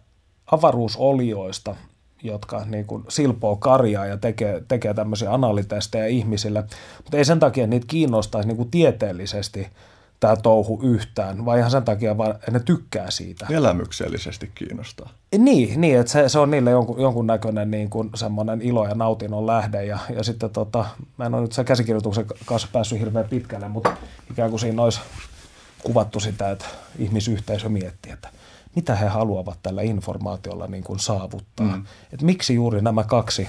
avaruusolioista, 0.52 1.76
jotka 2.24 2.66
niin 2.66 2.86
kuin 2.86 3.04
silpoo 3.10 3.56
karjaa 3.56 4.06
ja 4.06 4.18
tekee, 4.18 4.63
tekee 4.68 4.94
tämmöisiä 4.94 5.34
analitestejä 5.34 6.06
ihmisille, 6.06 6.63
mutta 6.98 7.18
ei 7.18 7.26
sen 7.26 7.40
takia, 7.40 7.63
että 7.63 7.70
niitä 7.70 7.86
kiinnostaisi 7.90 8.48
niin 8.48 8.58
kuin 8.58 8.72
tieteellisesti 8.72 9.68
tämä 10.19 10.36
touhu 10.36 10.80
yhtään, 10.84 11.45
vai 11.45 11.60
ihan 11.60 11.71
sen 11.71 11.84
takia, 11.84 12.17
vaan 12.17 12.36
ne 12.51 12.60
tykkää 12.60 13.12
siitä. 13.12 13.47
Elämyksellisesti 13.49 14.51
kiinnostaa. 14.56 15.10
Niin, 15.38 15.82
niin 15.82 15.99
että 15.99 16.12
se, 16.12 16.30
se 16.30 16.39
on 16.39 16.51
niille 16.51 16.71
jonkun, 16.71 17.01
jonkunnäköinen 17.01 17.71
niin 17.71 17.89
kuin 17.89 18.10
semmoinen 18.15 18.62
ilo 18.62 18.88
ja 18.88 18.95
nautinnon 18.95 19.47
lähde. 19.47 19.86
Ja, 19.86 19.99
ja 20.15 20.23
sitten 20.23 20.49
tota, 20.49 20.86
mä 21.17 21.25
en 21.25 21.34
ole 21.34 21.41
nyt 21.41 21.51
sen 21.51 21.65
käsikirjoituksen 21.65 22.25
kanssa 22.45 22.67
päässyt 22.73 22.99
hirveän 22.99 23.30
pitkälle, 23.30 23.67
mutta 23.67 23.97
ikään 24.32 24.49
kuin 24.49 24.60
siinä 24.60 24.82
olisi 24.82 24.99
kuvattu 25.84 26.19
sitä, 26.19 26.51
että 26.51 26.65
ihmisyhteisö 26.99 27.69
miettii, 27.69 28.12
että 28.12 28.30
mitä 28.75 28.95
he 28.95 29.08
haluavat 29.08 29.60
tällä 29.63 29.82
informaatiolla 29.82 30.67
niin 30.67 30.84
kuin 30.84 30.99
saavuttaa. 30.99 31.65
Mm. 31.65 31.86
Että 32.13 32.25
miksi 32.25 32.56
juuri 32.56 32.82
nämä 32.82 33.03
kaksi 33.03 33.47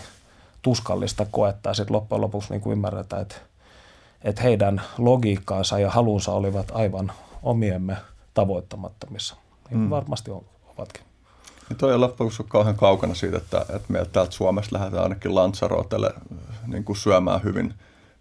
tuskallista 0.63 1.27
koettaa 1.31 1.75
sitten 1.75 1.97
loppujen 1.97 2.21
lopuksi 2.21 2.51
niin 2.51 2.61
kuin 2.61 2.73
ymmärretään, 2.73 3.23
että, 3.23 3.35
että 4.23 4.43
heidän 4.43 4.83
logiikkaansa 4.99 5.79
ja 5.79 5.91
halunsa 5.91 6.33
olivat 6.33 6.71
aivan 6.75 7.13
omiemme 7.43 7.97
tavoittamattomissa. 8.35 9.37
Niin 9.71 9.81
mm. 9.81 9.91
varmasti 9.91 10.31
on, 10.31 10.45
ovatkin. 10.79 11.03
Niin 11.69 11.77
toi 11.77 11.95
on 11.95 12.01
loppujen 12.01 12.33
kauhean 12.49 12.77
kaukana 12.77 13.15
siitä, 13.15 13.37
että, 13.37 13.61
että 13.61 13.93
meiltä 13.93 14.11
täältä 14.11 14.33
Suomesta 14.33 14.77
lähdetään 14.77 15.03
ainakin 15.03 15.35
Lanzarotelle 15.35 16.15
niin 16.67 16.85
kuin 16.85 16.97
syömään 16.97 17.43
hyvin, 17.43 17.75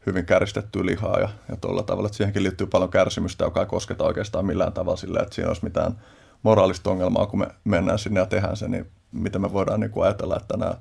hyvin 0.05 0.25
käristettyä 0.25 0.85
lihaa 0.85 1.19
ja, 1.19 1.29
ja 1.49 1.55
tuolla 1.55 1.83
tavalla, 1.83 2.07
että 2.07 2.17
siihenkin 2.17 2.43
liittyy 2.43 2.67
paljon 2.67 2.89
kärsimystä, 2.89 3.43
joka 3.43 3.59
ei 3.59 3.65
kosketa 3.65 4.03
oikeastaan 4.03 4.45
millään 4.45 4.73
tavalla 4.73 4.97
silleen, 4.97 5.23
että 5.23 5.35
siinä 5.35 5.47
olisi 5.47 5.63
mitään 5.63 6.01
moraalista 6.43 6.89
ongelmaa, 6.89 7.25
kun 7.25 7.39
me 7.39 7.47
mennään 7.63 7.99
sinne 7.99 8.19
ja 8.19 8.25
tehdään 8.25 8.57
se, 8.57 8.67
niin 8.67 8.91
miten 9.11 9.41
me 9.41 9.53
voidaan 9.53 9.79
niin 9.79 9.91
kuin 9.91 10.05
ajatella, 10.05 10.37
että 10.37 10.57
nämä 10.57 10.73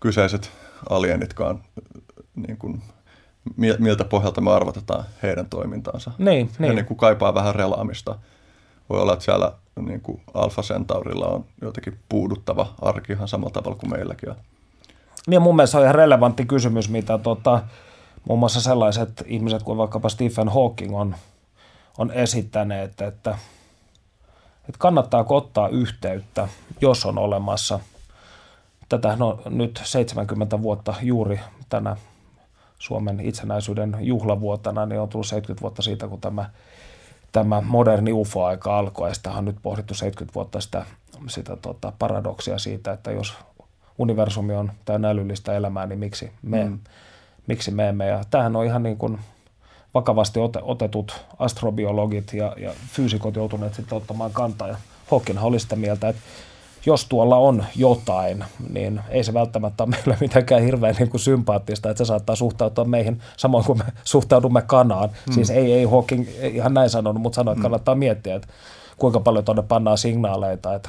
kyseiset 0.00 0.50
alienitkaan, 0.90 1.62
niin 2.34 2.56
kuin, 2.56 2.82
miltä 3.78 4.04
pohjalta 4.04 4.40
me 4.40 4.52
arvotetaan 4.52 5.04
heidän 5.22 5.46
toimintaansa. 5.46 6.10
Niin, 6.18 6.26
niin. 6.26 6.50
niin. 6.58 6.74
niin 6.74 6.86
kuin 6.86 6.98
kaipaa 6.98 7.34
vähän 7.34 7.54
relaamista. 7.54 8.18
Voi 8.88 9.00
olla, 9.00 9.12
että 9.12 9.24
siellä 9.24 9.52
niin 9.80 10.00
kuin 10.00 10.20
Alfa 10.34 10.62
Centaurilla 10.62 11.26
on 11.26 11.44
jotenkin 11.62 11.98
puuduttava 12.08 12.74
arki 12.82 13.12
ihan 13.12 13.28
samalla 13.28 13.52
tavalla 13.52 13.78
kuin 13.78 13.90
meilläkin 13.90 14.30
on. 14.30 14.36
Niin 15.26 15.42
mun 15.42 15.56
mielestä 15.56 15.78
on 15.78 15.84
ihan 15.84 15.94
relevantti 15.94 16.44
kysymys, 16.44 16.88
mitä 16.88 17.18
tota, 17.18 17.62
muun 18.28 18.38
muassa 18.38 18.60
sellaiset 18.60 19.24
ihmiset 19.26 19.62
kuin 19.62 19.78
vaikkapa 19.78 20.08
Stephen 20.08 20.48
Hawking 20.48 20.96
on, 20.96 21.14
on 21.98 22.10
esittäneet, 22.10 22.90
että, 23.00 23.38
että 24.68 24.78
kannattaako 24.78 25.36
ottaa 25.36 25.68
yhteyttä, 25.68 26.48
jos 26.80 27.06
on 27.06 27.18
olemassa. 27.18 27.80
Tätä 28.88 29.16
on 29.20 29.42
nyt 29.50 29.80
70 29.84 30.62
vuotta 30.62 30.94
juuri 31.02 31.40
tänä 31.68 31.96
Suomen 32.82 33.20
itsenäisyyden 33.20 33.96
juhlavuotena, 34.00 34.86
niin 34.86 35.00
on 35.00 35.08
tullut 35.08 35.26
70 35.26 35.62
vuotta 35.62 35.82
siitä, 35.82 36.08
kun 36.08 36.20
tämä, 36.20 36.50
tämä 37.32 37.60
moderni 37.60 38.12
UFO-aika 38.12 38.78
alkoi. 38.78 39.08
Ja 39.08 39.14
sitä 39.14 39.30
on 39.30 39.44
nyt 39.44 39.56
pohdittu 39.62 39.94
70 39.94 40.34
vuotta 40.34 40.60
sitä, 40.60 40.86
sitä 41.28 41.56
tota, 41.56 41.92
paradoksia 41.98 42.58
siitä, 42.58 42.92
että 42.92 43.10
jos 43.10 43.34
universumi 43.98 44.54
on 44.54 44.72
täynnä 44.84 45.10
älyllistä 45.10 45.56
elämää, 45.56 45.86
niin 45.86 45.98
miksi 45.98 46.32
me, 46.42 46.64
mm. 46.64 46.78
miksi 47.46 47.70
me 47.70 47.88
emme. 47.88 48.06
Ja 48.06 48.24
tämähän 48.30 48.56
on 48.56 48.64
ihan 48.64 48.82
niin 48.82 48.96
kuin 48.96 49.18
vakavasti 49.94 50.40
otetut 50.62 51.24
astrobiologit 51.38 52.34
ja, 52.34 52.54
ja 52.58 52.72
fyysikot 52.88 53.36
joutuneet 53.36 53.74
sitten 53.74 53.96
ottamaan 53.96 54.32
kantaa. 54.32 54.68
Ja 54.68 54.76
Hawking 55.10 55.44
oli 55.44 55.60
sitä 55.60 55.76
mieltä, 55.76 56.08
että 56.08 56.22
jos 56.86 57.04
tuolla 57.04 57.36
on 57.36 57.64
jotain, 57.76 58.44
niin 58.72 59.00
ei 59.08 59.24
se 59.24 59.34
välttämättä 59.34 59.82
ole 59.84 59.90
meille 59.90 60.16
mitenkään 60.20 60.62
hirveän 60.62 60.94
niin 60.98 61.10
kuin 61.10 61.20
sympaattista, 61.20 61.90
että 61.90 62.04
se 62.04 62.08
saattaa 62.08 62.36
suhtautua 62.36 62.84
meihin 62.84 63.20
samoin 63.36 63.64
kuin 63.64 63.78
me 63.78 63.84
suhtaudumme 64.04 64.62
kanaan. 64.62 65.10
Mm. 65.26 65.32
Siis 65.32 65.50
ei, 65.50 65.72
ei 65.72 65.84
Hawking 65.84 66.26
ihan 66.42 66.74
näin 66.74 66.90
sanonut, 66.90 67.22
mutta 67.22 67.36
sanoi, 67.36 67.52
että 67.52 67.60
mm. 67.60 67.62
kannattaa 67.62 67.94
miettiä, 67.94 68.34
että 68.34 68.48
kuinka 68.96 69.20
paljon 69.20 69.44
tuonne 69.44 69.62
pannaan 69.62 69.98
signaaleita, 69.98 70.74
että 70.74 70.88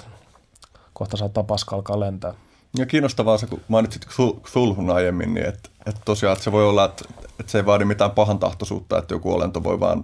kohta 0.93 1.17
saattaa 1.17 1.43
paska 1.43 1.75
alkaa 1.75 1.99
lentää. 1.99 2.33
Ja 2.77 2.85
kiinnostavaa 2.85 3.37
se, 3.37 3.47
kun 3.47 3.61
mainitsit 3.67 4.07
Cthulhun 4.43 4.89
aiemmin, 4.89 5.33
niin 5.33 5.45
että, 5.45 5.69
että 5.85 6.01
tosiaan 6.05 6.33
että 6.33 6.43
se 6.43 6.51
voi 6.51 6.69
olla, 6.69 6.85
että, 6.85 7.05
että 7.39 7.51
se 7.51 7.57
ei 7.57 7.65
vaadi 7.65 7.85
mitään 7.85 8.11
pahantahtoisuutta, 8.11 8.97
että 8.97 9.13
joku 9.13 9.33
olento 9.33 9.63
voi 9.63 9.79
vaan 9.79 10.03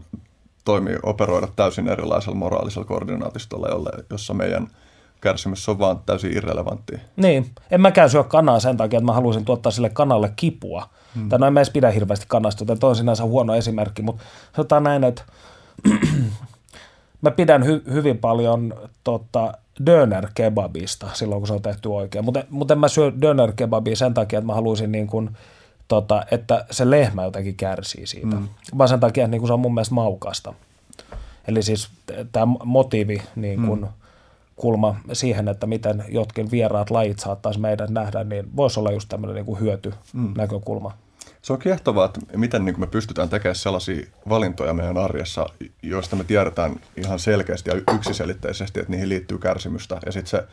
toimia, 0.66 1.00
operoida 1.04 1.48
täysin 1.56 1.88
erilaisella 1.88 2.36
moraalisella 2.36 2.88
koordinaatistolla, 2.88 3.68
jolle, 3.68 3.90
jossa 4.10 4.34
meidän 4.34 4.68
kärsimys 5.22 5.70
on 5.70 5.80
vaan 5.80 6.00
täysin 6.06 6.38
irrelevantti. 6.38 6.94
Niin, 7.16 7.52
en 7.72 7.82
mäkään 7.82 8.10
syö 8.10 8.24
kanaa 8.24 8.60
sen 8.60 8.78
takia, 8.78 8.98
että 8.98 9.06
mä 9.06 9.14
haluaisin 9.14 9.46
tuottaa 9.46 9.72
sille 9.72 9.90
kanalle 9.90 10.34
kipua. 10.36 10.90
Hmm. 11.16 11.30
Tai 11.30 11.40
no 11.40 11.48
en 11.48 11.54
mä 11.54 11.60
edes 11.60 11.70
pidä 11.70 11.92
hirveästi 11.92 12.26
kanasta, 12.30 12.62
joten 12.62 12.80
toi 12.80 12.90
on 12.90 12.96
sinänsä 12.96 13.24
huono 13.24 13.56
esimerkki, 13.56 14.02
mutta 14.02 14.24
sanotaan 14.56 14.84
näin, 14.84 15.04
että 15.04 15.22
mä 17.22 17.32
pidän 17.32 17.64
hy- 17.64 17.94
hyvin 17.94 18.18
paljon 18.18 18.74
tota, 19.04 19.54
döner 19.86 20.28
kebabista 20.34 21.08
silloin, 21.14 21.42
kun 21.42 21.48
se 21.48 21.54
on 21.54 21.62
tehty 21.62 21.90
oikein. 21.90 22.26
Mutta, 22.26 22.44
mutta 22.50 22.74
en 22.74 22.80
mä 22.80 22.88
syö 22.88 23.12
döner 23.22 23.52
kebabia 23.52 23.96
sen 23.96 24.14
takia, 24.14 24.40
että 24.40 24.48
mä 24.48 24.54
haluaisin 24.54 24.92
niin 24.92 25.08
kuin, 25.08 25.30
tota, 25.88 26.24
että 26.32 26.66
se 26.72 26.90
lehmä 26.90 27.24
jotenkin 27.24 27.56
kärsii 27.56 28.08
siitä. 28.08 28.36
Mm. 28.36 28.48
Vaan 28.78 28.90
sen 28.90 29.00
takia, 29.00 29.24
että 29.24 29.32
niin 29.32 29.42
kuin 29.42 29.48
se 29.48 29.54
on 29.54 29.60
mun 29.60 29.74
mielestä 29.74 29.96
maukasta. 29.96 30.54
Eli 31.48 31.64
siis 31.64 31.90
tämä 32.32 32.46
motiivi 32.64 33.22
niin 33.36 33.66
kuin, 33.66 33.82
mm. 33.82 33.88
Kulma 34.60 34.96
siihen, 35.14 35.48
että 35.48 35.68
miten 35.68 36.04
jotkin 36.10 36.52
vieraat 36.52 36.90
lajit 36.90 37.20
saattaisi 37.20 37.60
meidän 37.60 37.94
nähdä, 37.94 38.24
niin 38.24 38.56
voisi 38.56 38.80
olla 38.80 38.92
just 38.92 39.10
tämmöinen 39.10 39.36
niin 39.36 39.46
kuin 39.46 39.60
hyöty 39.60 39.94
mm. 40.14 40.34
näkökulma. 40.38 40.94
Se 41.42 41.54
on 41.54 41.60
kiehtovaa, 41.60 42.06
että 42.06 42.20
miten 42.38 42.66
niin 42.66 42.80
me 42.80 42.88
pystytään 42.88 43.30
tekemään 43.30 43.56
sellaisia 43.56 44.06
valintoja 44.30 44.74
meidän 44.74 44.98
arjessa, 44.98 45.46
joista 45.84 46.16
me 46.16 46.24
tiedetään 46.24 46.76
ihan 46.98 47.20
selkeästi 47.20 47.70
ja 47.70 47.82
yksiselitteisesti, 47.96 48.80
että 48.80 48.92
niihin 48.92 49.10
liittyy 49.10 49.38
kärsimystä. 49.38 50.00
Ja 50.06 50.12
sitten 50.12 50.30
se 50.30 50.44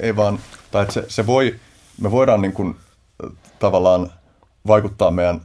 ei 0.00 0.16
vaan, 0.16 0.38
tai 0.70 0.82
että 0.82 0.94
se, 0.94 1.04
se 1.08 1.26
voi, 1.26 1.54
me 2.00 2.10
voidaan 2.10 2.42
niin 2.42 2.52
kuin, 2.52 2.76
tavallaan 3.58 4.12
vaikuttaa 4.66 5.10
meidän, 5.10 5.40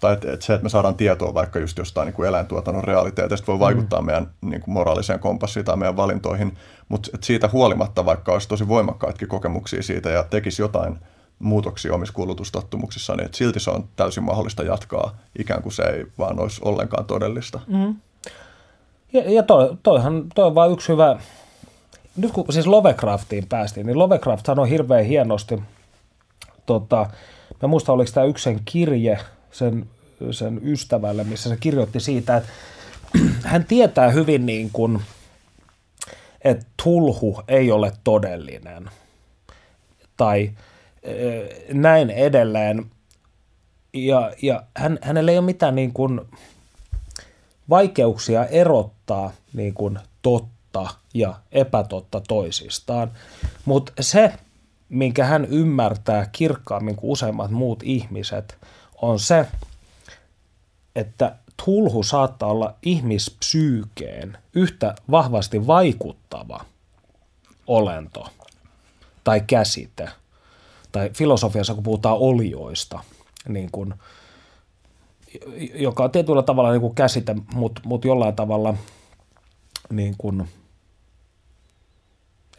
tai 0.00 0.12
että, 0.12 0.32
että 0.32 0.46
se, 0.46 0.54
että 0.54 0.62
me 0.62 0.68
saadaan 0.68 0.94
tietoa 0.94 1.34
vaikka 1.34 1.58
just 1.58 1.78
jostain 1.78 2.06
niin 2.06 2.14
kuin 2.14 2.28
eläintuotannon 2.28 2.84
realiteetista, 2.84 3.46
voi 3.46 3.58
vaikuttaa 3.58 4.00
mm. 4.00 4.06
meidän 4.06 4.30
niin 4.40 4.60
kuin 4.60 4.74
moraaliseen 4.74 5.20
kompassiin 5.20 5.64
tai 5.64 5.76
meidän 5.76 5.96
valintoihin, 5.96 6.56
mutta 6.88 7.10
siitä 7.22 7.48
huolimatta, 7.52 8.04
vaikka 8.04 8.32
olisi 8.32 8.48
tosi 8.48 8.68
voimakkaatkin 8.68 9.28
kokemuksia 9.28 9.82
siitä 9.82 10.10
ja 10.10 10.24
tekisi 10.24 10.62
jotain– 10.62 10.98
muutoksia 11.40 11.94
omissa 11.94 12.14
kulutustottumuksissa, 12.14 13.14
niin 13.16 13.24
että 13.24 13.38
silti 13.38 13.60
se 13.60 13.70
on 13.70 13.88
täysin 13.96 14.22
mahdollista 14.22 14.62
jatkaa, 14.62 15.16
ikään 15.38 15.62
kuin 15.62 15.72
se 15.72 15.82
ei 15.82 16.06
vaan 16.18 16.40
olisi 16.40 16.60
ollenkaan 16.64 17.04
todellista. 17.04 17.60
Mm. 17.66 17.94
Ja, 19.12 19.30
ja 19.30 19.42
toi, 19.42 19.76
toihan, 19.82 20.24
toi 20.34 20.46
on 20.46 20.54
vain 20.54 20.72
yksi 20.72 20.88
hyvä, 20.88 21.18
nyt 22.16 22.32
kun 22.32 22.44
siis 22.50 22.66
Lovecraftiin 22.66 23.46
päästiin, 23.48 23.86
niin 23.86 23.98
Lovecraft 23.98 24.46
sanoi 24.46 24.70
hirveän 24.70 25.04
hienosti, 25.04 25.62
tota, 26.66 27.06
mä 27.62 27.68
muistan 27.68 27.94
oliko 27.94 28.10
tämä 28.14 28.26
yksi 28.26 28.42
sen 28.42 28.60
kirje 28.64 29.18
sen, 29.52 29.86
sen 30.30 30.60
ystävälle, 30.62 31.24
missä 31.24 31.48
se 31.48 31.56
kirjoitti 31.56 32.00
siitä, 32.00 32.36
että 32.36 32.50
hän 33.48 33.64
tietää 33.64 34.10
hyvin 34.10 34.46
niin 34.46 34.70
kuin, 34.72 35.02
että 36.44 36.66
tulhu 36.84 37.42
ei 37.48 37.70
ole 37.70 37.92
todellinen. 38.04 38.90
Tai 40.16 40.50
näin 41.72 42.10
edelleen. 42.10 42.90
Ja, 43.92 44.32
ja 44.42 44.62
hän, 44.76 44.98
hänellä 45.02 45.30
ei 45.30 45.38
ole 45.38 45.46
mitään 45.46 45.74
niin 45.74 45.92
kuin 45.92 46.20
vaikeuksia 47.70 48.46
erottaa 48.46 49.32
niin 49.52 49.74
kuin 49.74 49.98
totta 50.22 50.86
ja 51.14 51.34
epätotta 51.52 52.20
toisistaan. 52.28 53.10
Mutta 53.64 53.92
se, 54.00 54.32
minkä 54.88 55.24
hän 55.24 55.44
ymmärtää 55.44 56.28
kirkkaammin 56.32 56.96
kuin 56.96 57.10
useimmat 57.10 57.50
muut 57.50 57.82
ihmiset, 57.82 58.58
on 59.02 59.20
se, 59.20 59.46
että 60.96 61.36
tulhu 61.64 62.02
saattaa 62.02 62.48
olla 62.48 62.74
ihmispsyykeen 62.82 64.38
yhtä 64.54 64.94
vahvasti 65.10 65.66
vaikuttava 65.66 66.64
olento 67.66 68.26
tai 69.24 69.40
käsite– 69.40 70.08
tai 70.92 71.10
filosofiassa, 71.14 71.74
kun 71.74 71.82
puhutaan 71.82 72.16
olioista, 72.18 73.00
niin 73.48 73.70
kuin, 73.72 73.94
joka 75.74 76.04
on 76.04 76.10
tietyllä 76.10 76.42
tavalla 76.42 76.70
niin 76.70 76.80
kuin 76.80 76.94
käsite, 76.94 77.36
mutta 77.54 77.80
mut 77.84 78.04
jollain 78.04 78.36
tavalla 78.36 78.74
niin 79.90 80.14
kuin, 80.18 80.48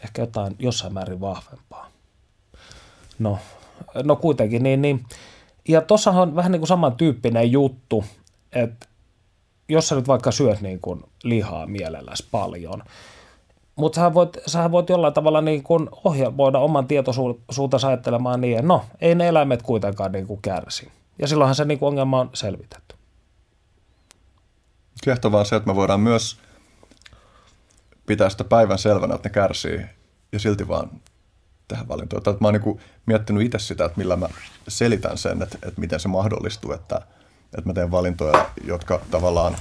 ehkä 0.04 0.22
jotain 0.22 0.56
jossain 0.60 0.94
määrin 0.94 1.22
vahvempaa. 1.22 1.92
No, 3.20 3.40
no 4.04 4.16
kuitenkin, 4.16 4.64
niin, 4.64 4.82
niin. 4.82 5.06
Ja 5.72 5.82
tuossa 5.82 6.12
on 6.12 6.36
vähän 6.36 6.52
niin 6.52 6.60
kuin 6.60 6.68
samantyyppinen 6.68 7.52
juttu, 7.52 8.04
että 8.52 8.88
jos 9.70 9.88
sä 9.88 9.96
nyt 9.96 10.08
vaikka 10.08 10.32
syöt 10.32 10.62
niin 10.62 10.80
kuin 10.80 11.04
lihaa 11.24 11.68
mielelläsi 11.68 12.28
paljon, 12.32 12.84
mutta 13.76 13.96
sähän 13.96 14.14
voit, 14.14 14.38
sähän 14.48 14.72
voit 14.72 14.90
jollain 14.90 15.14
tavalla 15.14 15.42
niin 15.42 15.64
kuin 15.64 15.90
ohjelmoida 16.04 16.60
oman 16.60 16.88
tietoisuutensa 16.88 17.88
ajattelemaan 17.88 18.42
niin, 18.42 18.58
että 18.58 18.68
no, 18.68 18.86
ei 19.02 19.16
ne 19.16 19.28
eläimet 19.28 19.62
kuitenkaan 19.62 20.12
niin 20.12 20.28
kuin 20.28 20.42
kärsi. 20.42 20.92
Ja 21.20 21.28
silloinhan 21.28 21.56
se 21.56 21.66
niin 21.66 21.80
kuin 21.80 21.88
ongelma 21.88 22.20
on 22.20 22.30
selvitetty. 22.34 22.96
Kiehtovaa 25.04 25.44
se, 25.44 25.56
että 25.56 25.70
me 25.70 25.76
voidaan 25.76 26.00
myös 26.00 26.38
pitää 28.06 28.30
sitä 28.30 28.44
päivän 28.44 28.78
selvänä, 28.78 29.16
että 29.16 29.30
ne 29.30 29.34
kärsii 29.34 29.82
ja 30.32 30.40
silti 30.40 30.68
vaan 30.68 30.90
tehdä 31.72 31.88
valintoja. 31.88 32.18
Että 32.18 32.32
mä 32.40 32.48
oon 32.48 32.54
niin 32.54 32.80
miettinyt 33.06 33.44
itse 33.44 33.60
sitä, 33.60 33.86
että 33.86 33.98
millä 33.98 34.16
mä 34.16 34.30
selitän 34.68 35.18
sen, 35.18 35.42
että, 35.42 35.58
että 35.68 35.82
miten 35.82 36.00
se 36.00 36.08
mahdollistuu, 36.08 36.72
että, 36.72 37.02
että 37.58 37.70
mä 37.70 37.74
teen 37.74 37.92
valintoja, 37.92 38.46
jotka 38.64 39.02
tavallaan 39.12 39.56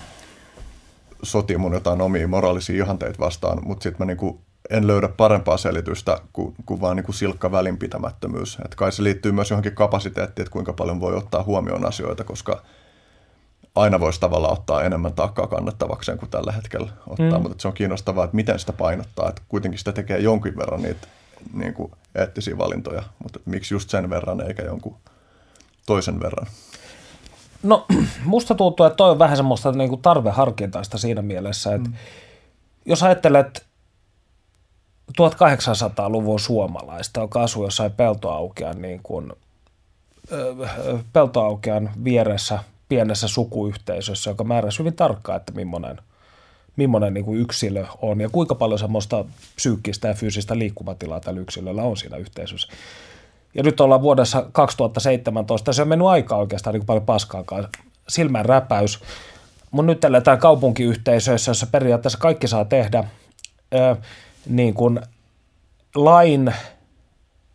sotii 1.22 1.56
mun 1.56 1.72
jotain 1.72 2.00
omia 2.00 2.28
moraalisia 2.28 2.84
ihanteita 2.84 3.18
vastaan, 3.18 3.58
mutta 3.64 3.82
sitten 3.82 4.06
mä 4.06 4.14
niin 4.14 4.40
en 4.70 4.86
löydä 4.86 5.08
parempaa 5.08 5.56
selitystä 5.56 6.18
kuin, 6.32 6.54
kuin 6.66 6.80
vaan 6.80 6.96
niin 6.96 7.04
kuin 7.04 7.16
silkka 7.16 7.52
välinpitämättömyys. 7.52 8.58
Että 8.64 8.76
kai 8.76 8.92
se 8.92 9.02
liittyy 9.02 9.32
myös 9.32 9.50
johonkin 9.50 9.74
kapasiteettiin, 9.74 10.42
että 10.42 10.52
kuinka 10.52 10.72
paljon 10.72 11.00
voi 11.00 11.14
ottaa 11.14 11.42
huomioon 11.42 11.86
asioita, 11.86 12.24
koska 12.24 12.62
aina 13.74 14.00
voisi 14.00 14.20
tavallaan 14.20 14.52
ottaa 14.52 14.82
enemmän 14.82 15.12
taakkaa 15.12 15.46
kannattavakseen 15.46 16.18
kuin 16.18 16.30
tällä 16.30 16.52
hetkellä 16.52 16.92
ottaa, 17.06 17.38
mm. 17.38 17.42
mutta 17.42 17.62
se 17.62 17.68
on 17.68 17.74
kiinnostavaa, 17.74 18.24
että 18.24 18.36
miten 18.36 18.58
sitä 18.58 18.72
painottaa, 18.72 19.28
että 19.28 19.42
kuitenkin 19.48 19.78
sitä 19.78 19.92
tekee 19.92 20.18
jonkin 20.18 20.56
verran 20.56 20.82
niitä 20.82 21.08
niin 21.52 21.74
kuin 21.74 21.92
eettisiä 22.14 22.58
valintoja, 22.58 23.02
mutta 23.22 23.40
miksi 23.44 23.74
just 23.74 23.90
sen 23.90 24.10
verran 24.10 24.40
eikä 24.40 24.62
jonkun 24.62 24.96
toisen 25.86 26.20
verran? 26.20 26.46
No 27.62 27.86
musta 28.24 28.54
tuntuu, 28.54 28.86
että 28.86 28.96
toi 28.96 29.10
on 29.10 29.18
vähän 29.18 29.36
semmoista 29.36 29.72
niin 29.72 29.88
kuin 29.88 30.02
tarveharkintaista 30.02 30.98
siinä 30.98 31.22
mielessä, 31.22 31.74
että 31.74 31.88
mm. 31.88 31.96
jos 32.86 33.02
ajattelet 33.02 33.66
1800-luvun 35.10 36.40
suomalaista, 36.40 37.20
joka 37.20 37.42
asui 37.42 37.66
jossain 37.66 37.92
peltoaukean, 37.92 38.82
niin 38.82 39.00
kuin, 39.02 39.32
peltoaukean 41.12 41.90
vieressä 42.04 42.58
pienessä 42.88 43.28
sukuyhteisössä, 43.28 44.30
joka 44.30 44.44
määräsi 44.44 44.78
hyvin 44.78 44.96
tarkkaan, 44.96 45.36
että 45.36 45.52
millainen, 45.52 45.98
millainen 46.88 47.14
niin 47.14 47.24
kuin 47.24 47.40
yksilö 47.40 47.86
on 48.02 48.20
ja 48.20 48.28
kuinka 48.28 48.54
paljon 48.54 48.78
semmoista 48.78 49.24
psyykkistä 49.56 50.08
ja 50.08 50.14
fyysistä 50.14 50.58
liikkumatilaa 50.58 51.20
tällä 51.20 51.40
yksilöllä 51.40 51.82
on 51.82 51.96
siinä 51.96 52.16
yhteisössä. 52.16 52.68
Ja 53.54 53.62
nyt 53.62 53.80
ollaan 53.80 54.02
vuodessa 54.02 54.46
2017, 54.52 55.72
se 55.72 55.82
on 55.82 55.88
mennyt 55.88 56.08
aika 56.08 56.36
oikeastaan 56.36 56.74
niin 56.74 56.80
kuin 56.80 56.86
paljon 56.86 57.06
paskaakaan. 57.06 57.68
Silmän 58.08 58.44
räpäys. 58.44 59.00
Mun 59.70 59.86
nyt 59.86 60.04
eletään 60.04 60.38
kaupunkiyhteisöissä, 60.38 61.50
jossa 61.50 61.66
periaatteessa 61.66 62.18
kaikki 62.18 62.48
saa 62.48 62.64
tehdä 62.64 63.04
ö, 63.74 63.96
niin 64.46 64.74
kuin 64.74 65.00
lain 65.94 66.54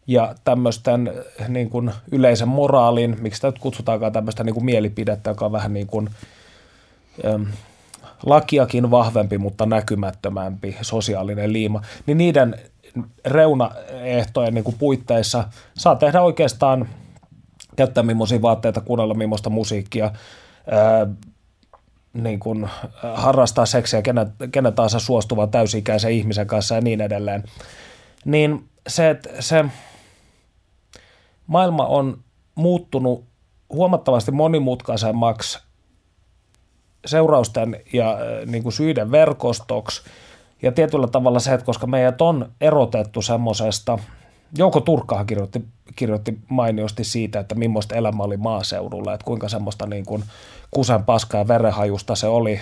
ja 0.08 0.36
tämmöisten 0.44 1.14
niin 1.48 1.70
kuin 1.70 1.92
yleisen 2.12 2.48
moraalin, 2.48 3.18
miksi 3.22 3.48
nyt 3.48 3.60
kutsutaankaan 3.60 4.14
tämmöistä 4.14 4.44
niin 4.44 4.54
kuin 4.54 4.66
mielipidettä, 4.66 5.30
joka 5.30 5.46
on 5.46 5.52
vähän 5.52 5.74
niin 5.74 5.88
kuin 5.88 6.10
ö, 7.24 7.40
lakiakin 8.26 8.92
vahvempi, 8.92 9.38
mutta 9.38 9.66
näkymättömämpi 9.66 10.78
sosiaalinen 10.82 11.54
liima, 11.54 11.82
niin 12.06 12.18
niiden 12.18 12.56
reunaehtojen 13.26 14.54
niin 14.54 14.64
kuin 14.64 14.78
puitteissa 14.80 15.44
saa 15.78 15.96
tehdä 15.96 16.22
oikeastaan, 16.22 16.90
käyttää 17.76 18.04
millaisia 18.04 18.42
vaatteita, 18.42 18.82
kuunnella 18.82 19.14
millaista 19.14 19.50
musiikkia, 19.50 20.12
ää, 20.72 21.08
niin 22.14 22.40
kuin 22.40 22.70
harrastaa 23.14 23.66
seksiä 23.66 24.02
kenen, 24.02 24.34
kenen 24.52 24.74
tahansa 24.74 25.00
suostuvan 25.00 25.52
täysi-ikäisen 25.52 26.12
ihmisen 26.12 26.48
kanssa 26.48 26.76
ja 26.76 26.82
niin 26.82 27.02
edelleen. 27.02 27.44
Niin 28.26 28.70
se, 28.88 29.10
että 29.10 29.30
se 29.42 29.66
maailma 31.48 31.86
on 31.86 32.18
muuttunut 32.56 33.26
huomattavasti 33.70 34.32
monimutkaisemmaksi 34.32 35.65
seurausten 37.06 37.80
ja 37.94 38.18
niin 38.46 38.64
kuin 38.64 38.74
syiden 38.74 39.12
verkostoksi– 39.12 40.02
ja 40.62 40.72
tietyllä 40.72 41.08
tavalla 41.08 41.40
se, 41.40 41.54
että 41.54 41.66
koska 41.66 41.88
meidät 41.88 42.22
on 42.22 42.52
erotettu 42.62 43.22
semmoisesta, 43.22 44.00
Jouko 44.58 44.82
Turkkahan 44.82 45.26
kirjoitti, 45.26 45.66
kirjoitti 45.96 46.40
mainiosti 46.50 47.04
siitä, 47.04 47.40
että 47.40 47.56
millaista 47.56 47.96
elämä 47.96 48.24
oli 48.24 48.38
maaseudulla, 48.38 49.14
että 49.14 49.26
kuinka 49.26 49.50
semmoista 49.50 49.86
niin 49.86 50.06
kuin 50.06 50.24
kusen 50.72 51.04
paskaa 51.04 51.42
ja 51.42 51.48
verenhajusta 51.48 52.16
se 52.16 52.28
oli 52.28 52.62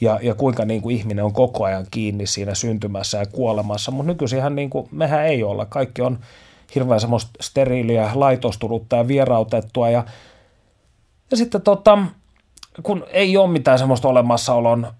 ja, 0.00 0.18
ja 0.22 0.34
kuinka 0.34 0.64
niin 0.64 0.82
kuin 0.82 0.96
ihminen 0.96 1.24
on 1.24 1.32
koko 1.32 1.64
ajan 1.64 1.86
kiinni 1.90 2.26
siinä 2.26 2.54
syntymässä 2.54 3.18
ja 3.18 3.26
kuolemassa, 3.26 3.90
mutta 3.90 4.12
nykyisinhän 4.12 4.56
niin 4.56 4.70
kuin, 4.70 4.88
mehän 4.90 5.26
ei 5.26 5.42
olla. 5.42 5.66
Kaikki 5.66 6.02
on 6.02 6.18
hirveän 6.74 7.00
semmoista 7.00 7.30
steriiliä, 7.40 8.10
laitostunutta 8.14 8.96
ja 8.96 9.08
vierautettua 9.08 9.90
ja, 9.90 10.04
ja 11.30 11.36
sitten 11.36 11.62
tota, 11.62 11.98
kun 12.82 13.04
ei 13.10 13.36
ole 13.36 13.50
mitään 13.50 13.78
semmoista 13.78 14.08
olemassaolon 14.08 14.92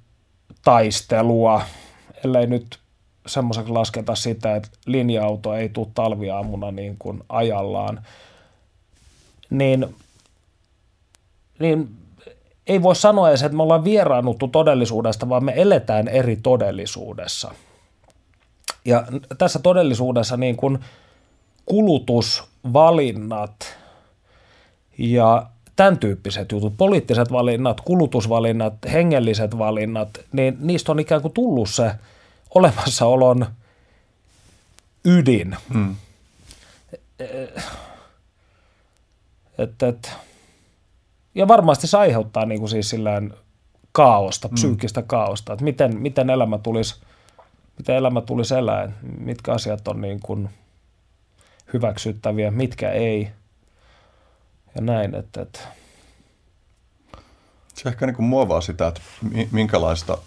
taistelua, 0.65 1.63
ellei 2.25 2.47
nyt 2.47 2.79
semmoiseksi 3.27 3.73
lasketa 3.73 4.15
sitä, 4.15 4.57
että 4.57 4.69
linja-auto 4.87 5.55
ei 5.55 5.69
tule 5.69 5.89
talviaamuna 5.95 6.71
niin 6.71 6.97
kuin 6.99 7.23
ajallaan, 7.29 8.07
niin, 9.51 9.97
niin 11.59 11.97
ei 12.67 12.83
voi 12.83 12.97
sanoa 12.97 13.29
edes, 13.29 13.43
että 13.43 13.57
me 13.57 13.63
ollaan 13.63 13.85
vieraannuttu 13.85 14.49
todellisuudesta, 14.49 15.29
vaan 15.29 15.45
me 15.45 15.53
eletään 15.57 16.09
eri 16.09 16.37
todellisuudessa. 16.37 17.55
Ja 18.85 19.07
tässä 19.39 19.59
todellisuudessa 19.59 20.37
niin 20.37 20.57
kuin 20.57 20.79
kulutusvalinnat 21.67 23.79
ja 24.99 25.47
tämän 25.77 25.99
tyyppiset 25.99 26.53
jutut, 26.53 26.77
poliittiset 26.77 27.33
valinnat, 27.33 27.81
kulutusvalinnat, 27.81 28.75
hengelliset 28.93 29.59
valinnat, 29.59 30.09
niin 30.33 30.57
niistä 30.61 30.93
on 30.93 30.99
ikään 30.99 31.23
kuin 31.23 31.33
tullut 31.33 31.71
se 31.71 31.91
olemassaolon 32.55 33.47
ydin. 35.05 35.57
Hmm. 35.73 35.97
Et, 39.59 39.83
et, 39.83 40.13
ja 41.35 41.49
varmasti 41.49 41.87
se 41.87 41.99
aiheuttaa 41.99 42.47
niin 42.47 42.59
kuin 42.59 42.71
siis 42.71 42.91
sillään 42.91 43.35
kaaosta, 43.93 44.49
hmm. 44.49 44.55
psyykkistä 44.55 45.03
kaaosta, 45.03 45.53
että 45.53 45.65
miten, 45.65 45.97
miten 45.97 46.31
elämä 46.31 46.59
tulisi 46.59 46.97
miten 47.79 47.97
elämä 47.97 48.21
tulisi 48.21 48.55
elää, 48.55 48.93
mitkä 49.19 49.53
asiat 49.53 49.89
on 49.89 50.01
niin 50.01 50.21
kuin 50.21 50.51
hyväksyttäviä, 51.73 52.51
mitkä 52.51 52.91
ei– 52.91 53.29
ja 54.77 54.83
näin. 54.83 55.15
Että, 55.15 55.43
että. 55.43 55.61
Se 57.75 57.89
ehkä 57.89 58.07
niin 58.07 58.17
kuin 58.17 58.27
muovaa 58.27 58.61
sitä, 58.61 58.87
että 58.87 59.01
minkälaista, 59.53 60.19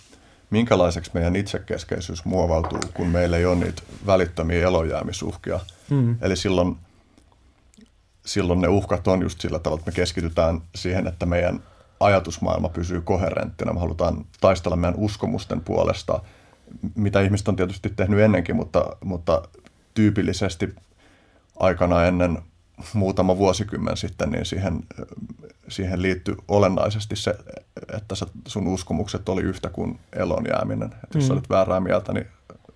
minkälaiseksi 0.50 1.12
meidän 1.14 1.36
itsekeskeisyys 1.36 2.26
muovautuu, 2.26 2.80
kun 2.94 3.08
meillä 3.08 3.38
ei 3.38 3.46
ole 3.46 3.56
niitä 3.56 3.82
välittömiä 4.06 4.68
elojäämisuhkia. 4.68 5.60
Mm. 5.90 6.18
Eli 6.22 6.36
silloin, 6.36 6.78
silloin 8.26 8.62
ne 8.62 8.68
uhkat 8.68 9.08
on 9.08 9.22
just 9.22 9.42
sillä 9.42 9.60
tavalla, 9.60 9.80
että 9.80 9.92
me 9.92 9.96
keskitytään 9.96 10.62
siihen, 10.76 11.08
että 11.08 11.26
meidän 11.26 11.64
ajatusmaailma 12.00 12.70
pysyy 12.70 13.02
koherenttina. 13.02 13.74
Me 13.74 13.80
halutaan 13.80 14.26
taistella 14.42 14.76
meidän 14.76 15.00
uskomusten 15.00 15.62
puolesta, 15.62 16.20
mitä 16.96 17.22
ihmiset 17.22 17.48
on 17.48 17.56
tietysti 17.56 17.90
tehnyt 17.90 18.20
ennenkin, 18.20 18.56
mutta, 18.56 18.98
mutta 19.04 19.42
tyypillisesti 19.94 20.76
aikana 21.60 22.06
ennen 22.06 22.38
muutama 22.94 23.38
vuosikymmen 23.38 23.98
sitten, 23.98 24.32
niin 24.32 24.46
siihen, 24.46 24.84
siihen 25.68 26.02
liittyy 26.02 26.36
olennaisesti 26.48 27.16
se, 27.16 27.36
että 27.98 28.16
sun 28.48 28.68
uskomukset 28.68 29.30
oli 29.30 29.42
yhtä 29.42 29.70
kuin 29.70 30.00
elon 30.14 30.46
jääminen. 30.54 30.90
Että 31.04 31.18
jos 31.18 31.28
mm. 31.28 31.32
olit 31.32 31.50
väärää 31.50 31.80
mieltä, 31.80 32.14
niin 32.14 32.28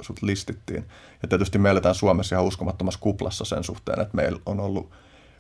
sut 0.02 0.22
listittiin. 0.22 0.86
Ja 1.22 1.28
tietysti 1.28 1.58
me 1.58 1.70
eletään 1.70 1.96
Suomessa 1.96 2.36
ihan 2.36 2.46
uskomattomassa 2.46 3.00
kuplassa 3.00 3.46
sen 3.46 3.64
suhteen, 3.64 4.00
että 4.00 4.16
meillä 4.16 4.40
on 4.46 4.60
ollut 4.60 4.92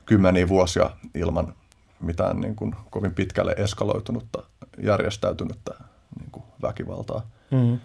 kymmeniä 0.05 0.47
vuosia 0.47 0.89
ilman 1.15 1.53
mitään 1.99 2.41
niin 2.41 2.55
kuin 2.55 2.75
kovin 2.89 3.13
pitkälle 3.13 3.55
eskaloitunutta, 3.57 4.43
järjestäytynyttä 4.83 5.71
niin 6.19 6.31
kuin 6.31 6.43
väkivaltaa. 6.61 7.27
Mm. 7.51 7.79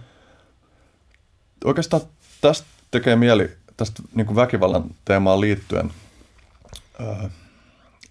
Oikeastaan 1.65 2.03
tästä 2.41 2.67
tekee 2.91 3.17
mieli 3.17 3.57
tästä 3.77 4.03
niin 4.15 4.27
kuin 4.27 4.37
väkivallan 4.37 4.85
teemaan 5.05 5.41
liittyen– 5.41 5.91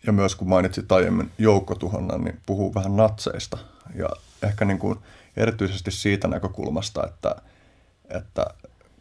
ja 0.07 0.13
myös 0.13 0.35
kun 0.35 0.49
mainitsit 0.49 0.91
aiemmin 0.91 1.31
joukkotuhonnan, 1.37 2.23
niin 2.23 2.39
puhuu 2.45 2.73
vähän 2.73 2.95
natseista. 2.95 3.57
Ja 3.95 4.09
ehkä 4.43 4.65
niin 4.65 4.79
kuin 4.79 4.99
erityisesti 5.37 5.91
siitä 5.91 6.27
näkökulmasta, 6.27 7.07
että, 7.07 7.35
että 8.09 8.45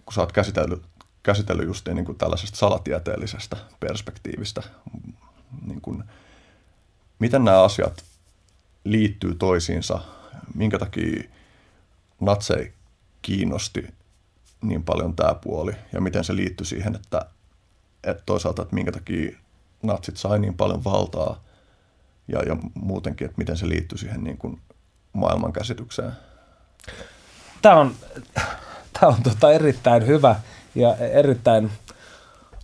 kun 0.05 0.12
sä 0.12 0.20
oot 0.20 0.33
käsitellyt, 0.33 0.83
käsitellyt 1.22 1.66
just 1.66 1.88
niin 1.88 2.05
kuin 2.05 2.18
tällaisesta 2.18 2.57
salatieteellisestä 2.57 3.57
perspektiivistä, 3.81 4.62
niin 5.66 5.81
kuin, 5.81 6.05
miten 7.18 7.44
nämä 7.44 7.62
asiat 7.62 8.05
liittyy 8.85 9.35
toisiinsa, 9.35 10.01
minkä 10.55 10.79
takia 10.79 11.22
natsei 12.20 12.72
kiinnosti 13.22 13.94
niin 14.62 14.83
paljon 14.83 15.16
tämä 15.16 15.35
puoli 15.35 15.72
ja 15.92 16.01
miten 16.01 16.25
se 16.25 16.37
liittyy 16.37 16.66
siihen, 16.66 16.94
että, 16.94 17.27
että 18.05 18.22
toisaalta, 18.27 18.62
että 18.62 18.75
minkä 18.75 18.92
takia 18.92 19.37
natsit 19.82 20.16
sai 20.16 20.38
niin 20.38 20.54
paljon 20.54 20.84
valtaa 20.84 21.44
ja, 22.28 22.42
ja 22.42 22.56
muutenkin, 22.74 23.24
että 23.24 23.38
miten 23.38 23.56
se 23.56 23.68
liittyy 23.68 23.98
siihen 23.98 24.24
niin 24.24 24.38
kuin 24.38 24.60
maailmankäsitykseen? 25.12 26.12
Tämä 27.62 27.76
on, 27.76 27.94
tämä 28.92 29.12
on 29.12 29.22
tota 29.22 29.52
erittäin 29.52 30.06
hyvä 30.06 30.36
ja 30.74 30.96
erittäin 30.96 31.70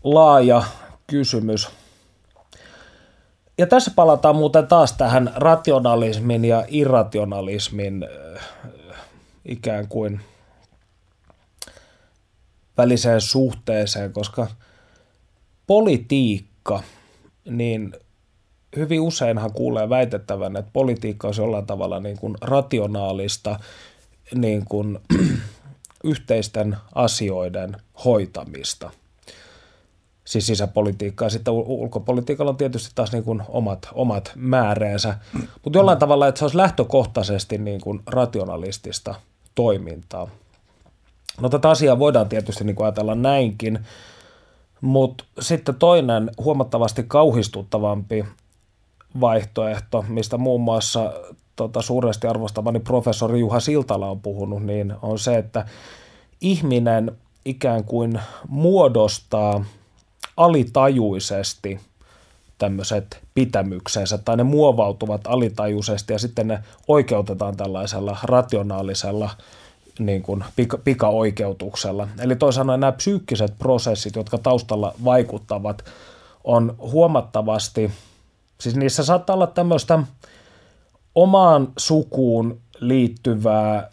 laaja 0.04 0.62
kysymys. 1.06 1.68
Ja 3.58 3.66
tässä 3.66 3.90
palataan 3.96 4.36
muuten 4.36 4.66
taas 4.66 4.92
tähän 4.92 5.32
rationalismin 5.34 6.44
ja 6.44 6.64
irrationalismin 6.68 8.04
äh, 8.36 8.44
ikään 9.44 9.88
kuin 9.88 10.20
väliseen 12.78 13.20
suhteeseen, 13.20 14.12
koska 14.12 14.46
politiikka, 15.66 16.82
niin 17.44 17.92
hyvin 18.76 19.00
useinhan 19.00 19.52
kuulee 19.52 19.88
väitettävän, 19.88 20.56
että 20.56 20.70
politiikka 20.72 21.28
on 21.28 21.34
jollain 21.36 21.66
tavalla 21.66 22.00
niin 22.00 22.18
kuin 22.18 22.34
rationaalista 22.40 23.58
niin 24.34 24.64
kuin, 24.64 24.98
yhteisten 26.04 26.76
asioiden 26.94 27.76
hoitamista. 28.04 28.90
Siis 30.24 30.46
sisäpolitiikkaa. 30.46 31.30
Sitten 31.30 31.54
ulkopolitiikalla 31.54 32.50
on 32.50 32.56
tietysti 32.56 32.90
taas 32.94 33.12
niin 33.12 33.24
kuin 33.24 33.42
omat, 33.48 33.88
omat 33.92 34.32
määreensä, 34.34 35.14
mutta 35.64 35.78
jollain 35.78 35.98
tavalla, 35.98 36.28
että 36.28 36.38
se 36.38 36.44
olisi 36.44 36.56
lähtökohtaisesti 36.56 37.58
niin 37.58 37.80
kuin 37.80 38.00
rationalistista 38.06 39.14
toimintaa. 39.54 40.28
No 41.40 41.48
tätä 41.48 41.70
asiaa 41.70 41.98
voidaan 41.98 42.28
tietysti 42.28 42.64
niin 42.64 42.76
kuin 42.76 42.84
ajatella 42.84 43.14
näinkin, 43.14 43.78
mutta 44.82 45.24
sitten 45.40 45.74
toinen 45.74 46.30
huomattavasti 46.38 47.02
kauhistuttavampi 47.08 48.24
vaihtoehto, 49.20 50.04
mistä 50.08 50.38
muun 50.38 50.60
muassa 50.60 51.12
tota, 51.56 51.82
suuresti 51.82 52.26
arvostamani 52.26 52.80
professori 52.80 53.40
Juha 53.40 53.60
Siltala 53.60 54.10
on 54.10 54.20
puhunut, 54.20 54.62
niin 54.62 54.94
on 55.02 55.18
se, 55.18 55.38
että 55.38 55.66
ihminen 56.40 57.16
ikään 57.44 57.84
kuin 57.84 58.20
muodostaa 58.48 59.64
alitajuisesti 60.36 61.80
tämmöiset 62.58 63.20
pitämyksensä, 63.34 64.18
tai 64.18 64.36
ne 64.36 64.42
muovautuvat 64.42 65.20
alitajuisesti 65.26 66.12
ja 66.12 66.18
sitten 66.18 66.48
ne 66.48 66.58
oikeutetaan 66.88 67.56
tällaisella 67.56 68.16
rationaalisella 68.22 69.30
niin 70.06 70.22
kuin 70.22 70.44
pika, 70.56 70.78
pikaoikeutuksella. 70.78 72.08
Eli 72.20 72.36
toisaalta 72.36 72.76
nämä 72.76 72.92
psyykkiset 72.92 73.58
prosessit, 73.58 74.16
jotka 74.16 74.38
taustalla 74.38 74.94
vaikuttavat, 75.04 75.84
on 76.44 76.74
huomattavasti, 76.78 77.90
siis 78.60 78.76
niissä 78.76 79.04
saattaa 79.04 79.34
olla 79.34 79.46
tämmöistä 79.46 79.98
omaan 81.14 81.68
sukuun 81.76 82.60
liittyvää, 82.80 83.90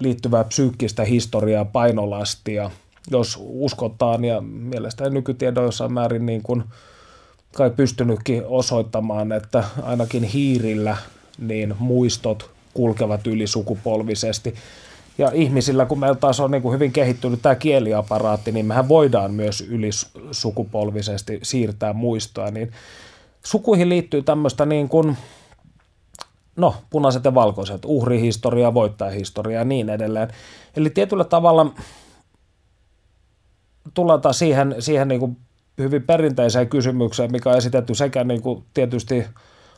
liittyvää 0.00 0.44
psyykkistä 0.44 1.04
historiaa, 1.04 1.64
painolastia, 1.64 2.70
jos 3.10 3.38
uskotaan, 3.40 4.24
ja 4.24 4.40
mielestäni 4.40 5.10
nykytiedon 5.10 5.64
jossain 5.64 5.92
määrin 5.92 6.26
niin 6.26 6.42
kuin 6.42 6.64
kai 7.54 7.70
pystynytkin 7.70 8.42
osoittamaan, 8.46 9.32
että 9.32 9.64
ainakin 9.82 10.22
hiirillä 10.22 10.96
niin 11.38 11.74
muistot 11.78 12.50
kulkevat 12.74 13.26
ylisukupolvisesti. 13.26 14.54
Ja 15.18 15.30
ihmisillä, 15.34 15.86
kun 15.86 15.98
meillä 15.98 16.16
taas 16.16 16.40
on 16.40 16.50
niin 16.50 16.62
kuin 16.62 16.74
hyvin 16.74 16.92
kehittynyt 16.92 17.42
tämä 17.42 17.54
kieliaparaatti, 17.54 18.52
niin 18.52 18.66
mehän 18.66 18.88
voidaan 18.88 19.34
myös 19.34 19.60
ylisukupolvisesti 19.60 21.40
siirtää 21.42 21.92
muistoa. 21.92 22.50
Niin 22.50 22.72
sukuihin 23.44 23.88
liittyy 23.88 24.22
tämmöistä 24.22 24.66
niin 24.66 24.88
kuin, 24.88 25.16
no, 26.56 26.74
punaiset 26.90 27.24
ja 27.24 27.34
valkoiset, 27.34 27.82
uhrihistoria, 27.84 28.74
voittajahistoria 28.74 29.58
ja 29.58 29.64
niin 29.64 29.88
edelleen. 29.88 30.28
Eli 30.76 30.90
tietyllä 30.90 31.24
tavalla 31.24 31.74
tullaan 33.94 34.20
taas 34.20 34.38
siihen, 34.38 34.76
siihen 34.78 35.08
niin 35.08 35.20
kuin 35.20 35.36
hyvin 35.78 36.02
perinteiseen 36.02 36.68
kysymykseen, 36.68 37.32
mikä 37.32 37.50
on 37.50 37.58
esitetty 37.58 37.94
sekä 37.94 38.24
niin 38.24 38.42
kuin 38.42 38.64
tietysti 38.74 39.26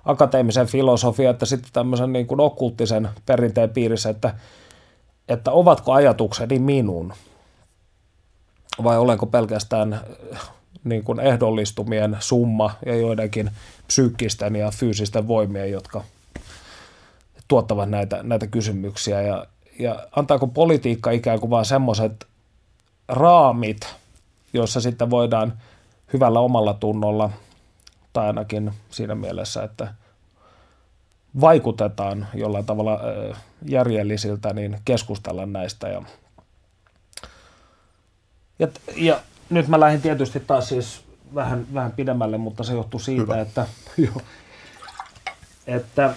akateemisen 0.05 0.67
filosofian 0.67 1.31
että 1.31 1.47
sitten 1.47 1.73
tämmöisen 1.73 2.13
niin 2.13 2.27
kuin 2.27 2.41
okkulttisen 2.41 3.09
perinteen 3.27 3.71
piirissä, 3.71 4.11
että 4.11 4.35
että 5.31 5.51
ovatko 5.51 5.93
ajatukseni 5.93 6.59
minun 6.59 7.13
vai 8.83 8.99
olenko 8.99 9.27
pelkästään 9.27 10.01
niin 10.85 11.05
kuin 11.05 11.21
ehdollistumien 11.21 12.17
summa 12.21 12.75
ja 12.87 12.97
joidenkin 12.97 13.51
psyykkisten 13.87 14.57
ja 14.57 14.71
fyysisten 14.71 15.29
voimien, 15.29 15.71
jotka 15.71 16.05
tuottavat 17.49 17.91
näitä, 17.91 18.23
näitä 18.23 18.47
kysymyksiä? 18.47 19.23
Ja, 19.23 19.47
ja 19.79 20.07
antaako 20.17 20.47
politiikka 20.47 21.11
ikään 21.11 21.41
kuin 21.41 21.51
vaan 21.51 21.65
semmoiset 21.65 22.27
raamit, 23.09 23.81
joissa 24.53 24.81
sitten 24.81 25.11
voidaan 25.11 25.53
hyvällä 26.13 26.41
omalla 26.41 26.75
tunnolla 26.75 27.31
tai 28.13 28.27
ainakin 28.27 28.73
siinä 28.91 29.15
mielessä, 29.15 29.63
että 29.63 29.95
vaikutetaan 31.41 32.27
jollain 32.35 32.67
tavalla 32.67 33.01
järjellisiltä, 33.67 34.53
niin 34.53 34.79
keskustella 34.85 35.47
näistä. 35.47 35.89
Ja, 35.89 36.03
ja, 38.59 38.69
ja 38.97 39.21
nyt 39.51 39.69
mä 39.69 39.81
lähdin 39.81 40.03
tietysti 40.03 40.41
taas 40.41 40.69
siis 40.69 41.01
vähän, 41.35 41.67
vähän 41.75 41.93
pidemmälle, 41.93 42.39
mutta 42.39 42.65
se 42.65 42.73
johtuu 42.73 43.01
siitä, 43.01 43.23
Hyvä. 43.23 43.41
että, 43.41 43.67
jo, 43.97 44.13
että 45.67 46.15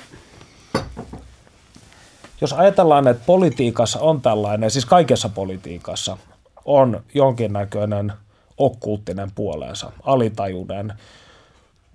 jos 2.42 2.54
ajatellaan, 2.54 3.08
että 3.08 3.24
politiikassa 3.26 4.00
on 4.00 4.22
tällainen, 4.22 4.72
siis 4.72 4.86
kaikessa 4.86 5.30
politiikassa 5.30 6.18
on 6.66 7.04
jonkinnäköinen 7.14 8.14
okkulttinen 8.58 9.32
puolensa, 9.36 9.92
alitajuuden 10.04 10.94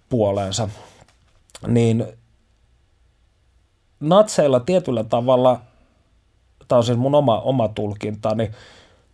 puolensa, 0.08 0.68
niin 1.66 2.17
natseilla 4.00 4.60
tietyllä 4.60 5.04
tavalla, 5.04 5.60
tämä 6.68 6.76
on 6.76 6.84
siis 6.84 6.98
mun 6.98 7.14
oma, 7.14 7.40
oma 7.40 7.68
tulkintani, 7.68 8.50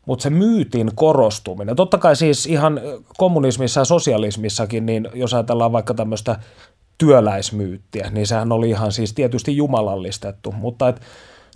mutta 0.07 0.23
se 0.23 0.31
myytin 0.31 0.91
korostuminen, 0.95 1.77
totta 1.77 1.99
kai 1.99 2.17
siis 2.17 2.47
ihan 2.47 2.81
kommunismissa 3.17 3.81
ja 3.81 3.85
sosialismissakin, 3.85 4.87
niin 4.87 5.09
jos 5.15 5.35
ajatellaan 5.35 5.73
vaikka 5.73 5.95
tämmöistä 5.95 6.39
työläismyyttiä, 6.99 8.11
niin 8.11 8.27
sehän 8.27 8.53
oli 8.53 8.71
ihan 8.71 8.93
siis 8.93 9.13
tietysti 9.13 9.57
jumalallistettu, 9.57 10.53
mutta 10.53 10.89
et 10.89 11.01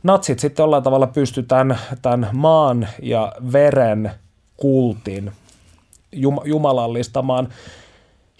natsit 0.03 0.39
sitten 0.39 0.63
jollain 0.63 0.83
tavalla 0.83 1.07
pystytään 1.07 1.79
tämän 2.03 2.31
maan 2.33 2.89
ja 3.03 3.33
veren 3.53 4.11
kultin 4.57 5.33
jumalallistamaan, 6.45 7.49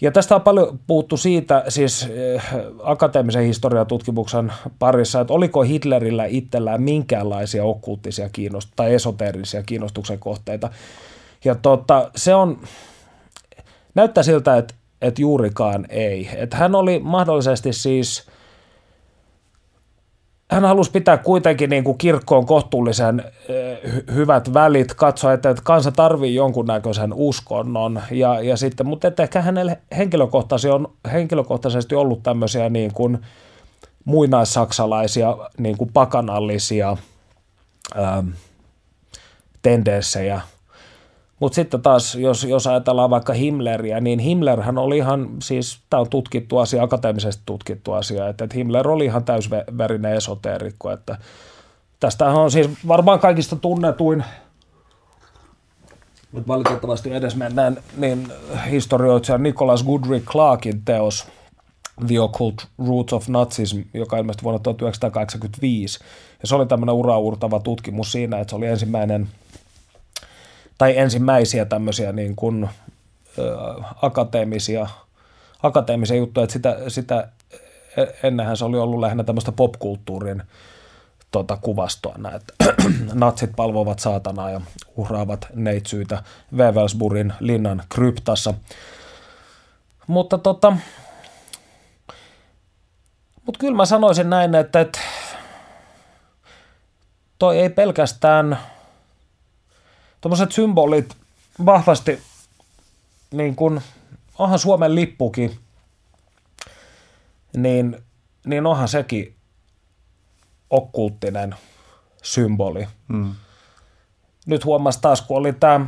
ja 0.01 0.11
tästä 0.11 0.35
on 0.35 0.43
paljon 0.43 0.81
puhuttu 0.87 1.17
siitä, 1.17 1.65
siis 1.69 2.09
äh, 2.37 2.55
akateemisen 2.83 3.45
historiatutkimuksen 3.45 4.53
parissa, 4.79 5.21
että 5.21 5.33
oliko 5.33 5.63
Hitlerillä 5.63 6.25
itsellään 6.25 6.83
minkäänlaisia 6.83 7.65
okkulttisia 7.65 8.29
kiinnost- 8.29 8.73
tai 8.77 8.95
esoteerisia 8.95 9.63
kiinnostuksen 9.63 10.19
kohteita. 10.19 10.71
Ja 11.45 11.55
tota, 11.55 12.11
se 12.17 12.35
on, 12.35 12.61
näyttää 13.95 14.23
siltä, 14.23 14.57
että, 14.57 14.75
että 15.03 15.23
juurikaan 15.23 15.87
ei. 15.89 16.29
Että 16.37 16.57
hän 16.57 16.75
oli 16.75 16.99
mahdollisesti 16.99 17.73
siis– 17.73 18.23
hän 20.51 20.65
halusi 20.65 20.91
pitää 20.91 21.17
kuitenkin 21.17 21.71
niin 21.71 21.85
kuin 21.85 21.99
kirkkoon 21.99 22.47
kohtuullisen 22.47 23.25
hyvät 24.15 24.55
välit, 24.55 24.95
katsoa, 24.95 25.33
että, 25.33 25.55
kansa 25.63 25.93
tarvii 25.93 26.35
jonkunnäköisen 26.35 27.13
uskonnon, 27.13 28.03
ja, 28.11 28.41
ja 28.41 28.57
sitten, 28.57 28.87
mutta 28.87 29.09
että 29.09 29.23
ehkä 29.23 29.43
hänellä 29.43 29.77
henkilökohtaisesti 29.97 30.71
on 30.71 30.93
henkilökohtaisesti 31.13 31.95
ollut 31.95 32.23
tämmöisiä 32.23 32.69
niin 32.69 32.95
kuin 32.95 33.19
muinaissaksalaisia 34.05 35.37
niin 35.59 35.77
kuin 35.77 35.93
pakanallisia 35.93 36.97
ähm, 37.99 38.29
tendenssejä 39.63 40.41
mutta 41.41 41.57
sitten 41.57 41.83
taas, 41.83 42.15
jos, 42.15 42.45
jos 42.45 42.67
ajatellaan 42.67 43.11
vaikka 43.11 43.33
Himmleriä, 43.33 44.01
niin 44.01 44.19
Himmlerhän 44.19 44.79
oli 44.79 44.97
ihan, 44.97 45.29
siis 45.43 45.81
tämä 45.91 46.01
on 46.01 46.11
tutkittu 46.11 46.59
asia, 46.59 46.83
akateemisesti 46.83 47.43
tutkittu 47.47 47.93
asia, 47.93 48.29
että, 48.29 48.45
että 48.45 48.57
Himmler 48.57 48.89
oli 48.89 49.05
ihan 49.05 49.25
täysverinen 49.25 50.15
esoteerikko, 50.15 50.91
että 50.91 51.19
tästähän 52.01 52.37
on 52.37 52.51
siis 52.51 52.71
varmaan 52.89 53.19
kaikista 53.19 53.57
tunnetuin, 53.57 54.25
mutta 56.33 56.49
valitettavasti 56.49 57.13
edes 57.13 57.37
mennään, 57.37 57.77
niin 57.97 58.33
historioitsija 58.71 59.39
Nicholas 59.39 59.85
Goodrich 59.85 60.27
Clarkin 60.27 60.85
teos 60.85 61.27
The 62.07 62.21
Occult 62.21 62.67
Roots 62.89 63.13
of 63.13 63.29
Nazism, 63.29 63.81
joka 63.95 64.19
ilmestyi 64.19 64.43
vuonna 64.43 64.59
1985. 64.59 65.99
Ja 66.43 66.49
se 66.49 66.55
oli 66.55 66.67
tämmöinen 66.67 66.95
uraurtava 66.95 67.61
tutkimus 67.61 68.13
siinä, 68.13 68.39
että 68.39 68.51
se 68.51 68.57
oli 68.57 68.67
ensimmäinen– 68.67 69.29
tai 70.79 70.99
ensimmäisiä 70.99 71.65
tämmöisiä 71.65 72.13
niin 72.13 72.37
kuin, 72.37 72.69
ö, 73.39 73.57
akateemisia, 74.03 74.89
akateemisia 75.63 76.17
juttuja, 76.17 76.45
että 76.45 76.53
sitä, 76.53 76.77
sitä 76.89 77.29
e, 77.97 78.05
ennenhän 78.23 78.57
se 78.57 78.65
oli 78.65 78.79
ollut 78.79 79.01
lähinnä 79.01 79.25
tämmöistä 79.25 79.53
popkulttuurin 79.53 80.43
tota, 81.31 81.57
kuvastoa 81.57 82.15
näitä. 82.19 82.55
Natsit 83.13 83.51
palvovat 83.57 83.99
saatanaa 83.99 84.51
ja 84.51 84.61
uhraavat 84.97 85.47
neitsyitä 85.55 86.23
Wevelsburin 86.57 87.33
linnan 87.41 87.83
kryptassa. 87.89 88.55
Mutta 90.07 90.39
tota, 90.39 90.77
mutta 93.47 93.59
kyllä 93.59 93.77
mä 93.77 93.85
sanoisin 93.85 94.31
näin, 94.31 94.55
että, 94.55 94.81
että 94.81 94.99
toi 97.39 97.59
ei 97.59 97.71
pelkästään 97.71 98.59
tuommoiset 100.21 100.53
symbolit 100.53 101.17
vahvasti 101.67 102.19
niin 103.31 103.57
kuin, 103.57 103.81
onhan 104.39 104.59
Suomen 104.59 104.95
lippukin, 104.95 105.59
niin, 107.57 107.97
niin 108.47 108.67
onhan 108.67 108.89
sekin 108.89 109.35
okkulttinen 110.71 111.55
symboli. 112.23 112.89
Mm. 113.09 113.35
Nyt 114.47 114.65
huomasi 114.65 115.01
taas, 115.01 115.23
kun 115.23 115.37
oli 115.37 115.53
tämä 115.53 115.87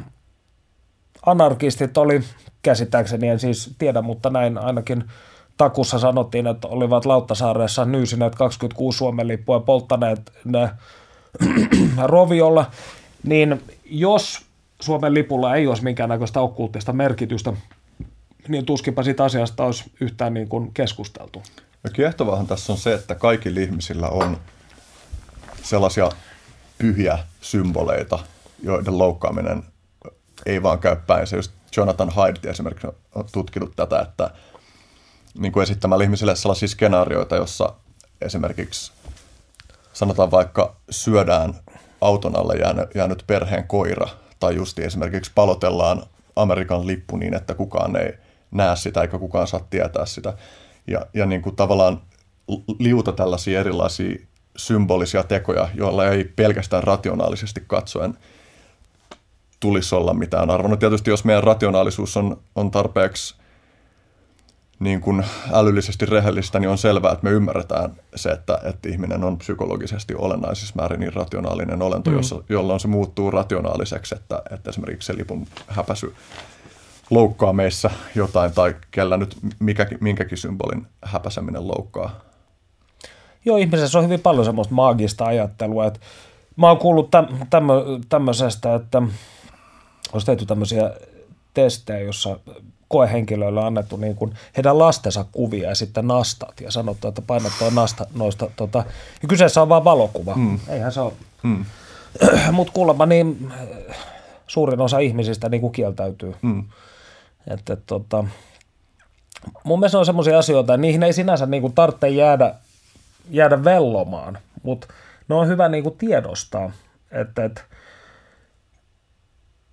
anarkistit 1.27 1.99
oli 1.99 2.25
käsittääkseni, 2.63 3.29
en 3.29 3.39
siis 3.39 3.75
tiedä, 3.79 4.03
mutta 4.03 4.31
näin 4.31 4.59
ainakin 4.59 5.05
takussa 5.57 5.99
sanottiin, 5.99 6.47
että 6.47 6.69
olivat 6.69 7.05
Lauttasaaressa 7.05 7.85
nyysineet 7.85 8.35
26 8.35 8.99
Suomen 8.99 9.29
lippua 9.29 9.57
ja 9.57 9.61
polttaneet 9.61 10.33
ne 10.45 10.71
roviolla, 12.05 12.71
niin 13.23 13.63
jos 13.91 14.43
Suomen 14.81 15.15
lipulla 15.15 15.55
ei 15.57 15.67
olisi 15.67 15.85
minkäännäköistä 15.85 16.41
okkulttista 16.41 16.93
merkitystä, 16.93 17.53
niin 18.49 18.67
tuskinpa 18.67 19.03
siitä 19.03 19.25
asiasta 19.25 19.65
olisi 19.65 19.85
yhtään 20.01 20.35
niin 20.35 20.49
kuin 20.49 20.75
keskusteltu. 20.75 21.43
Ja 21.85 21.91
kiehtovahan 21.91 22.47
tässä 22.47 22.73
on 22.73 22.79
se, 22.79 22.95
että 22.95 23.15
kaikilla 23.15 23.61
ihmisillä 23.61 24.09
on 24.09 24.41
sellaisia 25.63 26.11
pyhiä 26.79 27.19
symboleita, 27.41 28.19
joiden 28.63 28.99
loukkaaminen 28.99 29.63
ei 30.47 30.63
vaan 30.63 30.79
käy 30.79 30.97
päin. 31.07 31.27
Se 31.27 31.37
just 31.37 31.53
Jonathan 31.77 32.11
Haidt 32.11 32.45
esimerkiksi 32.45 32.87
on 33.15 33.25
tutkinut 33.33 33.77
tätä, 33.77 34.01
että 34.01 34.31
niin 35.39 35.53
kuin 35.53 35.63
esittämällä 35.63 36.05
ihmisille 36.05 36.37
sellaisia 36.37 36.69
skenaarioita, 36.69 37.37
jossa 37.37 37.75
esimerkiksi 38.21 38.93
sanotaan 39.93 40.31
vaikka 40.31 40.77
syödään 40.91 41.55
auton 42.01 42.37
alle 42.37 42.55
jäänyt, 42.55 42.95
jäänyt 42.95 43.25
perheen 43.27 43.67
koira, 43.67 44.09
tai 44.41 44.55
justi 44.55 44.85
esimerkiksi 44.85 45.33
palotellaan 45.35 46.03
Amerikan 46.37 46.87
lippu 46.87 47.17
niin, 47.17 47.35
että 47.35 47.55
kukaan 47.55 47.97
ei 47.97 48.13
näe 48.51 48.77
sitä 48.77 49.03
eikä 49.03 49.19
kukaan 49.19 49.47
saa 49.47 49.67
tietää 49.71 50.07
sitä. 50.07 50.35
Ja, 50.87 51.07
ja 51.15 51.27
niin 51.27 51.43
kuin 51.43 51.57
tavallaan 51.57 52.01
liuta 52.79 53.13
tällaisia 53.13 53.61
erilaisia 53.61 54.27
symbolisia 54.57 55.23
tekoja, 55.23 55.69
joilla 55.75 56.07
ei 56.07 56.25
pelkästään 56.25 56.83
rationaalisesti 56.83 57.65
katsoen 57.67 58.19
tulisi 59.61 59.95
olla 59.95 60.15
mitään 60.15 60.51
arvoa. 60.51 60.71
No 60.71 60.77
tietysti 60.77 61.11
jos 61.11 61.25
meidän 61.25 61.45
rationaalisuus 61.45 62.17
on, 62.17 62.41
on 62.55 62.71
tarpeeksi 62.71 63.40
niin 64.81 65.01
kuin 65.01 65.25
älyllisesti 65.53 66.07
rehellistä, 66.07 66.61
niin 66.61 66.71
on 66.71 66.79
selvää, 66.79 67.13
että 67.13 67.25
me 67.25 67.31
ymmärretään 67.31 67.91
se, 68.17 68.31
että, 68.31 68.59
että 68.65 68.89
ihminen 68.89 69.25
on 69.25 69.39
psykologisesti 69.39 70.15
olennaisissa 70.15 70.75
määrin 70.77 71.01
niin 71.01 71.13
rationaalinen 71.13 71.83
olento, 71.83 72.11
mm. 72.11 72.17
jossa, 72.17 72.43
jolloin 72.49 72.81
se 72.81 72.89
muuttuu 72.89 73.31
rationaaliseksi, 73.31 74.15
että, 74.15 74.43
että 74.51 74.71
esimerkiksi 74.71 75.07
se 75.07 75.17
lipun 75.17 75.47
häpäsy 75.67 76.15
loukkaa 77.11 77.53
meissä 77.53 77.91
jotain 78.15 78.53
tai 78.53 78.77
kellä 78.91 79.17
nyt 79.17 79.37
mikäkin, 79.59 79.99
minkäkin 80.01 80.39
symbolin 80.39 80.87
häpäseminen 81.05 81.69
loukkaa. 81.69 82.21
Joo, 83.45 83.57
ihmisessä 83.57 83.99
on 83.99 84.05
hyvin 84.05 84.21
paljon 84.21 84.45
semmoista 84.45 84.75
maagista 84.75 85.25
ajattelua. 85.25 85.87
Että 85.87 86.01
mä 86.57 86.69
oon 86.69 86.79
kuullut 86.79 87.11
täm, 87.11 87.27
tämmö, 87.51 87.75
tämmöisestä, 88.09 88.75
että 88.75 89.03
olisi 90.13 90.27
tehty 90.27 90.47
tämmöisiä 90.47 90.91
testejä, 91.55 92.01
jossa 92.01 92.39
koehenkilöille 92.91 93.65
annettu 93.65 93.97
niin 93.97 94.17
kuin 94.17 94.35
heidän 94.57 94.79
lastensa 94.79 95.25
kuvia 95.33 95.69
ja 95.69 95.75
sitten 95.75 96.07
nastat 96.07 96.61
ja 96.61 96.71
sanottu, 96.71 97.09
että 97.09 97.23
painat 97.23 97.53
tuo 97.59 97.71
nasta 97.71 98.07
noista. 98.15 98.51
Tota, 98.57 98.85
ja 99.23 99.29
kyseessä 99.29 99.63
on 99.63 99.69
vain 99.69 99.85
valokuva. 99.85 100.35
Mm. 100.35 100.59
Eihän 100.69 100.93
se 100.93 101.01
ole. 101.01 101.13
Mm. 101.43 101.65
Mutta 102.53 102.73
kuulemma 102.73 103.07
niin 103.07 103.53
suurin 104.47 104.81
osa 104.81 104.99
ihmisistä 104.99 105.49
niin 105.49 105.61
kuin 105.61 105.73
kieltäytyy. 105.73 106.35
Mm. 106.43 106.65
Että, 107.47 107.77
tota, 107.77 108.25
mun 109.65 109.81
mielestä 109.81 109.99
on 109.99 110.07
semmoisia 110.07 110.39
asioita, 110.39 110.75
että 110.75 110.83
niihin 110.83 111.03
ei 111.03 111.13
sinänsä 111.13 111.47
niin 111.47 111.61
kuin 111.61 111.73
tarvitse 111.73 112.09
jäädä, 112.09 112.55
jäädä 113.31 113.65
vellomaan, 113.65 114.39
mutta 114.63 114.87
ne 115.29 115.35
on 115.35 115.49
hyvä 115.49 115.69
niin 115.69 115.83
kuin 115.83 115.99
tiedostaa, 115.99 116.73
että, 117.13 117.45
että, 117.45 117.61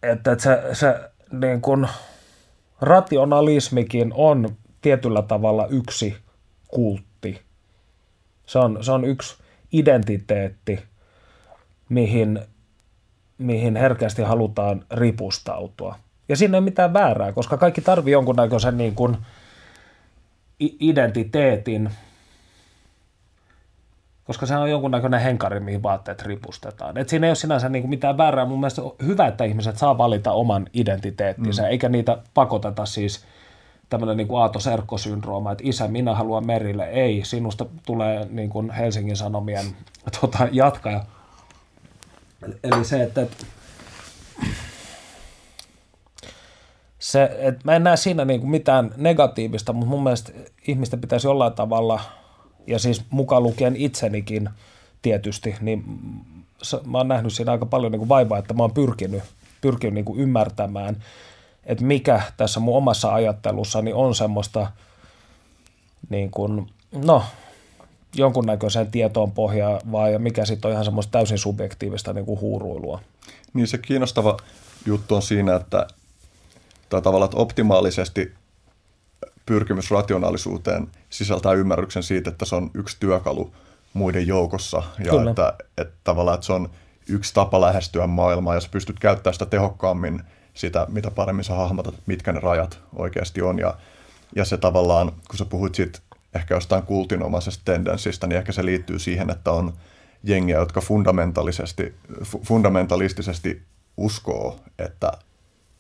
että, 0.04 0.32
että 0.32 0.44
se, 0.44 0.64
se 0.74 1.10
niin 1.32 1.62
kuin, 1.62 1.88
rationalismikin 2.82 4.14
on 4.16 4.50
tietyllä 4.82 5.22
tavalla 5.22 5.68
yksi 5.68 6.18
kultti. 6.68 7.42
Se 8.46 8.60
on, 8.60 8.84
se 8.84 8.92
on 8.92 9.06
yksi 9.06 9.36
identiteetti, 9.72 10.80
mihin, 11.90 12.40
mihin 13.38 13.76
herkästi 13.76 14.22
halutaan 14.22 14.86
ripustautua. 14.92 15.96
Ja 16.30 16.36
siinä 16.36 16.58
ei 16.58 16.62
mitään 16.62 16.94
väärää, 16.94 17.32
koska 17.32 17.58
kaikki 17.58 17.82
tarvii 17.82 18.12
jonkunnäköisen 18.12 18.78
niin 18.78 18.96
kuin 18.96 19.18
identiteetin, 20.60 21.90
koska 24.28 24.46
se 24.46 24.58
on 24.58 24.72
jonkunnäköinen 24.72 25.22
henkari, 25.22 25.60
mihin 25.60 25.84
vaatteet 25.84 26.22
ripustetaan. 26.22 26.98
Et 26.98 27.10
siinä 27.10 27.28
ei 27.28 27.30
ole 27.30 27.36
sinänsä 27.36 27.70
niin 27.70 27.84
kuin 27.84 27.90
mitään 27.90 28.18
väärää. 28.18 28.46
Mun 28.46 28.60
mielestä 28.60 28.82
on 28.82 28.96
hyvä, 29.06 29.28
että 29.28 29.44
ihmiset 29.44 29.78
saa 29.78 29.98
valita 29.98 30.32
oman 30.32 30.68
identiteettinsä, 30.74 31.62
mm. 31.62 31.68
eikä 31.68 31.90
niitä 31.90 32.18
pakoteta 32.34 32.86
siis 32.86 33.26
tämmöinen 33.90 34.18
niin 34.18 34.28
kuin 34.28 34.42
Aato 34.42 34.60
Serkko-syndrooma, 34.60 35.52
että 35.52 35.64
isä, 35.68 35.88
minä 35.88 36.16
haluan 36.16 36.46
merille. 36.46 36.86
Ei, 36.86 37.22
sinusta 37.26 37.66
tulee 37.86 38.28
niin 38.30 38.50
kuin 38.50 38.72
Helsingin 38.72 39.18
Sanomien 39.18 39.66
tota, 40.22 40.48
jatkaja. 40.52 41.06
Eli 42.64 42.86
se, 42.86 43.04
että, 43.04 43.22
että 43.22 43.46
se, 47.00 47.38
että 47.40 47.62
mä 47.64 47.76
en 47.76 47.84
näe 47.84 47.98
siinä 47.98 48.26
niin 48.26 48.40
kuin 48.40 48.52
mitään 48.52 48.92
negatiivista, 48.98 49.74
mutta 49.74 49.90
mun 49.90 50.04
mielestä 50.04 50.32
ihmisten 50.68 51.02
pitäisi 51.02 51.28
jollain 51.28 51.54
tavalla, 51.54 52.00
ja 52.68 52.80
siis 52.80 53.04
mukaan 53.10 53.44
lukien 53.44 53.76
itsenikin 53.76 54.50
tietysti, 55.02 55.56
niin 55.62 55.84
mä 56.86 56.98
oon 56.98 57.08
nähnyt 57.08 57.34
siinä 57.34 57.52
aika 57.52 57.66
paljon 57.66 57.92
niin 57.92 58.00
kuin 58.00 58.10
vaivaa, 58.10 58.38
että 58.38 58.54
mä 58.54 58.64
oon 58.64 58.74
pyrkinyt, 58.74 59.24
pyrkinyt 59.62 59.94
niin 59.94 60.06
kuin 60.06 60.20
ymmärtämään, 60.20 61.04
että 61.66 61.84
mikä 61.84 62.22
tässä 62.38 62.60
mun 62.60 62.78
omassa 62.78 63.14
ajattelussani 63.14 63.94
on 63.94 64.16
semmoista 64.16 64.72
niin 66.10 66.32
kuin, 66.32 66.68
no, 66.92 67.24
jonkunnäköiseen 68.16 68.92
tietoon 68.92 69.32
pohjaavaa 69.32 70.10
ja 70.10 70.20
mikä 70.20 70.46
sitten 70.46 70.70
on 70.70 70.74
ihan 70.74 70.86
semmoista 70.86 71.12
täysin 71.12 71.38
subjektiivista 71.38 72.14
niin 72.14 72.26
kuin 72.26 72.40
huuruilua. 72.40 73.02
Niin 73.54 73.68
se 73.68 73.78
kiinnostava 73.78 74.38
juttu 74.86 75.16
on 75.16 75.22
siinä, 75.22 75.56
että 75.56 75.88
tai 76.90 77.02
tavallaan, 77.02 77.28
että 77.28 77.38
optimaalisesti 77.38 78.34
pyrkimys 79.48 79.92
rationaalisuuteen 79.92 80.88
sisältää 81.10 81.54
ymmärryksen 81.54 82.04
siitä, 82.04 82.30
että 82.30 82.46
se 82.46 82.56
on 82.56 82.72
yksi 82.74 82.98
työkalu 83.00 83.54
muiden 83.94 84.28
joukossa 84.28 84.84
ja 85.06 85.12
Kyllä. 85.12 85.30
että, 85.30 85.54
että 85.78 85.94
tavallaan 86.04 86.36
että 86.36 86.46
se 86.46 86.54
on 86.54 86.70
yksi 87.10 87.34
tapa 87.34 87.62
lähestyä 87.62 88.08
maailmaa, 88.08 88.56
jos 88.56 88.70
pystyt 88.70 89.00
käyttämään 89.00 89.34
sitä 89.34 89.46
tehokkaammin, 89.46 90.24
sitä 90.54 90.88
mitä 90.90 91.12
paremmin 91.12 91.44
sä 91.44 91.54
hahmotat, 91.54 91.96
mitkä 92.06 92.32
ne 92.32 92.40
rajat 92.40 92.80
oikeasti 92.96 93.42
on 93.42 93.60
ja, 93.60 93.74
ja 94.36 94.46
se 94.46 94.58
tavallaan, 94.58 95.12
kun 95.28 95.38
sä 95.38 95.46
puhuit 95.46 95.76
siitä 95.76 96.00
ehkä 96.36 96.56
jostain 96.56 96.84
kultinomaisesta 96.84 97.62
tendenssistä, 97.66 98.28
niin 98.28 98.38
ehkä 98.38 98.52
se 98.52 98.66
liittyy 98.66 99.00
siihen, 99.00 99.30
että 99.30 99.52
on 99.52 99.74
jengiä, 100.24 100.58
jotka 100.58 100.82
fundamentalisesti, 100.82 101.96
fundamentalistisesti 102.24 103.62
uskoo, 103.98 104.60
että 104.80 105.12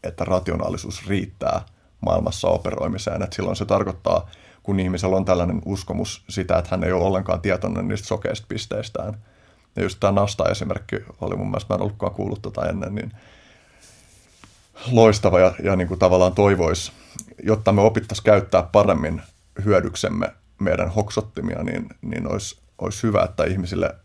että 0.04 0.26
rationaalisuus 0.26 1.08
riittää 1.08 1.62
maailmassa 2.02 2.48
operoimiseen. 2.48 3.24
Että 3.24 3.36
silloin 3.36 3.56
se 3.56 3.66
tarkoittaa, 3.66 4.30
kun 4.64 4.80
ihmisellä 4.80 5.16
on 5.16 5.26
tällainen 5.26 5.62
uskomus 5.66 6.24
sitä, 6.30 6.58
että 6.58 6.70
hän 6.72 6.84
ei 6.84 6.92
ole 6.92 7.04
ollenkaan 7.04 7.42
tietoinen 7.42 7.88
niistä 7.88 8.08
sokeista 8.08 8.46
pisteistään. 8.50 9.18
Ja 9.76 9.84
just 9.84 10.00
tämä 10.00 10.12
Nasta-esimerkki 10.12 10.96
oli 11.22 11.36
mun 11.36 11.48
mielestä, 11.48 11.74
mä 11.74 11.76
en 11.76 11.82
ollutkaan 11.82 12.14
kuullut 12.14 12.42
tota 12.42 12.70
ennen, 12.70 12.96
niin 12.96 13.12
loistava 14.92 15.40
ja, 15.40 15.54
ja 15.64 15.76
niin 15.76 15.88
kuin 15.88 16.00
tavallaan 16.00 16.36
toivoisi, 16.36 16.92
jotta 17.44 17.72
me 17.72 17.82
opittaisiin 17.82 18.24
käyttää 18.24 18.64
paremmin 18.64 19.22
hyödyksemme 19.66 20.34
meidän 20.60 20.90
hoksottimia, 20.90 21.64
niin, 21.64 21.90
niin 22.02 22.32
olisi, 22.32 22.60
olisi 22.78 23.04
hyvä, 23.04 23.24
että 23.24 23.44
ihmisille 23.44 23.96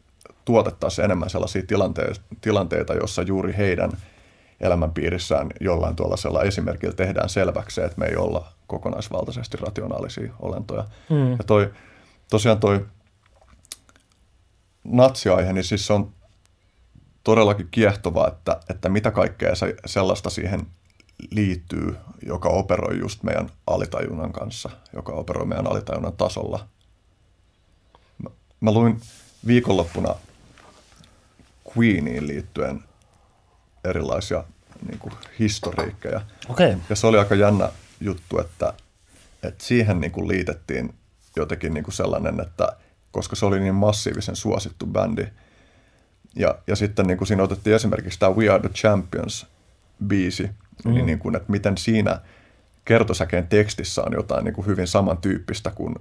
tuotettaisiin 0.44 1.04
enemmän 1.04 1.30
sellaisia 1.30 1.62
tilanteita, 1.66 2.20
tilanteita 2.40 2.94
jossa 2.94 3.22
juuri 3.22 3.54
heidän– 3.56 3.92
elämänpiirissään 4.62 5.50
jollain 5.60 5.96
tuollaisella 5.96 6.42
esimerkillä 6.42 6.94
tehdään 6.94 7.28
selväksi 7.28 7.74
se, 7.74 7.84
että 7.84 7.98
me 7.98 8.06
ei 8.06 8.16
olla 8.16 8.52
kokonaisvaltaisesti 8.66 9.56
rationaalisia 9.56 10.32
olentoja. 10.40 10.84
Mm. 11.10 11.30
Ja 11.30 11.44
toi, 11.46 11.70
tosiaan 12.30 12.60
toi 12.60 12.86
natsiaihe, 14.84 15.52
niin 15.52 15.64
siis 15.64 15.86
se 15.86 15.92
on 15.92 16.12
todellakin 17.24 17.68
kiehtovaa, 17.70 18.28
että, 18.28 18.60
että 18.70 18.88
mitä 18.88 19.10
kaikkea 19.10 19.54
se, 19.54 19.76
sellaista 19.86 20.30
siihen 20.30 20.66
liittyy, 21.30 21.96
joka 22.26 22.48
operoi 22.48 22.98
just 22.98 23.22
meidän 23.22 23.50
alitajunnan 23.66 24.32
kanssa, 24.32 24.70
joka 24.92 25.12
operoi 25.12 25.46
meidän 25.46 25.66
alitajunnan 25.66 26.12
tasolla. 26.12 26.66
Mä, 28.22 28.30
mä 28.60 28.72
luin 28.72 29.00
viikonloppuna 29.46 30.14
Queeniin 31.76 32.26
liittyen 32.26 32.84
erilaisia 33.84 34.44
niin 34.88 34.98
kuin, 34.98 35.12
historiikkeja. 35.38 36.20
Okei. 36.48 36.76
Ja 36.90 36.96
se 36.96 37.06
oli 37.06 37.18
aika 37.18 37.34
jännä 37.34 37.68
juttu, 38.00 38.38
että, 38.38 38.72
että 39.42 39.64
siihen 39.64 40.00
niin 40.00 40.12
kuin 40.12 40.28
liitettiin 40.28 40.94
jotenkin 41.36 41.74
niin 41.74 41.84
kuin 41.84 41.94
sellainen, 41.94 42.40
että 42.40 42.76
koska 43.10 43.36
se 43.36 43.46
oli 43.46 43.60
niin 43.60 43.74
massiivisen 43.74 44.36
suosittu 44.36 44.86
bändi. 44.86 45.26
Ja, 46.36 46.58
ja 46.66 46.76
sitten 46.76 47.06
niin 47.06 47.18
kuin 47.18 47.28
siinä 47.28 47.42
otettiin 47.42 47.76
esimerkiksi 47.76 48.18
tämä 48.18 48.32
We 48.32 48.48
Are 48.48 48.60
the 48.62 48.68
Champions 48.68 49.46
biisi, 50.06 50.50
mm. 50.84 50.94
niin, 50.94 51.06
niin 51.06 51.18
kuin, 51.18 51.36
että 51.36 51.52
miten 51.52 51.78
siinä 51.78 52.20
kertosäkeen 52.84 53.46
tekstissä 53.46 54.02
on 54.02 54.12
jotain 54.12 54.44
niin 54.44 54.54
kuin 54.54 54.66
hyvin 54.66 54.86
samantyyppistä 54.86 55.70
kuin, 55.70 55.94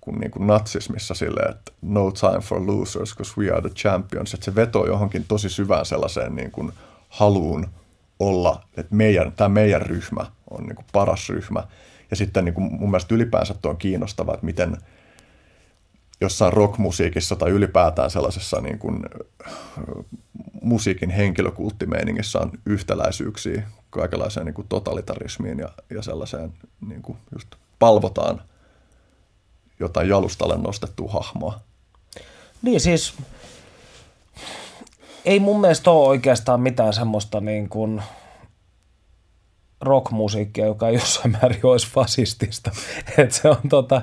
kuin, 0.00 0.20
niin 0.20 0.30
kuin 0.30 0.46
natsismissa 0.46 1.14
silleen, 1.14 1.50
että 1.50 1.72
no 1.82 2.10
time 2.10 2.40
for 2.40 2.66
losers, 2.66 3.14
because 3.14 3.40
we 3.40 3.50
are 3.50 3.60
the 3.60 3.70
champions. 3.70 4.34
Että 4.34 4.44
se 4.44 4.54
vetoo 4.54 4.86
johonkin 4.86 5.24
tosi 5.28 5.48
syvään 5.48 5.86
sellaiseen 5.86 6.36
niin 6.36 6.50
kuin 6.50 6.72
haluun 7.08 7.66
olla, 8.18 8.62
että 8.76 8.94
meidän, 8.94 9.32
tämä 9.32 9.48
meidän 9.48 9.82
ryhmä 9.82 10.26
on 10.50 10.64
niin 10.64 10.76
kuin 10.76 10.86
paras 10.92 11.28
ryhmä. 11.28 11.62
Ja 12.10 12.16
sitten 12.16 12.44
niin 12.44 12.54
kuin 12.54 12.72
mun 12.72 12.90
mielestä 12.90 13.14
ylipäänsä 13.14 13.54
tuo 13.54 13.70
on 13.70 13.76
kiinnostavaa, 13.76 14.34
että 14.34 14.46
miten 14.46 14.76
jossain 16.20 16.52
rockmusiikissa 16.52 17.36
tai 17.36 17.50
ylipäätään 17.50 18.10
sellaisessa 18.10 18.60
niin 18.60 18.78
kuin, 18.78 19.00
musiikin 20.62 21.10
henkilökulttimeiningissä 21.10 22.38
on 22.38 22.52
yhtäläisyyksiä 22.66 23.62
kaikenlaiseen 23.90 24.46
niin 24.46 24.54
kuin 24.54 24.68
totalitarismiin 24.68 25.58
ja, 25.58 25.68
ja 25.90 26.02
sellaiseen 26.02 26.52
niin 26.88 27.02
kuin 27.02 27.18
just 27.32 27.48
palvotaan 27.78 28.42
jotain 29.80 30.08
jalustalle 30.08 30.56
nostettua 30.58 31.12
hahmoa. 31.12 31.60
Niin 32.62 32.80
siis 32.80 33.14
ei 35.26 35.40
mun 35.40 35.60
mielestä 35.60 35.90
ole 35.90 36.08
oikeastaan 36.08 36.60
mitään 36.60 36.92
semmoista 36.92 37.40
niin 37.40 37.68
kuin 37.68 38.02
rockmusiikkia, 39.80 40.66
joka 40.66 40.90
jossain 40.90 41.30
määrin 41.30 41.66
olisi 41.66 41.90
fasistista. 41.90 42.70
Et 43.18 43.32
se 43.32 43.48
on 43.48 43.68
tota, 43.68 44.02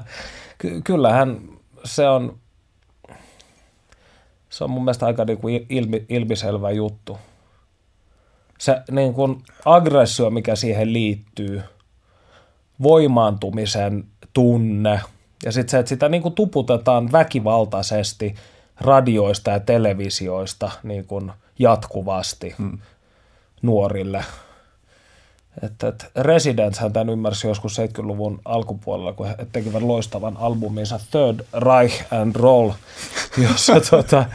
ky- 0.57 0.81
kyllähän 0.81 1.41
se 1.85 2.09
on, 2.09 2.37
se 4.49 4.63
on 4.63 4.69
mun 4.69 4.83
mielestä 4.83 5.05
aika 5.05 5.25
niin 5.25 5.37
kuin 5.37 5.65
ilmi, 5.69 6.05
ilmiselvä 6.09 6.71
juttu. 6.71 7.17
Se 8.59 8.81
niin 8.91 9.13
kuin 9.13 9.43
aggressio, 9.65 10.29
mikä 10.29 10.55
siihen 10.55 10.93
liittyy, 10.93 11.61
voimaantumisen 12.81 14.03
tunne 14.33 15.01
ja 15.45 15.51
sitten 15.51 15.71
se, 15.71 15.79
että 15.79 15.89
sitä 15.89 16.09
niin 16.09 16.21
kuin 16.21 16.35
tuputetaan 16.35 17.11
väkivaltaisesti 17.11 18.35
radioista 18.81 19.51
ja 19.51 19.59
televisioista 19.59 20.71
niin 20.83 21.05
kuin 21.05 21.31
jatkuvasti 21.59 22.55
hmm. 22.57 22.77
nuorille– 23.61 24.25
että, 25.61 25.87
että 25.87 26.05
Residents 26.15 26.79
hän 26.79 26.93
tämän 26.93 27.09
ymmärsi 27.09 27.47
joskus 27.47 27.79
70-luvun 27.79 28.39
alkupuolella, 28.45 29.13
kun 29.13 29.27
he 29.27 29.35
tekivät 29.51 29.81
loistavan 29.81 30.37
albuminsa 30.37 30.99
Third 31.11 31.45
Reich 31.53 32.13
and 32.13 32.35
Roll, 32.35 32.71
jossa 33.49 33.73
tota, 33.89 34.25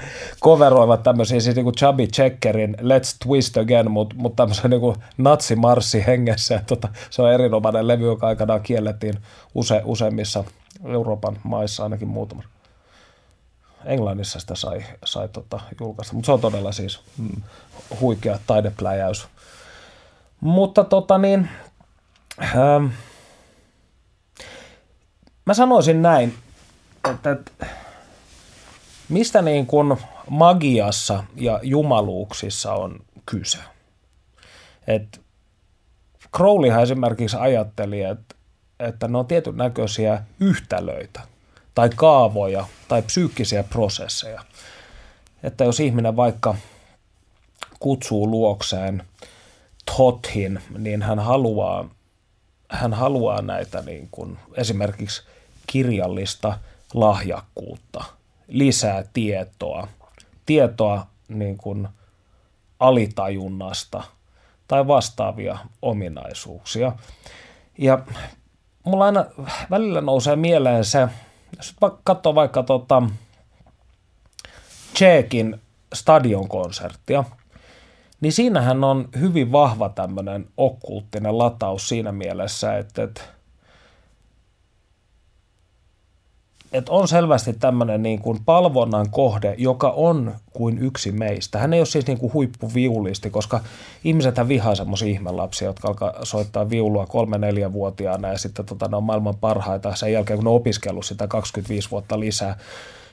coveroivat 0.43 1.03
tämmöisiä 1.03 1.41
siis 1.41 1.57
niin 1.57 1.73
Chubby 1.73 2.07
Checkerin 2.07 2.77
Let's 2.81 3.17
Twist 3.27 3.57
Again, 3.57 3.91
mutta 3.91 4.17
mut 4.19 4.37
tämmöisen 4.37 4.71
niin 4.71 4.97
natsimarssi 5.19 6.07
hengessä. 6.07 6.55
Ja, 6.55 6.61
tota, 6.67 6.89
se 7.11 7.23
on 7.23 7.33
erinomainen 7.33 7.89
levy, 7.89 8.07
joka 8.07 8.27
aikanaan 8.27 8.61
kiellettiin 8.61 9.15
use, 9.55 9.83
useimmissa 9.85 10.45
Euroopan 10.85 11.39
maissa, 11.45 11.83
ainakin 11.83 12.09
muutama. 12.09 12.43
Englannissa 13.85 14.41
sitä 14.41 14.55
sai, 14.55 14.85
sai 15.05 15.29
tota, 15.29 15.61
julkaista, 15.81 16.15
mutta 16.15 16.27
se 16.27 16.33
on 16.33 16.41
todella 16.41 16.73
siis 16.73 17.01
mm, 17.19 17.43
huikea 18.01 18.39
taidepläjäys. 18.47 19.29
Mutta 20.41 20.85
tota 20.85 21.19
niin, 21.19 21.49
ähm, 22.43 22.87
mä 25.47 25.55
sanoisin 25.55 26.03
näin, 26.03 26.35
että, 27.11 27.31
että 27.31 27.67
mistä 29.09 29.43
niin 29.43 29.67
kuin 29.67 29.97
magiassa 30.31 31.25
ja 31.37 31.61
jumaluuksissa 31.63 32.73
on 32.75 33.01
kyse. 33.27 33.59
Et 34.87 35.21
Crowleyhan 36.37 36.83
esimerkiksi 36.83 37.37
ajatteli, 37.37 38.03
että, 38.03 38.35
että 38.81 39.09
ne 39.09 39.19
on 39.19 39.27
tietyn 39.27 39.57
näköisiä 39.57 40.23
yhtälöitä 40.41 41.21
tai 41.79 41.91
kaavoja 41.97 42.67
tai 42.89 43.03
psyykkisiä 43.03 43.63
prosesseja. 43.63 44.45
Että 45.43 45.65
jos 45.65 45.81
ihminen 45.81 46.17
vaikka 46.17 46.55
kutsuu 47.79 48.31
luokseen– 48.31 49.03
Tothin, 49.97 50.61
niin 50.79 51.03
hän 51.03 51.19
haluaa, 51.19 51.89
hän 52.71 52.95
haluaa 52.95 53.43
näitä 53.43 53.83
niin 53.83 54.09
kuin 54.11 54.39
esimerkiksi 54.55 55.23
kirjallista 55.67 56.59
lahjakkuutta, 56.95 58.05
lisää 58.49 59.05
tietoa, 59.13 59.89
tietoa 60.47 61.07
niin 61.29 61.57
kuin 61.57 61.89
alitajunnasta 62.81 64.03
tai 64.69 64.87
vastaavia 64.87 65.59
ominaisuuksia. 65.83 66.93
Ja 67.79 67.99
mulla 68.85 69.05
aina 69.05 69.25
välillä 69.71 70.01
nousee 70.01 70.37
mieleen 70.37 70.85
se, 70.85 71.09
jos 71.57 71.77
katsoo 72.05 72.35
vaikka 72.35 72.63
tota 72.63 73.03
Tseekin 74.95 75.61
stadionkonserttia– 75.95 77.25
niin 78.21 78.33
siinähän 78.33 78.85
on 78.85 79.09
hyvin 79.21 79.53
vahva 79.53 79.89
tämmöinen 79.89 80.49
okkulttinen 80.57 81.39
lataus 81.39 81.89
siinä 81.89 82.13
mielessä, 82.13 82.79
että, 82.79 83.03
että, 83.03 83.21
että 86.73 86.93
on 86.93 87.09
selvästi 87.09 87.53
tämmöinen 87.53 88.03
niin 88.03 88.19
kuin 88.19 88.39
palvonnan 88.45 89.11
kohde, 89.11 89.55
joka 89.59 89.91
on 89.91 90.35
kuin 90.53 90.79
yksi 90.79 91.13
meistä. 91.13 91.59
Hän 91.59 91.73
ei 91.73 91.81
ole 91.81 91.87
siis 91.87 92.07
niin 92.07 92.19
kuin 92.19 92.33
huippuviulisti, 92.33 93.31
koska 93.31 93.61
ihmiset 94.05 94.35
vihaa 94.49 94.75
semmoisia 94.75 95.09
ihmelapsia, 95.09 95.69
jotka 95.69 95.89
alkaa 95.89 96.25
soittaa 96.25 96.71
viulua 96.71 97.07
kolme-neljä-vuotiaana 97.07 98.29
ja 98.29 98.39
sitten 98.39 98.67
tota, 98.67 98.89
ne 98.89 98.97
on 98.97 99.05
maailman 99.05 99.37
parhaita 99.37 99.95
sen 99.95 100.13
jälkeen, 100.13 100.37
kun 100.37 100.45
ne 100.45 100.51
on 100.51 100.57
opiskellut 100.57 101.07
sitä 101.07 101.27
25 101.27 101.91
vuotta 101.91 102.21
lisää 102.21 102.59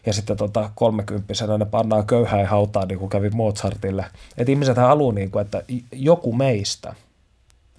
ja 0.06 0.14
sitten 0.14 0.38
tota, 0.38 0.70
kolmekymppisenä 0.76 1.58
ne 1.58 1.66
pannaan 1.66 2.08
köyhään 2.08 2.46
hautaan, 2.46 2.88
niin 2.88 3.00
kuin 3.00 3.10
kävi 3.10 3.30
Mozartille. 3.30 4.06
Että 4.38 4.52
ihmiset 4.52 4.78
haluaa, 4.78 5.14
niin 5.14 5.32
kuin, 5.32 5.42
että 5.42 5.64
joku 5.92 6.34
meistä 6.34 6.96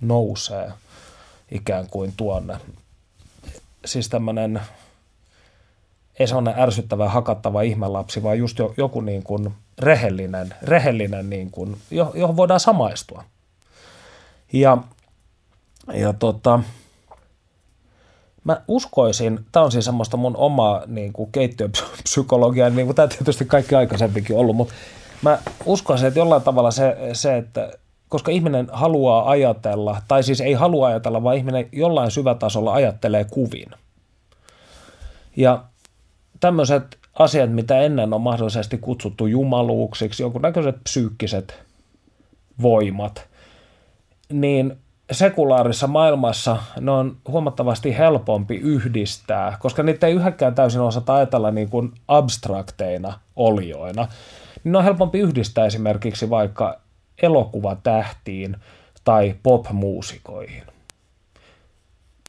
nousee 0.00 0.72
ikään 1.50 1.86
kuin 1.90 2.12
tuonne. 2.16 2.56
Siis 3.84 4.08
tämmöinen, 4.08 4.60
ei 6.18 6.26
sellainen 6.26 6.62
ärsyttävä, 6.62 7.08
hakattava 7.08 7.62
ihmelapsi, 7.62 8.22
vaan 8.22 8.38
just 8.38 8.58
joku 8.76 9.00
niin 9.00 9.22
kuin 9.22 9.54
rehellinen, 9.78 10.54
rehellinen 10.62 11.30
niin 11.30 11.50
kuin, 11.50 11.76
johon 11.90 12.36
voidaan 12.36 12.60
samaistua. 12.60 13.24
Ja, 14.52 14.78
ja 15.92 16.12
tota, 16.12 16.60
mä 18.44 18.62
uskoisin, 18.68 19.40
tämä 19.52 19.64
on 19.64 19.72
siis 19.72 19.84
semmoista 19.84 20.16
mun 20.16 20.36
omaa 20.36 20.82
niin 20.86 21.12
kuin 21.12 21.32
keittiöpsykologiaa, 21.32 22.70
niin 22.70 22.86
kuin 22.86 22.96
tämä 22.96 23.08
tietysti 23.08 23.44
kaikki 23.44 23.74
aikaisempikin 23.74 24.36
ollut, 24.36 24.56
mutta 24.56 24.74
mä 25.22 25.38
uskoisin, 25.64 26.08
että 26.08 26.20
jollain 26.20 26.42
tavalla 26.42 26.70
se, 26.70 26.96
se, 27.12 27.36
että 27.36 27.72
koska 28.08 28.30
ihminen 28.30 28.68
haluaa 28.72 29.30
ajatella, 29.30 30.02
tai 30.08 30.22
siis 30.22 30.40
ei 30.40 30.52
halua 30.52 30.86
ajatella, 30.86 31.22
vaan 31.22 31.36
ihminen 31.36 31.68
jollain 31.72 32.10
syvätasolla 32.10 32.72
ajattelee 32.72 33.24
kuvin. 33.24 33.70
Ja 35.36 35.64
tämmöiset 36.46 36.98
asiat, 37.18 37.52
mitä 37.52 37.80
ennen 37.80 38.12
on 38.12 38.20
mahdollisesti 38.20 38.78
kutsuttu 38.78 39.26
jumaluuksiksi, 39.26 40.22
jonkunnäköiset 40.22 40.76
psyykkiset 40.84 41.62
voimat, 42.62 43.28
niin 44.32 44.76
sekulaarissa 45.12 45.86
maailmassa 45.86 46.56
ne 46.80 46.90
on 46.90 47.16
huomattavasti 47.28 47.98
helpompi 47.98 48.56
yhdistää, 48.56 49.56
koska 49.60 49.82
niitä 49.82 50.06
ei 50.06 50.14
yhäkään 50.14 50.54
täysin 50.54 50.80
osata 50.80 51.14
ajatella 51.14 51.50
niin 51.50 51.70
kuin 51.70 51.92
abstrakteina 52.08 53.20
olioina. 53.36 54.08
Niin 54.64 54.76
on 54.76 54.84
helpompi 54.84 55.18
yhdistää 55.18 55.66
esimerkiksi 55.66 56.30
vaikka 56.30 56.80
elokuvatähtiin 57.22 58.56
tai 59.04 59.34
popmuusikoihin. 59.42 60.62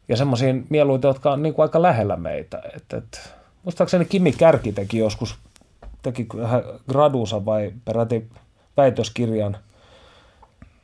Ja 0.07 0.17
semmoisiin 0.17 0.65
mieluita, 0.69 1.07
jotka 1.07 1.31
on 1.31 1.43
niin 1.43 1.53
kuin 1.53 1.63
aika 1.63 1.81
lähellä 1.81 2.15
meitä. 2.15 2.61
Et, 2.75 2.93
et, 2.93 3.37
muistaakseni 3.67 4.05
Kimi 4.05 4.31
Kärki 4.31 4.71
teki 4.71 4.97
joskus 4.97 5.35
teki 6.01 6.27
gradunsa 6.89 7.45
vai 7.45 7.73
peräti 7.85 8.29
väitöskirjan, 8.77 9.57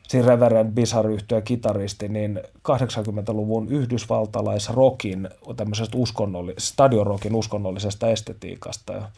siis 0.08 0.26
Reverend 0.26 0.72
Bizarre 0.72 1.14
yhtyä 1.14 1.40
kitaristi, 1.40 2.08
niin 2.08 2.40
80-luvun 2.68 3.68
yhdysvaltalaisrokin, 3.68 5.28
tämmöisestä 5.56 5.98
uskonnolli- 5.98 6.54
stadionrokin 6.58 7.34
uskonnollisesta 7.34 8.08
estetiikasta. 8.08 9.10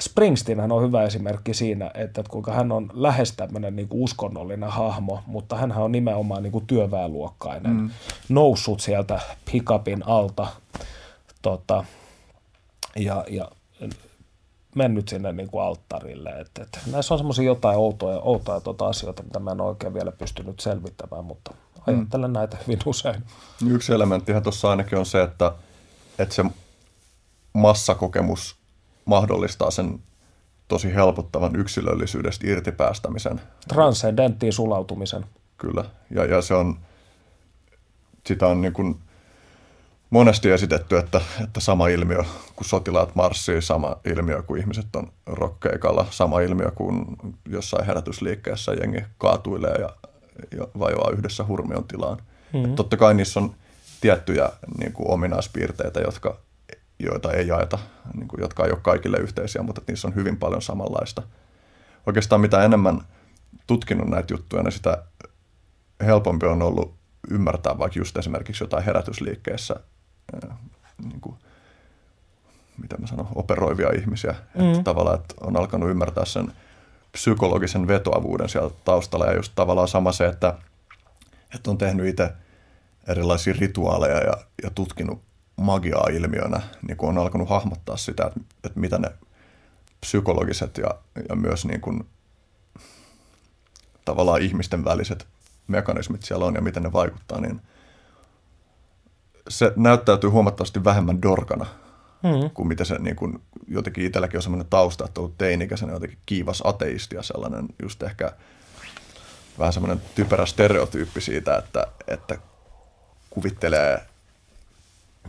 Springsteen 0.00 0.72
on 0.72 0.82
hyvä 0.82 1.02
esimerkki 1.02 1.54
siinä, 1.54 1.90
että 1.94 2.24
kuinka 2.28 2.52
hän 2.52 2.72
on 2.72 2.90
lähes 2.94 3.32
tämmöinen 3.32 3.76
niin 3.76 3.88
uskonnollinen 3.90 4.70
hahmo, 4.70 5.22
mutta 5.26 5.56
hän 5.56 5.72
on 5.72 5.92
nimenomaan 5.92 6.42
niin 6.42 6.52
kuin 6.52 6.66
työväenluokkainen, 6.66 7.72
mm. 7.72 7.90
noussut 8.28 8.80
sieltä 8.80 9.20
pickupin 9.52 10.06
alta 10.06 10.46
tota, 11.42 11.84
ja, 12.96 13.24
ja 13.30 13.48
mennyt 14.74 15.08
sinne 15.08 15.32
niin 15.32 15.50
kuin 15.50 15.62
alttarille. 15.62 16.30
Et, 16.30 16.50
et, 16.60 16.78
näissä 16.90 17.14
on 17.14 17.18
semmoisia 17.18 17.44
jotain 17.44 17.78
outoja, 17.78 18.20
outoja 18.20 18.60
tota 18.60 18.86
asioita, 18.86 19.22
mitä 19.22 19.38
mä 19.38 19.50
en 19.50 19.60
oikein 19.60 19.94
vielä 19.94 20.12
pystynyt 20.12 20.60
selvittämään, 20.60 21.24
mutta 21.24 21.54
ajattelen 21.86 22.30
mm. 22.30 22.34
näitä 22.34 22.56
hyvin 22.66 22.78
usein. 22.86 23.22
Yksi 23.66 23.92
elementtihän 23.92 24.42
tuossa 24.42 24.70
ainakin 24.70 24.98
on 24.98 25.06
se, 25.06 25.22
että, 25.22 25.52
että 26.18 26.34
se 26.34 26.44
massakokemus 27.52 28.56
mahdollistaa 29.04 29.70
sen 29.70 30.00
tosi 30.68 30.94
helpottavan 30.94 31.56
yksilöllisyydestä 31.56 32.46
irtipäästämisen. 32.46 33.40
Transcendenttiin 33.68 34.52
sulautumisen. 34.52 35.26
Kyllä, 35.56 35.84
ja, 36.10 36.24
ja 36.24 36.42
se 36.42 36.54
on, 36.54 36.78
sitä 38.26 38.46
on 38.46 38.60
niin 38.60 38.72
kuin 38.72 39.00
monesti 40.10 40.50
esitetty, 40.50 40.96
että, 40.96 41.20
että 41.44 41.60
sama 41.60 41.88
ilmiö 41.88 42.24
kuin 42.56 42.68
sotilaat 42.68 43.14
marssii, 43.14 43.62
sama 43.62 43.96
ilmiö 44.04 44.42
kuin 44.42 44.60
ihmiset 44.60 44.96
on 44.96 45.12
rokkeikalla, 45.26 46.06
sama 46.10 46.40
ilmiö 46.40 46.70
kuin 46.74 47.04
jossain 47.48 47.86
herätysliikkeessä 47.86 48.72
jengi 48.72 49.02
kaatuilee 49.18 49.74
ja, 49.74 49.90
ja 50.58 50.68
vajoaa 50.78 51.10
yhdessä 51.10 51.44
hurmion 51.44 51.84
tilaan. 51.84 52.18
Mm-hmm. 52.52 52.74
totta 52.74 52.96
kai 52.96 53.14
niissä 53.14 53.40
on 53.40 53.54
tiettyjä 54.00 54.48
niin 54.78 54.92
kuin 54.92 55.10
ominaispiirteitä, 55.10 56.00
jotka 56.00 56.38
joita 56.98 57.32
ei 57.32 57.46
jaeta, 57.46 57.78
niin 58.14 58.28
kuin, 58.28 58.40
jotka 58.40 58.64
ei 58.64 58.70
ole 58.70 58.78
kaikille 58.82 59.16
yhteisiä, 59.16 59.62
mutta 59.62 59.82
niissä 59.88 60.08
on 60.08 60.14
hyvin 60.14 60.36
paljon 60.36 60.62
samanlaista. 60.62 61.22
Oikeastaan 62.06 62.40
mitä 62.40 62.64
enemmän 62.64 63.00
tutkinut 63.66 64.08
näitä 64.08 64.34
juttuja, 64.34 64.62
niin 64.62 64.72
sitä 64.72 65.04
helpompi 66.00 66.46
on 66.46 66.62
ollut 66.62 66.94
ymmärtää 67.30 67.78
vaikka 67.78 67.98
just 67.98 68.16
esimerkiksi 68.16 68.64
jotain 68.64 68.84
herätysliikkeessä, 68.84 69.80
niin 71.04 71.20
kuin, 71.20 71.36
mitä 72.82 72.96
mä 72.96 73.06
sanon, 73.06 73.28
operoivia 73.34 73.90
ihmisiä. 73.90 74.34
Mm. 74.58 74.70
Että 74.70 74.82
tavallaan 74.82 75.20
että 75.20 75.34
on 75.40 75.56
alkanut 75.56 75.90
ymmärtää 75.90 76.24
sen 76.24 76.52
psykologisen 77.12 77.88
vetoavuuden 77.88 78.48
siellä 78.48 78.70
taustalla 78.84 79.26
ja 79.26 79.36
just 79.36 79.52
tavallaan 79.54 79.88
sama 79.88 80.12
se, 80.12 80.26
että, 80.26 80.54
että 81.54 81.70
on 81.70 81.78
tehnyt 81.78 82.06
itse 82.06 82.32
erilaisia 83.08 83.54
rituaaleja 83.58 84.18
ja, 84.18 84.32
ja 84.62 84.70
tutkinut 84.70 85.22
magiaa 85.56 86.08
ilmiönä, 86.12 86.60
niin 86.88 86.96
kun 86.96 87.08
on 87.08 87.18
alkanut 87.18 87.48
hahmottaa 87.48 87.96
sitä, 87.96 88.26
että, 88.26 88.40
että 88.64 88.80
mitä 88.80 88.98
ne 88.98 89.08
psykologiset 90.00 90.78
ja, 90.78 90.94
ja 91.28 91.36
myös 91.36 91.64
niin 91.64 91.80
kuin, 91.80 92.06
tavallaan 94.04 94.42
ihmisten 94.42 94.84
väliset 94.84 95.26
mekanismit 95.68 96.22
siellä 96.22 96.44
on 96.44 96.54
ja 96.54 96.60
miten 96.60 96.82
ne 96.82 96.92
vaikuttaa, 96.92 97.40
niin 97.40 97.60
se 99.48 99.72
näyttäytyy 99.76 100.30
huomattavasti 100.30 100.84
vähemmän 100.84 101.22
dorkana 101.22 101.66
mm. 102.22 102.50
kuin 102.50 102.68
mitä 102.68 102.84
se 102.84 102.98
niin 102.98 103.16
kuin, 103.16 103.42
jotenkin 103.68 104.04
itselläkin 104.06 104.38
on 104.38 104.42
sellainen 104.42 104.70
tausta, 104.70 105.04
että 105.04 105.20
on 105.20 105.24
ollut 105.24 105.38
teinikäisenä 105.38 105.92
jotenkin 105.92 106.18
kiivas 106.26 106.62
ateisti 106.66 107.16
ja 107.16 107.22
sellainen 107.22 107.66
just 107.82 108.02
ehkä 108.02 108.32
vähän 109.58 109.72
semmoinen 109.72 110.02
typerä 110.14 110.46
stereotyyppi 110.46 111.20
siitä, 111.20 111.56
että, 111.56 111.86
että 112.08 112.38
kuvittelee 113.30 114.06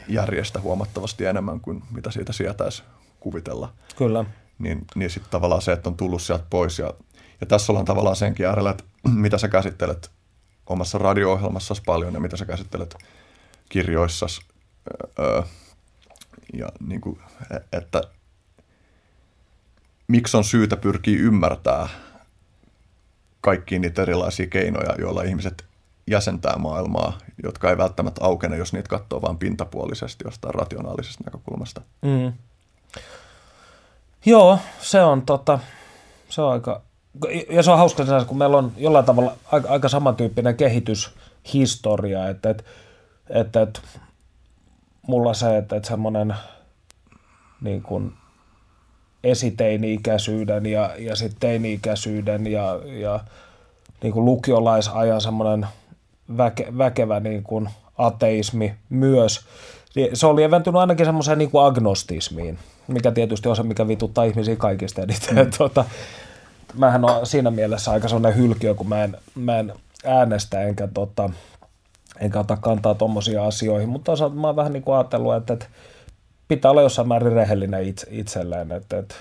järjestä 0.08 0.60
huomattavasti 0.60 1.26
enemmän 1.26 1.60
kuin 1.60 1.84
mitä 1.92 2.12
siitä 2.12 2.34
sietäisi 2.34 2.84
kuvitella. 3.20 3.74
Kyllä. 3.96 4.26
Niin, 4.60 4.86
niin 4.96 5.10
sitten 5.10 5.32
tavallaan 5.32 5.62
se, 5.62 5.72
että 5.72 5.90
on 5.90 5.98
tullut 5.98 6.22
sieltä 6.22 6.44
pois. 6.50 6.80
Ja, 6.80 6.94
ja 7.42 7.48
tässä 7.48 7.72
ollaan 7.72 7.86
tavallaan 7.86 8.16
senkin 8.16 8.48
äärellä, 8.48 8.70
että 8.70 8.84
mitä 9.10 9.38
sä 9.38 9.48
käsittelet 9.48 10.12
omassa 10.68 10.98
radio-ohjelmassasi 10.98 11.82
paljon 11.86 12.14
ja 12.14 12.20
mitä 12.20 12.38
sä 12.38 12.46
käsittelet 12.46 12.96
kirjoissasi. 13.70 14.42
Öö, 15.20 15.42
ja 16.54 16.70
niin 16.88 17.02
kuin, 17.02 17.20
e, 17.52 17.78
että 17.78 18.02
miksi 20.08 20.38
on 20.38 20.44
syytä 20.44 20.78
pyrkiä 20.78 21.20
ymmärtää 21.20 21.90
kaikki 23.42 23.80
niitä 23.80 24.02
erilaisia 24.02 24.48
keinoja, 24.48 24.96
joilla 25.00 25.24
ihmiset 25.24 25.66
jäsentää 26.08 26.58
maailmaa, 26.58 27.18
jotka 27.44 27.70
ei 27.70 27.78
välttämättä 27.78 28.26
aukene, 28.26 28.58
jos 28.58 28.74
niitä 28.74 28.90
katsoo 28.90 29.22
vain 29.22 29.38
pintapuolisesti 29.38 30.24
jostain 30.28 30.56
rationaalisesta 30.56 31.24
näkökulmasta. 31.26 31.82
Mm. 32.02 32.34
Joo, 34.26 34.60
se 34.82 35.02
on, 35.02 35.22
tota, 35.22 35.60
se 36.30 36.42
on 36.42 36.52
aika, 36.52 36.82
ja 37.50 37.64
se 37.64 37.72
on 37.72 37.78
hauska 37.78 38.04
kun 38.28 38.38
meillä 38.38 38.58
on 38.58 38.72
jollain 38.78 39.06
tavalla 39.06 39.38
aika, 39.52 39.70
aika 39.70 39.90
samantyyppinen 39.90 40.58
kehityshistoria, 40.58 42.30
että, 42.30 42.50
että, 42.50 42.64
että, 43.30 43.62
että 43.62 43.80
mulla 45.08 45.34
se, 45.34 45.58
että, 45.58 45.76
että 45.76 45.88
semmoinen 45.88 46.36
niin 47.62 47.82
kuin 47.82 48.14
esiteini-ikäisyyden 49.24 50.66
ja, 50.66 50.96
ja 51.00 51.16
sitten 51.16 51.40
teini-ikäisyyden 51.40 52.48
ja, 52.48 52.80
ja 52.86 53.20
niin 54.04 54.14
kuin 54.14 54.26
lukiolaisajan 54.26 55.22
semmoinen– 55.22 55.68
väke, 56.38 56.68
väkevä 56.78 57.20
niin 57.20 57.44
kuin 57.44 57.70
ateismi 57.98 58.76
myös. 58.90 59.46
Se 60.14 60.28
oli 60.28 60.44
eventynyt 60.44 60.80
ainakin 60.80 61.06
semmoiseen 61.06 61.38
niin 61.38 61.52
kuin 61.52 61.66
agnostismiin, 61.66 62.60
mikä 62.88 63.12
tietysti 63.12 63.50
on 63.50 63.56
se, 63.56 63.64
mikä 63.64 63.88
vituttaa 63.88 64.24
ihmisiä 64.24 64.56
kaikista 64.56 65.02
eniten. 65.02 65.36
Mm. 65.36 65.52
tuota, 65.58 65.86
mähän 66.74 67.06
on 67.06 67.26
siinä 67.26 67.52
mielessä 67.52 67.92
aika 67.92 68.08
sellainen 68.08 68.40
hylkiö, 68.40 68.74
kun 68.74 68.90
mä 68.90 69.04
en, 69.04 69.18
mä 69.36 69.60
en 69.60 69.74
äänestä 70.06 70.62
enkä, 70.62 70.88
tota, 70.94 71.30
enkä 72.20 72.40
ota 72.40 72.58
kantaa 72.58 72.96
tuommoisiin 72.96 73.42
asioihin, 73.42 73.90
mutta 73.90 74.06
toisaalta 74.06 74.36
mä 74.36 74.48
oon 74.48 74.56
vähän 74.56 74.74
niin 74.74 74.84
kuin 74.84 74.96
ajatellut, 74.96 75.36
että, 75.36 75.54
että 75.54 75.66
pitää 76.48 76.72
olla 76.72 76.82
jossain 76.82 77.08
määrin 77.08 77.34
rehellinen 77.34 77.84
itse, 77.84 78.08
itselleen, 78.12 78.72
että, 78.72 78.98
että 78.98 79.16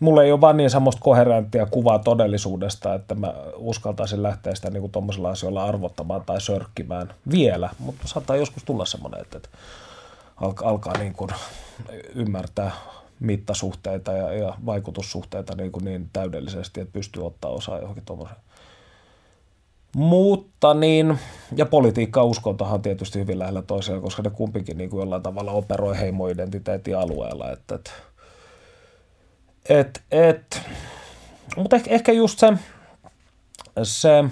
mulla 0.00 0.22
ei 0.22 0.32
ole 0.32 0.40
vaan 0.40 0.56
niin 0.56 0.70
semmoista 0.70 1.02
koherenttia 1.02 1.66
kuvaa 1.66 1.98
todellisuudesta, 1.98 2.94
että 2.94 3.14
mä 3.14 3.34
uskaltaisin 3.56 4.22
lähteä 4.22 4.54
sitä 4.54 4.70
niin 4.70 4.90
tuommoisilla 4.90 5.30
asioilla 5.30 5.64
arvottamaan 5.64 6.22
tai 6.26 6.40
sörkkimään 6.40 7.14
vielä, 7.30 7.70
mutta 7.78 8.08
saattaa 8.08 8.36
joskus 8.36 8.64
tulla 8.64 8.84
semmoinen, 8.84 9.20
että, 9.20 9.36
että 9.36 9.48
alkaa, 10.36 10.68
alkaa 10.68 10.98
niin 10.98 11.12
kuin 11.12 11.30
ymmärtää 12.14 12.70
mittasuhteita 13.20 14.12
ja, 14.12 14.32
ja 14.32 14.54
vaikutussuhteita 14.66 15.54
niin, 15.56 15.72
kuin 15.72 15.84
niin 15.84 16.10
täydellisesti, 16.12 16.80
että 16.80 16.92
pystyy 16.92 17.26
ottaa 17.26 17.50
osaa 17.50 17.78
johonkin 17.78 18.04
tuommoiseen. 18.04 18.40
Mutta 19.96 20.74
niin, 20.74 21.18
ja 21.56 21.66
politiikka 21.66 22.24
uskontohan 22.24 22.82
tietysti 22.82 23.18
hyvin 23.18 23.38
lähellä 23.38 23.62
toisiaan, 23.62 24.02
koska 24.02 24.22
ne 24.22 24.30
kumpikin 24.30 24.78
niin 24.78 24.90
kuin 24.90 25.00
jollain 25.00 25.22
tavalla 25.22 25.52
operoi 25.52 25.98
heimoidentiteetin 25.98 26.98
alueella, 26.98 27.50
että, 27.50 27.74
että 27.74 27.90
et, 29.68 30.02
et, 30.10 30.62
mutta 31.56 31.76
ehkä, 31.76 31.90
ehkä 31.90 32.12
just 32.12 32.38
se, 32.38 32.52
se, 33.82 34.24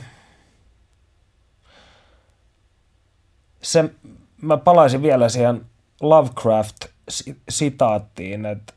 se, 3.62 3.85
mä 4.43 4.57
palaisin 4.57 5.03
vielä 5.03 5.29
siihen 5.29 5.67
Lovecraft-sitaattiin, 6.01 8.47
että, 8.47 8.73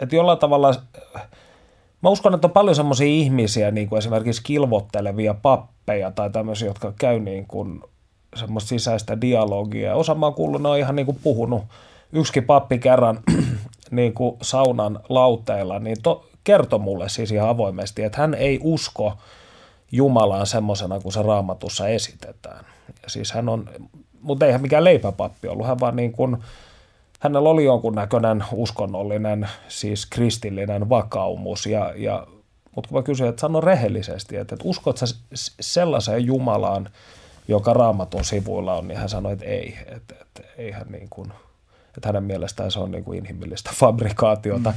että 0.00 0.16
jollain 0.16 0.38
tavalla, 0.38 0.74
mä 2.02 2.08
uskon, 2.08 2.34
että 2.34 2.46
on 2.46 2.52
paljon 2.52 2.76
semmoisia 2.76 3.06
ihmisiä, 3.06 3.70
niin 3.70 3.88
kuin 3.88 3.98
esimerkiksi 3.98 4.42
kilvottelevia 4.42 5.34
pappeja 5.34 6.10
tai 6.10 6.30
tämmöisiä, 6.30 6.68
jotka 6.68 6.92
käy 6.98 7.18
niin 7.18 7.46
kuin 7.46 7.82
semmoista 8.36 8.68
sisäistä 8.68 9.20
dialogia. 9.20 9.94
Osa 9.94 10.14
mä 10.14 10.26
oon 10.26 10.34
kuullut, 10.34 10.62
ne 10.62 10.68
on 10.68 10.78
ihan 10.78 10.96
niin 10.96 11.06
kuin 11.06 11.18
puhunut. 11.22 11.62
Yksikin 12.12 12.44
pappi 12.44 12.78
kerran 12.78 13.20
niin 13.90 14.14
kuin 14.14 14.36
saunan 14.42 15.00
lauteilla, 15.08 15.78
niin 15.78 15.96
to, 16.02 16.26
kertoi 16.44 16.78
mulle 16.78 17.08
siis 17.08 17.32
ihan 17.32 17.48
avoimesti, 17.48 18.02
että 18.02 18.18
hän 18.18 18.34
ei 18.34 18.60
usko 18.62 19.12
Jumalaan 19.92 20.46
semmoisena 20.46 21.00
kuin 21.00 21.12
se 21.12 21.22
raamatussa 21.22 21.88
esitetään. 21.88 22.64
Ja 23.02 23.10
siis 23.10 23.32
hän 23.32 23.48
on, 23.48 23.68
mutta 24.20 24.46
eihän 24.46 24.62
mikään 24.62 24.84
leipäpappi 24.84 25.48
ollut, 25.48 25.66
hän 25.66 25.80
vaan 25.80 25.96
niin 25.96 26.12
kuin, 26.12 26.36
hänellä 27.22 27.48
oli 27.48 27.64
jonkunnäköinen 27.64 28.44
uskonnollinen, 28.52 29.48
siis 29.68 30.06
kristillinen 30.06 30.88
vakaumus. 30.88 31.66
Ja, 31.66 31.92
ja, 31.96 32.26
mutta 32.74 32.88
kun 32.88 32.98
mä 32.98 33.02
kysyin, 33.02 33.28
että 33.28 33.40
sano 33.40 33.60
rehellisesti, 33.60 34.36
että, 34.36 34.54
että 34.54 34.68
uskot 34.68 34.98
sä 34.98 35.06
sellaiseen 35.60 36.26
Jumalaan, 36.26 36.88
joka 37.48 37.72
raamatun 37.72 38.24
sivuilla 38.24 38.74
on, 38.74 38.88
niin 38.88 38.98
hän 38.98 39.08
sanoi, 39.08 39.32
että 39.32 39.44
ei, 39.44 39.78
että, 39.86 40.14
että 40.20 40.42
eihän 40.58 40.86
niin 40.90 41.06
kuin– 41.10 41.32
Että 41.96 42.08
hänen 42.08 42.24
mielestään 42.24 42.70
se 42.70 42.78
on 42.78 42.90
niin 42.90 43.04
kuin 43.04 43.18
inhimillistä 43.18 43.70
fabrikaatiota. 43.80 44.70
Mm. 44.70 44.76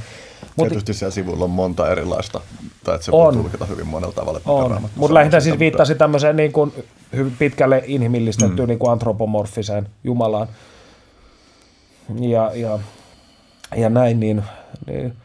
Mut, 0.56 0.68
Tietysti 0.68 0.94
siellä 0.94 1.14
sivulla 1.14 1.44
on 1.44 1.50
monta 1.50 1.90
erilaista, 1.90 2.40
tai 2.84 2.94
että 2.94 3.04
se 3.04 3.10
on, 3.14 3.34
voi 3.34 3.42
tulkita 3.42 3.66
hyvin 3.66 3.86
monella 3.86 4.14
tavalla. 4.14 4.40
On, 4.44 4.88
mutta 4.96 5.14
lähinnä 5.14 5.40
siis 5.40 5.58
viittasi 5.58 5.94
tämmöiseen 5.94 6.36
niin 6.36 6.52
kuin 6.52 6.72
hyvin 7.16 7.36
pitkälle 7.38 7.82
inhimillistettyyn 7.86 8.66
mm. 8.66 8.68
niin 8.68 8.78
kuin 8.78 8.92
antropomorfiseen 8.92 9.88
Jumalaan. 10.04 10.48
Ja, 12.20 12.50
ja, 12.54 12.78
ja 13.76 13.88
näin, 13.88 14.20
niin, 14.20 14.42
niin 14.86 15.16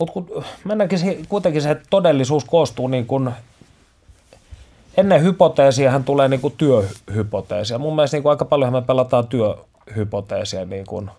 mutta 0.00 0.12
kun 0.12 0.44
mennäänkin 0.64 1.26
kuitenkin 1.28 1.62
se, 1.62 1.70
että 1.70 1.86
todellisuus 1.90 2.44
koostuu 2.44 2.88
niin 2.88 3.06
kuin 3.06 3.30
ennen 4.96 5.22
hypoteesia 5.22 5.90
hän 5.90 6.04
tulee 6.04 6.28
niin 6.28 6.40
kuin 6.40 6.54
työhypoteesia. 6.56 7.78
Mun 7.78 7.94
mielestä 7.94 8.16
niin 8.16 8.22
kuin 8.22 8.30
aika 8.30 8.44
paljon 8.44 8.72
me 8.72 8.82
pelataan 8.82 9.26
työhypoteesia 9.26 10.64
niin 10.64 10.86
kuin 10.86 11.10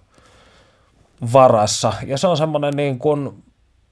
varassa. 1.33 1.93
Ja 2.07 2.17
se 2.17 2.27
on 2.27 2.37
semmoinen 2.37 2.73
niin 2.75 2.99
kuin, 2.99 3.43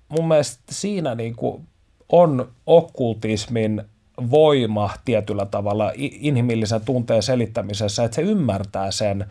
mun 0.10 0.28
mielestä 0.28 0.64
siinä 0.72 1.16
niin 1.16 1.36
kuin 1.36 1.68
on 2.12 2.50
okkultismin 2.66 3.84
voima 4.32 4.90
tietyllä 5.06 5.46
tavalla 5.46 5.92
inhimillisen 5.96 6.82
tunteen 6.82 7.24
selittämisessä, 7.24 8.04
että 8.04 8.16
se 8.16 8.22
ymmärtää 8.22 8.92
sen, 8.92 9.26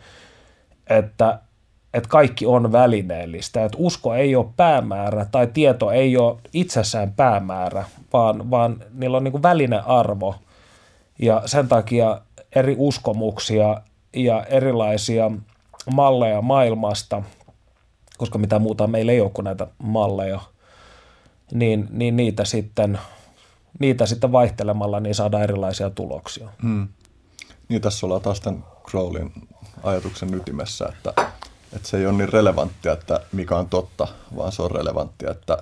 että 0.89 1.39
että 1.93 2.09
kaikki 2.09 2.45
on 2.45 2.71
välineellistä, 2.71 3.65
että 3.65 3.77
usko 3.81 4.13
ei 4.13 4.35
ole 4.35 4.45
päämäärä 4.57 5.25
tai 5.25 5.47
tieto 5.47 5.91
ei 5.91 6.17
ole 6.17 6.37
itsessään 6.53 7.13
päämäärä, 7.13 7.85
vaan, 8.13 8.51
vaan 8.51 8.83
niillä 8.93 9.17
on 9.17 9.23
niin 9.23 9.31
kuin 9.31 9.43
välinearvo 9.43 10.35
ja 11.19 11.41
sen 11.45 11.67
takia 11.67 12.21
eri 12.55 12.75
uskomuksia 12.77 13.81
ja 14.13 14.43
erilaisia 14.43 15.31
malleja 15.93 16.41
maailmasta, 16.41 17.23
koska 18.17 18.37
mitä 18.37 18.59
muuta 18.59 18.87
meillä 18.87 19.11
ei 19.11 19.21
ole 19.21 19.29
kuin 19.29 19.45
näitä 19.45 19.67
malleja, 19.83 20.39
niin, 21.51 21.87
niin 21.91 22.15
niitä, 22.15 22.45
sitten, 22.45 22.99
niitä 23.79 24.05
sitten 24.05 24.31
vaihtelemalla 24.31 24.99
niin 24.99 25.15
saadaan 25.15 25.43
erilaisia 25.43 25.89
tuloksia. 25.89 26.49
Hmm. 26.61 26.87
Niin 27.69 27.81
tässä 27.81 28.05
ollaan 28.05 28.21
taas 28.21 28.41
tämän 28.41 28.63
Crowlin 28.89 29.31
ajatuksen 29.83 30.33
ytimessä, 30.33 30.85
että 30.85 31.13
että 31.73 31.87
se 31.87 31.97
ei 31.97 32.05
ole 32.05 32.17
niin 32.17 32.33
relevanttia, 32.33 32.91
että 32.91 33.21
mikä 33.31 33.55
on 33.55 33.69
totta, 33.69 34.07
vaan 34.35 34.51
se 34.51 34.61
on 34.61 34.71
relevanttia, 34.71 35.31
että 35.31 35.57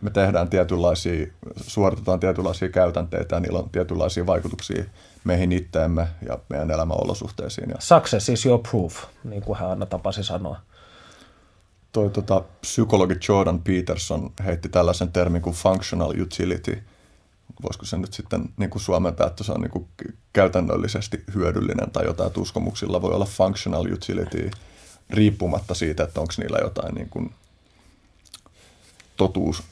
me 0.00 0.10
tehdään 0.10 0.48
tietynlaisia, 0.48 1.26
suoritetaan 1.56 2.20
tietynlaisia 2.20 2.68
käytänteitä 2.68 3.36
ja 3.36 3.40
niillä 3.40 3.58
on 3.58 3.70
tietynlaisia 3.70 4.26
vaikutuksia 4.26 4.84
meihin 5.24 5.52
itteemme 5.52 6.08
ja 6.28 6.38
meidän 6.48 6.70
elämäolosuhteisiin. 6.70 7.74
Success 7.78 8.28
is 8.28 8.46
your 8.46 8.60
proof, 8.70 9.04
niin 9.24 9.42
kuin 9.42 9.58
hän 9.58 9.70
aina 9.70 9.86
tapasi 9.86 10.24
sanoa. 10.24 10.60
Toi 11.92 12.10
tota, 12.10 12.42
psykologi 12.60 13.14
Jordan 13.28 13.60
Peterson 13.62 14.30
heitti 14.44 14.68
tällaisen 14.68 15.12
termin 15.12 15.42
kuin 15.42 15.56
functional 15.56 16.14
utility. 16.22 16.82
Voisiko 17.62 17.84
se 17.84 17.98
nyt 17.98 18.12
sitten 18.12 18.44
niin 18.56 18.70
kuin 18.70 18.82
suomentaa, 18.82 19.26
että 19.26 19.44
se 19.44 19.52
on 19.52 19.60
niin 19.60 19.70
kuin 19.70 19.88
käytännöllisesti 20.32 21.24
hyödyllinen 21.34 21.90
tai 21.90 22.04
jotain, 22.04 22.26
että 22.26 22.40
uskomuksilla 22.40 23.02
voi 23.02 23.12
olla 23.12 23.24
functional 23.24 23.86
utility– 23.92 24.50
riippumatta 25.10 25.74
siitä, 25.74 26.02
että 26.02 26.20
onko 26.20 26.32
niillä 26.38 26.58
jotain 26.58 26.94
niin 26.94 27.08
kuin 27.08 27.34
totuus, 29.16 29.62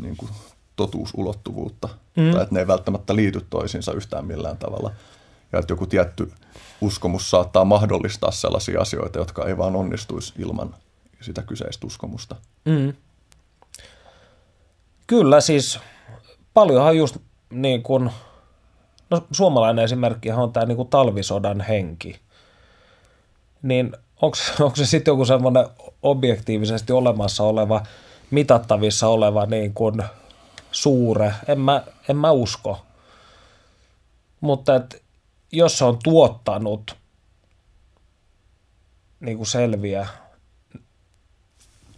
niin 0.00 0.16
kuin 0.16 0.30
totuusulottuvuutta, 0.76 1.88
mm. 2.16 2.32
tai 2.32 2.42
että 2.42 2.54
ne 2.54 2.60
ei 2.60 2.66
välttämättä 2.66 3.16
liity 3.16 3.46
toisiinsa 3.50 3.92
yhtään 3.92 4.24
millään 4.24 4.56
tavalla. 4.56 4.90
Ja 5.52 5.58
että 5.58 5.72
joku 5.72 5.86
tietty 5.86 6.32
uskomus 6.80 7.30
saattaa 7.30 7.64
mahdollistaa 7.64 8.30
sellaisia 8.30 8.80
asioita, 8.80 9.18
jotka 9.18 9.46
ei 9.46 9.58
vaan 9.58 9.76
onnistuisi 9.76 10.32
ilman 10.38 10.74
sitä 11.20 11.42
kyseistä 11.42 11.86
uskomusta. 11.86 12.36
Mm. 12.64 12.92
Kyllä, 15.06 15.40
siis 15.40 15.80
paljonhan 16.54 16.96
just 16.96 17.16
niin 17.50 17.82
kuin, 17.82 18.10
no 19.10 19.26
suomalainen 19.32 19.84
esimerkki 19.84 20.32
on 20.32 20.52
tämä 20.52 20.66
niin 20.66 20.76
kuin 20.76 20.88
talvisodan 20.88 21.60
henki. 21.60 22.20
Niin 23.62 23.92
onko 24.22 24.76
se 24.76 24.86
sitten 24.86 25.12
joku 25.12 25.24
semmoinen 25.24 25.66
objektiivisesti 26.02 26.92
olemassa 26.92 27.44
oleva, 27.44 27.82
mitattavissa 28.30 29.08
oleva 29.08 29.46
niin 29.46 29.74
kuin 29.74 30.02
suure? 30.72 31.34
En 31.48 31.60
mä, 31.60 31.82
en 32.08 32.16
mä 32.16 32.30
usko. 32.30 32.78
Mutta 34.40 34.76
et, 34.76 35.02
jos 35.52 35.78
se 35.78 35.84
on 35.84 35.98
tuottanut 36.04 36.96
niin 39.20 39.36
kuin 39.36 39.46
selviä 39.46 40.08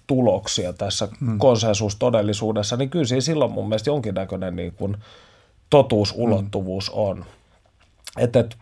tuloksia 0.07 0.72
tässä 0.72 1.09
hmm. 1.20 1.38
konsensustodellisuudessa, 1.38 2.76
niin 2.76 2.90
kyllä 2.90 3.04
siinä 3.04 3.20
silloin 3.20 3.52
mun 3.52 3.68
mielestä 3.68 3.90
jonkinnäköinen 3.90 4.57
niin 4.57 4.72
kuin 4.72 4.96
totuusulottuvuus 5.70 6.92
hmm. 6.92 7.00
on. 7.00 7.24
Et, 8.18 8.36
et, 8.36 8.57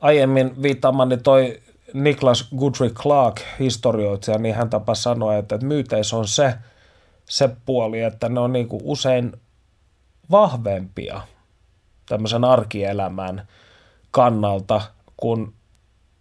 aiemmin 0.00 0.62
viittaamani 0.62 1.16
toi 1.16 1.60
Niklas 1.92 2.48
Goodrick 2.56 2.96
Clark, 2.96 3.40
historioitsija, 3.58 4.38
niin 4.38 4.54
hän 4.54 4.70
tapa 4.70 4.94
sanoa, 4.94 5.36
että, 5.36 5.54
että 5.54 5.66
myyteissä 5.66 6.16
on 6.16 6.28
se, 6.28 6.54
se 7.28 7.50
puoli, 7.66 8.00
että 8.00 8.28
ne 8.28 8.40
on 8.40 8.52
niin 8.52 8.68
kuin 8.68 8.82
usein 8.84 9.32
vahvempia 10.30 11.20
tämmöisen 12.06 12.44
arkielämän 12.44 13.48
kannalta 14.10 14.80
kuin 15.16 15.54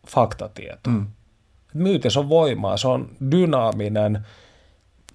faktatieto. 0.08 0.90
Mm. 0.90 1.08
Myytis 1.74 2.18
on 2.18 2.30
voimaa, 2.30 2.78
se 2.78 2.88
on 2.88 3.10
dynaaminen, 3.32 4.28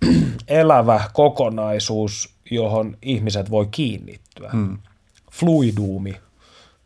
elävä 0.49 1.01
kokonaisuus, 1.13 2.35
johon 2.51 2.97
ihmiset 3.03 3.51
voi 3.51 3.67
kiinnittyä. 3.71 4.51
Mm. 4.53 4.79
Fluiduumi 5.33 6.17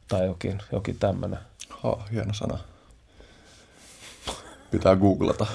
tai 0.08 0.26
jokin, 0.26 0.58
jokin 0.72 0.98
tämmöinen. 0.98 1.38
Oh, 1.82 2.10
hieno 2.12 2.34
sana 2.34 2.58
pitää 4.72 4.96
googlata. 4.96 5.46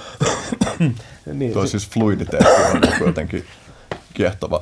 niin, 1.34 1.54
Tuo 1.54 1.68
siis 1.68 1.90
fluiditeetti 1.90 2.62
on 2.74 3.08
jotenkin 3.08 3.46
kiehtova 4.14 4.60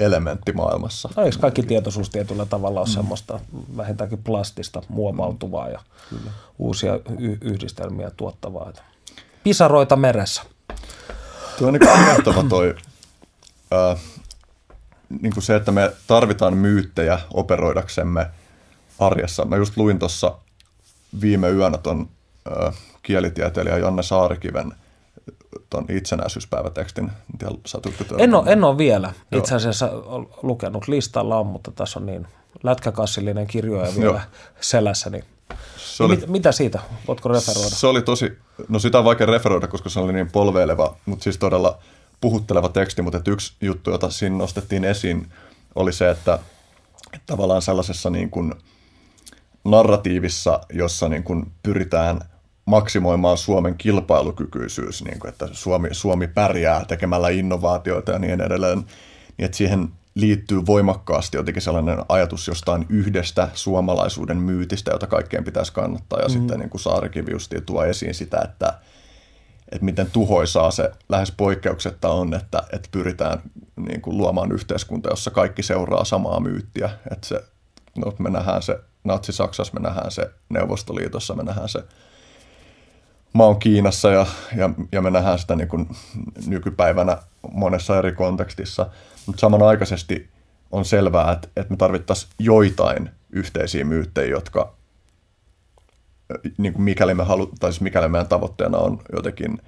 elementti 0.00 0.52
maailmassa. 0.52 1.08
No, 1.16 1.24
eikö 1.24 1.38
kaikki 1.38 1.62
tietoisuus 1.62 2.10
tietyllä 2.10 2.46
tavalla 2.46 2.80
ole 2.80 2.88
mm. 2.88 2.92
semmoista 2.92 3.40
vähintäänkin 3.76 4.22
plastista, 4.22 4.82
muovautuvaa 4.88 5.68
ja 5.68 5.80
Kyllä. 6.10 6.30
uusia 6.58 6.94
y- 7.18 7.38
yhdistelmiä 7.40 8.10
tuottavaa? 8.16 8.72
Pisaroita 9.44 9.96
meressä. 9.96 10.42
Tuo 11.58 11.68
on 11.68 11.72
niin 11.72 12.48
toi, 12.48 12.74
äh, 13.72 14.00
niin 15.22 15.34
kuin 15.34 15.44
se, 15.44 15.56
että 15.56 15.72
me 15.72 15.92
tarvitaan 16.06 16.56
myyttejä 16.56 17.20
operoidaksemme 17.34 18.26
arjessa. 18.98 19.44
Mä 19.44 19.56
just 19.56 19.76
luin 19.76 19.98
tuossa 19.98 20.38
viime 21.20 21.50
yönä 21.50 21.78
ton 21.78 22.08
kielitieteilijä 23.02 23.78
Janne 23.78 24.02
Saarikiven 24.02 24.74
tuon 25.70 25.86
itsenäisyyspäivätekstin. 25.88 27.10
En 28.18 28.34
ole, 28.34 28.52
en 28.52 28.64
ole 28.64 28.78
vielä 28.78 29.12
Joo. 29.30 29.38
itse 29.38 29.54
asiassa 29.54 29.90
lukenut 30.42 30.88
listalla 30.88 31.38
on, 31.38 31.46
mutta 31.46 31.70
tässä 31.70 31.98
on 32.00 32.06
niin 32.06 32.26
lätkäkassillinen 32.62 33.46
kirjoja 33.46 33.94
vielä 33.94 34.04
Joo. 34.04 34.20
selässä. 34.60 35.10
Niin. 35.10 35.24
Se 35.76 36.02
oli, 36.04 36.16
mit, 36.16 36.28
mitä 36.28 36.52
siitä? 36.52 36.80
Voitko 37.08 37.28
referoida? 37.28 37.70
Se 37.70 37.86
oli 37.86 38.02
tosi, 38.02 38.38
no 38.68 38.78
sitä 38.78 38.98
on 38.98 39.04
vaikea 39.04 39.26
referoida, 39.26 39.66
koska 39.66 39.88
se 39.88 40.00
oli 40.00 40.12
niin 40.12 40.30
polveileva, 40.30 40.96
mutta 41.06 41.22
siis 41.22 41.38
todella 41.38 41.78
puhutteleva 42.20 42.68
teksti, 42.68 43.02
mutta 43.02 43.20
yksi 43.26 43.52
juttu, 43.60 43.90
jota 43.90 44.10
siinä 44.10 44.36
nostettiin 44.36 44.84
esiin, 44.84 45.32
oli 45.74 45.92
se, 45.92 46.10
että 46.10 46.38
tavallaan 47.26 47.62
sellaisessa 47.62 48.10
niin 48.10 48.30
kuin 48.30 48.54
narratiivissa, 49.64 50.60
jossa 50.72 51.08
niin 51.08 51.22
kuin 51.22 51.52
pyritään– 51.62 52.20
maksimoimaan 52.68 53.38
Suomen 53.38 53.74
kilpailukykyisyys, 53.78 55.04
niin 55.04 55.18
kuin, 55.18 55.28
että 55.28 55.48
Suomi, 55.52 55.88
Suomi 55.92 56.26
pärjää 56.26 56.84
tekemällä 56.84 57.28
innovaatioita 57.28 58.12
ja 58.12 58.18
niin 58.18 58.40
edelleen, 58.40 58.78
niin 58.78 59.44
että 59.44 59.56
siihen 59.56 59.88
liittyy 60.14 60.66
voimakkaasti 60.66 61.36
jotenkin 61.36 61.62
sellainen 61.62 61.98
ajatus 62.08 62.48
jostain 62.48 62.86
yhdestä 62.88 63.48
suomalaisuuden 63.54 64.36
myytistä, 64.36 64.90
jota 64.90 65.06
kaikkeen 65.06 65.44
pitäisi 65.44 65.72
kannattaa. 65.72 66.20
Ja 66.20 66.28
mm. 66.28 66.32
sitten 66.32 66.58
niin 66.58 66.70
kuin 66.70 66.80
Saarikivi 66.80 67.32
tuo 67.66 67.84
esiin 67.84 68.14
sitä, 68.14 68.40
että, 68.44 68.78
että 69.72 69.84
miten 69.84 70.10
tuhoisaa 70.10 70.70
se 70.70 70.90
lähes 71.08 71.32
poikkeuksetta 71.36 72.08
on, 72.08 72.34
että, 72.34 72.62
että 72.72 72.88
pyritään 72.92 73.42
niin 73.76 74.00
kuin 74.00 74.16
luomaan 74.16 74.52
yhteiskunta, 74.52 75.10
jossa 75.10 75.30
kaikki 75.30 75.62
seuraa 75.62 76.04
samaa 76.04 76.40
myyttiä. 76.40 76.90
Että 77.10 77.28
se, 77.28 77.44
no, 77.96 78.12
me 78.18 78.30
nähdään 78.30 78.62
se 78.62 78.78
Natsi-Saksassa, 79.04 79.74
me 79.74 79.80
nähdään 79.80 80.10
se 80.10 80.30
Neuvostoliitossa, 80.48 81.34
me 81.34 81.42
nähdään 81.42 81.68
se 81.68 81.84
mä 83.34 83.44
oon 83.44 83.58
Kiinassa 83.58 84.10
ja, 84.10 84.26
ja, 84.56 84.70
ja 84.92 85.02
me 85.02 85.10
nähdään 85.10 85.38
sitä 85.38 85.56
niin 85.56 85.68
kuin 85.68 85.88
nykypäivänä 86.46 87.18
monessa 87.52 87.98
eri 87.98 88.12
kontekstissa, 88.12 88.86
mutta 89.26 89.40
samanaikaisesti 89.40 90.28
on 90.70 90.84
selvää, 90.84 91.32
että, 91.32 91.48
että 91.56 91.72
me 91.72 91.76
tarvittaisiin 91.76 92.32
joitain 92.38 93.10
yhteisiä 93.30 93.84
myyttejä, 93.84 94.30
jotka 94.30 94.72
niin 96.58 96.72
kuin 96.72 96.82
mikäli, 96.82 97.14
me 97.14 97.24
halu, 97.24 97.50
tai 97.60 97.72
siis 97.72 97.80
mikäli 97.80 98.08
meidän 98.08 98.28
tavoitteena 98.28 98.78
on 98.78 99.00
jotenkin 99.12 99.58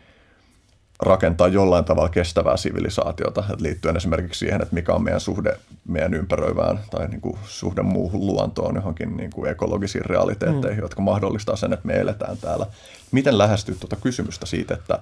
rakentaa 1.02 1.48
jollain 1.48 1.84
tavalla 1.84 2.08
kestävää 2.08 2.56
sivilisaatiota, 2.56 3.40
että 3.40 3.62
liittyen 3.64 3.96
esimerkiksi 3.96 4.38
siihen, 4.38 4.62
että 4.62 4.74
mikä 4.74 4.92
on 4.92 5.04
meidän 5.04 5.20
suhde 5.20 5.58
meidän 5.88 6.14
ympäröivään 6.14 6.80
tai 6.90 7.08
niin 7.08 7.20
kuin 7.20 7.38
suhde 7.44 7.82
muuhun 7.82 8.26
luontoon, 8.26 8.74
johonkin 8.74 9.16
niin 9.16 9.30
kuin 9.30 9.50
ekologisiin 9.50 10.04
realiteetteihin, 10.04 10.78
mm. 10.78 10.82
jotka 10.84 11.02
mahdollistaa 11.02 11.56
sen, 11.56 11.72
että 11.72 11.86
me 11.86 12.00
eletään 12.00 12.36
täällä. 12.36 12.66
Miten 13.12 13.38
lähestyy 13.38 13.74
tuota 13.74 13.96
kysymystä 13.96 14.46
siitä, 14.46 14.74
että 14.74 14.98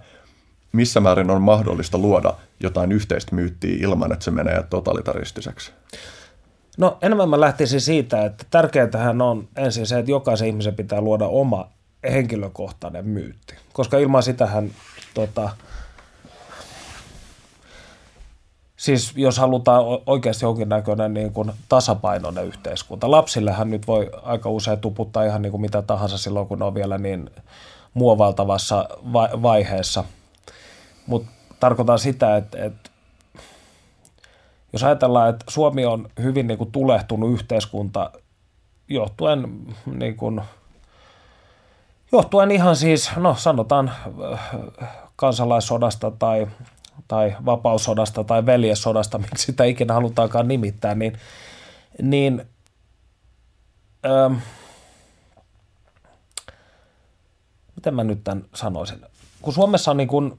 missä 0.72 1.00
määrin 1.00 1.30
on 1.30 1.42
mahdollista 1.42 1.98
luoda 1.98 2.34
jotain 2.60 2.92
yhteistä 2.92 3.34
myyttiä 3.34 3.76
ilman, 3.80 4.12
että 4.12 4.24
se 4.24 4.30
menee 4.30 4.62
totalitaristiseksi? 4.70 5.72
No 6.78 6.98
enemmän 7.02 7.28
mä 7.28 7.40
lähtisin 7.40 7.80
siitä, 7.80 8.24
että 8.24 8.44
tärkeintähän 8.50 9.22
on 9.22 9.48
ensin 9.56 9.86
se, 9.86 9.98
että 9.98 10.10
jokaisen 10.10 10.48
ihmisen 10.48 10.74
pitää 10.74 11.00
luoda 11.00 11.26
oma 11.26 11.68
henkilökohtainen 12.12 13.06
myytti, 13.06 13.54
koska 13.72 13.98
ilman 13.98 14.22
sitähän 14.22 14.70
tota, 15.14 15.50
Siis 18.78 19.12
jos 19.16 19.38
halutaan 19.38 19.84
oikeasti 20.06 20.44
jonkinnäköinen 20.44 21.14
niin 21.14 21.32
kuin 21.32 21.52
tasapainoinen 21.68 22.46
yhteiskunta. 22.46 23.10
Lapsillehan 23.10 23.70
nyt 23.70 23.86
voi 23.86 24.10
aika 24.22 24.50
usein 24.50 24.78
tuputtaa 24.78 25.24
ihan 25.24 25.42
niin 25.42 25.50
kuin 25.50 25.60
mitä 25.60 25.82
tahansa 25.82 26.18
silloin, 26.18 26.46
kun 26.46 26.58
ne 26.58 26.64
on 26.64 26.74
vielä 26.74 26.98
niin 26.98 27.30
muovaltavassa 27.94 28.88
vaiheessa. 29.42 30.04
Mutta 31.06 31.30
tarkoitan 31.60 31.98
sitä, 31.98 32.36
että, 32.36 32.64
että 32.64 32.90
jos 34.72 34.84
ajatellaan, 34.84 35.30
että 35.30 35.44
Suomi 35.48 35.84
on 35.84 36.08
hyvin 36.22 36.46
niin 36.46 36.58
kuin 36.58 36.72
tulehtunut 36.72 37.32
yhteiskunta 37.32 38.10
johtuen, 38.88 39.66
niin 39.86 40.16
kuin, 40.16 40.40
johtuen 42.12 42.50
ihan 42.50 42.76
siis, 42.76 43.10
no 43.16 43.34
sanotaan 43.34 43.92
kansalaissodasta 45.16 46.10
tai, 46.10 46.46
tai 47.08 47.36
vapaussodasta 47.44 48.24
tai 48.24 48.46
veljessodasta, 48.46 49.18
miksi 49.30 49.44
sitä 49.44 49.64
ikinä 49.64 49.94
halutaankaan 49.94 50.48
nimittää, 50.48 50.94
niin, 50.94 51.18
niin 52.02 52.44
ähm, 54.06 54.34
miten 57.76 57.94
mä 57.94 58.04
nyt 58.04 58.24
tämän 58.24 58.44
sanoisin? 58.54 58.98
Kun 59.42 59.52
Suomessa 59.52 59.90
on 59.90 59.96
niin 59.96 60.08
kuin 60.08 60.38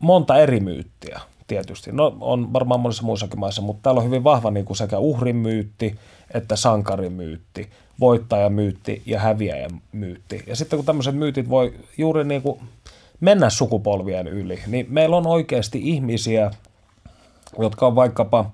monta 0.00 0.38
eri 0.38 0.60
myyttiä– 0.60 1.20
tietysti. 1.46 1.92
No 1.92 2.16
on 2.20 2.52
varmaan 2.52 2.80
monissa 2.80 3.02
muissakin 3.02 3.40
maissa, 3.40 3.62
mutta 3.62 3.82
täällä 3.82 3.98
on 3.98 4.04
hyvin 4.04 4.24
vahva 4.24 4.50
niin 4.50 4.64
kuin 4.64 4.76
sekä 4.76 4.98
uhrimyytti 4.98 5.98
että 6.34 6.56
sankarimyytti, 6.56 7.70
voittajamyytti 8.00 9.02
ja 9.06 9.20
häviäjämyytti. 9.20 10.44
Ja 10.46 10.56
sitten 10.56 10.76
kun 10.76 10.86
tämmöiset 10.86 11.16
myytit 11.16 11.48
voi 11.48 11.74
juuri 11.98 12.24
niin 12.24 12.42
kuin 12.42 12.60
mennä 13.22 13.50
sukupolvien 13.50 14.26
yli, 14.26 14.62
niin 14.66 14.86
meillä 14.88 15.16
on 15.16 15.26
oikeasti 15.26 15.80
ihmisiä, 15.82 16.50
jotka 17.58 17.86
on 17.86 17.94
vaikkapa, 17.94 18.50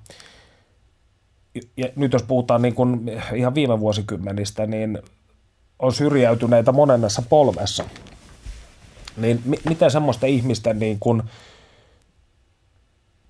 ja 1.76 1.88
nyt 1.96 2.12
jos 2.12 2.22
puhutaan 2.22 2.62
niin 2.62 2.74
kuin 2.74 3.10
ihan 3.34 3.54
viime 3.54 3.80
vuosikymmenistä, 3.80 4.66
niin 4.66 4.98
on 5.78 5.92
syrjäytyneitä 5.92 6.72
monennessa 6.72 7.22
polvessa. 7.22 7.84
Niin 9.16 9.42
miten 9.68 9.90
semmoista 9.90 10.26
ihmisten 10.26 10.78
niin 10.78 10.98
kuin 11.00 11.22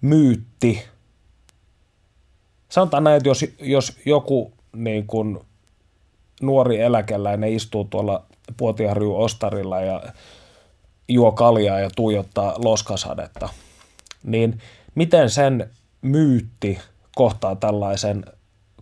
myytti. 0.00 0.84
Sanotaan 2.68 3.04
näin, 3.04 3.16
että 3.16 3.28
jos, 3.28 3.44
jos 3.60 3.98
joku 4.04 4.52
niin 4.76 5.06
kuin 5.06 5.38
nuori 6.42 6.80
eläkeläinen 6.80 7.52
istuu 7.52 7.84
tuolla 7.84 8.24
Puotiharjun 8.56 9.18
ostarilla 9.18 9.80
ja 9.80 10.02
juo 11.08 11.32
kaljaa 11.32 11.80
ja 11.80 11.90
tuijottaa 11.96 12.54
loskasadetta, 12.64 13.48
niin 14.24 14.60
miten 14.94 15.30
sen 15.30 15.70
myytti 16.02 16.78
kohtaa 17.14 17.56
tällaisen 17.56 18.24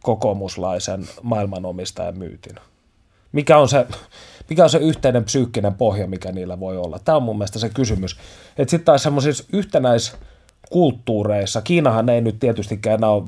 kokoomuslaisen 0.02 1.08
maailmanomistajan 1.22 2.18
myytin? 2.18 2.54
Mikä 3.32 3.58
on 3.58 3.68
se, 3.68 3.86
mikä 4.50 4.64
on 4.64 4.70
se 4.70 4.78
yhteinen 4.78 5.24
psyykkinen 5.24 5.74
pohja, 5.74 6.06
mikä 6.06 6.32
niillä 6.32 6.60
voi 6.60 6.76
olla? 6.76 6.98
Tämä 6.98 7.16
on 7.16 7.22
mun 7.22 7.38
mielestä 7.38 7.58
se 7.58 7.68
kysymys. 7.68 8.16
Että 8.58 8.70
sitten 8.70 8.84
taas 8.84 9.02
semmoisissa 9.02 9.44
yhtenäis- 9.52 10.16
kulttuureissa. 10.70 11.62
Kiinahan 11.62 12.08
ei 12.08 12.20
nyt 12.20 12.38
tietystikään 12.38 12.98
enää 12.98 13.10
ole 13.10 13.24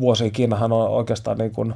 vuosia. 0.00 0.30
Kiinahan 0.30 0.72
on 0.72 0.88
oikeastaan 0.88 1.38
niin 1.38 1.52
kuin 1.52 1.74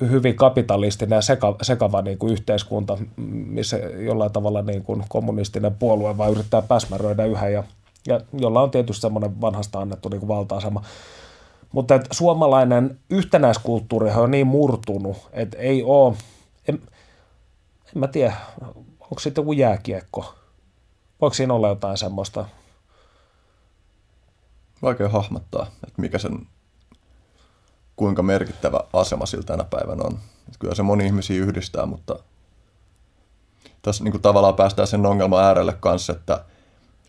hyvin 0.00 0.36
kapitalistinen 0.36 1.16
ja 1.16 1.22
seka, 1.22 1.56
sekava 1.62 2.02
niin 2.02 2.18
kuin 2.18 2.32
yhteiskunta, 2.32 2.98
missä 3.16 3.76
jollain 3.76 4.32
tavalla 4.32 4.62
niin 4.62 4.82
kuin 4.82 5.04
kommunistinen 5.08 5.74
puolue 5.74 6.16
vaan 6.16 6.32
yrittää 6.32 6.62
päsmäröidä 6.62 7.24
yhä 7.24 7.48
ja, 7.48 7.64
ja 8.06 8.20
jolla 8.32 8.62
on 8.62 8.70
tietysti 8.70 9.00
semmoinen 9.00 9.40
vanhasta 9.40 9.80
annettu 9.80 10.08
niin 10.08 10.20
kuin 10.20 10.28
valta-asema. 10.28 10.82
Mutta 11.72 11.94
että 11.94 12.08
suomalainen 12.12 12.98
yhtenäiskulttuuri 13.10 14.10
on 14.10 14.30
niin 14.30 14.46
murtunut, 14.46 15.16
että 15.32 15.58
ei 15.58 15.82
ole, 15.82 16.14
en, 16.68 16.80
en 17.86 17.98
mä 18.00 18.06
tiedä, 18.06 18.34
onko 19.00 19.18
sitten 19.18 19.42
joku 19.42 19.52
jääkiekko, 19.52 20.34
voiko 21.20 21.34
siinä 21.34 21.54
olla 21.54 21.68
jotain 21.68 21.98
semmoista, 21.98 22.46
vaikea 24.82 25.08
hahmottaa, 25.08 25.66
että 25.86 26.00
mikä 26.00 26.18
sen, 26.18 26.46
kuinka 27.96 28.22
merkittävä 28.22 28.80
asema 28.92 29.26
sillä 29.26 29.44
tänä 29.44 29.64
päivänä 29.64 30.02
on. 30.04 30.12
Että 30.46 30.58
kyllä 30.58 30.74
se 30.74 30.82
moni 30.82 31.06
ihmisiä 31.06 31.42
yhdistää, 31.42 31.86
mutta 31.86 32.18
tässä 33.82 34.04
niin 34.04 34.12
kuin 34.12 34.22
tavallaan 34.22 34.54
päästään 34.54 34.88
sen 34.88 35.06
ongelman 35.06 35.44
äärelle 35.44 35.72
kanssa, 35.72 36.12
että, 36.12 36.44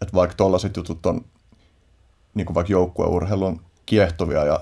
että 0.01 0.13
vaikka 0.13 0.35
tuollaiset 0.35 0.77
jutut 0.77 1.05
on 1.05 1.25
niin 2.33 2.45
kuin 2.45 2.55
vaikka 2.55 2.71
joukkueurheilun 2.71 3.61
kiehtovia 3.85 4.43
ja, 4.43 4.59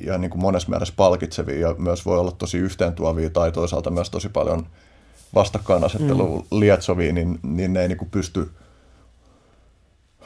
ja 0.00 0.18
niin 0.18 0.30
kuin 0.30 0.40
monessa 0.40 0.68
mielessä 0.68 0.94
palkitsevia 0.96 1.68
ja 1.68 1.74
myös 1.78 2.06
voi 2.06 2.18
olla 2.18 2.32
tosi 2.32 2.58
yhteentuovia 2.58 3.30
tai 3.30 3.52
toisaalta 3.52 3.90
myös 3.90 4.10
tosi 4.10 4.28
paljon 4.28 4.66
vastakkainasettelua 5.34 6.40
mm. 6.40 6.60
lietsovia, 6.60 7.12
niin, 7.12 7.38
niin 7.42 7.72
ne 7.72 7.82
ei 7.82 7.88
niin 7.88 7.98
kuin 7.98 8.10
pysty– 8.10 8.50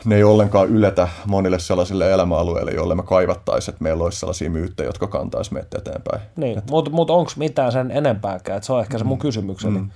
ne 0.05 0.17
ei 0.17 0.25
ollenkaan 0.25 0.69
yletä 0.69 1.09
monille 1.27 1.59
sellaisille 1.59 2.13
elämäalueille, 2.13 2.71
joille 2.71 2.95
me 2.95 3.03
kaivattaisiin, 3.03 3.73
että 3.73 3.83
meillä 3.83 4.05
olisi 4.05 4.19
sellaisia 4.19 4.51
myyttejä, 4.51 4.89
jotka 4.89 5.07
kantaisi 5.07 5.55
meitä 5.55 5.79
eteenpäin. 5.79 6.23
Niin, 6.37 6.63
mutta 6.71 6.91
mut 6.91 7.11
onko 7.11 7.33
mitään 7.37 7.73
sen 7.73 7.91
enempääkään? 7.91 8.57
Et 8.57 8.65
se 8.65 8.73
on 8.73 8.81
ehkä 8.81 8.99
se 8.99 9.05
mun 9.05 9.19
mm. 9.19 9.23
kysymykseni. 9.23 9.79
Mm. 9.79 9.91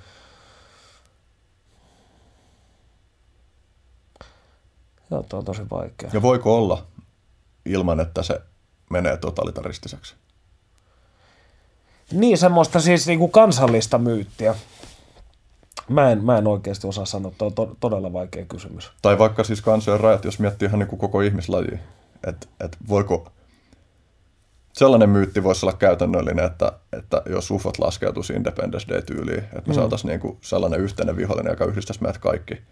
Joo, 5.10 5.24
on 5.32 5.44
tosi 5.44 5.62
vaikea. 5.70 6.10
Ja 6.12 6.22
voiko 6.22 6.56
olla 6.56 6.86
ilman, 7.66 8.00
että 8.00 8.22
se 8.22 8.40
menee 8.90 9.16
totalitaristiseksi? 9.16 10.14
Niin, 12.12 12.38
semmoista 12.38 12.80
siis 12.80 13.06
niinku 13.06 13.28
kansallista 13.28 13.98
myyttiä. 13.98 14.54
Mä 15.92 16.10
en, 16.10 16.24
mä 16.24 16.38
en 16.38 16.46
oikeasti 16.46 16.86
osaa 16.86 17.04
sanoa, 17.04 17.32
että 17.32 17.44
on 17.44 17.54
to, 17.54 17.76
todella 17.80 18.12
vaikea 18.12 18.44
kysymys. 18.44 18.92
Tai 19.02 19.18
vaikka 19.18 19.44
siis 19.44 19.60
kansojen 19.60 20.00
rajat, 20.00 20.24
jos 20.24 20.38
miettii 20.38 20.66
ihan 20.66 20.78
niin 20.78 20.88
kuin 20.88 20.98
koko 20.98 21.20
ihmislaji, 21.20 21.78
että 22.26 22.46
et 22.60 22.76
voiko 22.88 23.32
sellainen 24.72 25.10
myytti 25.10 25.42
voisi 25.44 25.66
olla 25.66 25.76
käytännöllinen, 25.76 26.44
että, 26.44 26.72
että 26.92 27.22
jos 27.26 27.50
ufot 27.50 27.78
laskeutuisi 27.78 28.32
Independence 28.32 28.88
Day-tyyliin, 28.88 29.38
että 29.38 29.62
me 29.66 29.72
mm. 29.72 29.74
saataisiin 29.74 30.08
niin 30.08 30.20
kuin 30.20 30.38
sellainen 30.40 30.80
yhteinen 30.80 31.16
vihollinen, 31.16 31.50
joka 31.50 31.64
yhdistäisi 31.64 32.02
meidät 32.02 32.18
kaikki. 32.18 32.62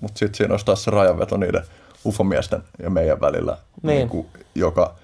Mutta 0.00 0.18
sitten 0.18 0.36
siinä 0.36 0.52
olisi 0.52 0.66
taas 0.66 0.84
se 0.84 0.90
rajanveto 0.90 1.36
niiden 1.36 1.62
ufomiesten 2.04 2.62
ja 2.82 2.90
meidän 2.90 3.20
välillä, 3.20 3.58
niin. 3.82 3.96
Niin 3.96 4.08
kuin, 4.08 4.26
joka 4.54 4.94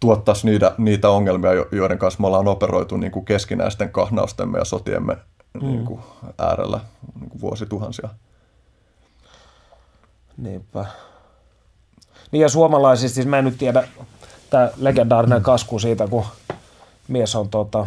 tuottaisi 0.00 0.46
niitä, 0.46 0.74
niitä 0.78 1.10
ongelmia, 1.10 1.50
joiden 1.72 1.98
kanssa 1.98 2.20
me 2.20 2.26
ollaan 2.26 2.48
operoitu 2.48 2.96
niin 2.96 3.12
kuin 3.12 3.24
keskinäisten 3.24 3.90
kahnaustemme 3.90 4.58
ja 4.58 4.64
sotiemme 4.64 5.16
mm. 5.54 5.66
niin 5.66 5.84
kuin 5.84 6.00
äärellä 6.38 6.80
niin 7.20 7.30
kuin 7.30 7.40
vuosituhansia. 7.40 8.08
Niinpä. 10.36 10.84
Niin 12.30 12.40
ja 12.40 12.48
suomalaisista, 12.48 13.14
siis 13.14 13.26
mä 13.26 13.38
en 13.38 13.44
nyt 13.44 13.58
tiedä, 13.58 13.88
tämä 14.50 14.70
legendaarinen 14.76 15.42
kasku 15.42 15.78
siitä, 15.78 16.06
kun 16.06 16.24
mies 17.08 17.34
on 17.34 17.48
tota, 17.48 17.86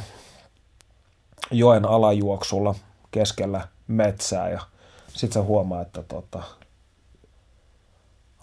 joen 1.52 1.86
alajuoksulla 1.86 2.76
keskellä 3.12 3.68
metsää 3.88 4.50
ja 4.50 4.62
sitten 5.08 5.42
se 5.42 5.48
huomaa, 5.48 5.82
että 5.82 6.04
tota, 6.04 6.44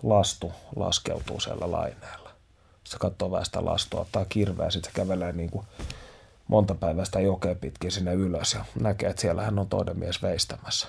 lastu 0.03 0.53
laskeutuu 0.77 1.41
siellä 1.41 1.73
laineella. 1.73 2.31
Se 2.85 2.99
katsoo 2.99 3.31
vähän 3.31 3.45
sitä 3.45 3.65
lastua, 3.65 4.01
ottaa 4.01 4.25
kirveä 4.25 4.65
ja 4.65 4.71
sitten 4.71 4.93
se 4.93 4.97
kävelee 4.97 5.33
niin 5.33 5.51
kuin 5.51 5.67
monta 6.49 6.75
päivää 6.75 7.05
sitä 7.05 7.21
jokea 7.21 7.55
pitkin 7.55 7.93
sinne 7.93 8.15
ylös 8.15 8.55
ja 8.55 8.65
näkee, 8.81 9.11
että 9.11 9.23
siellä 9.23 9.43
hän 9.43 9.59
on 9.59 9.67
toinen 9.67 9.99
mies 9.99 10.23
veistämässä. 10.23 10.87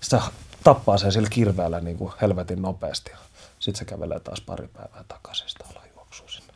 Sitten 0.00 0.20
se 0.20 0.26
tappaa 0.64 0.98
sen 0.98 1.12
sillä 1.12 1.28
kirveellä 1.28 1.80
niin 1.80 1.96
kuin 1.96 2.12
helvetin 2.22 2.62
nopeasti 2.62 3.10
ja 3.10 3.18
sitten 3.58 3.78
se 3.78 3.84
kävelee 3.84 4.20
taas 4.20 4.40
pari 4.40 4.68
päivää 4.68 5.04
takaisin 5.08 5.48
sitä 5.48 5.64
juoksua 5.94 6.28
sinne. 6.28 6.52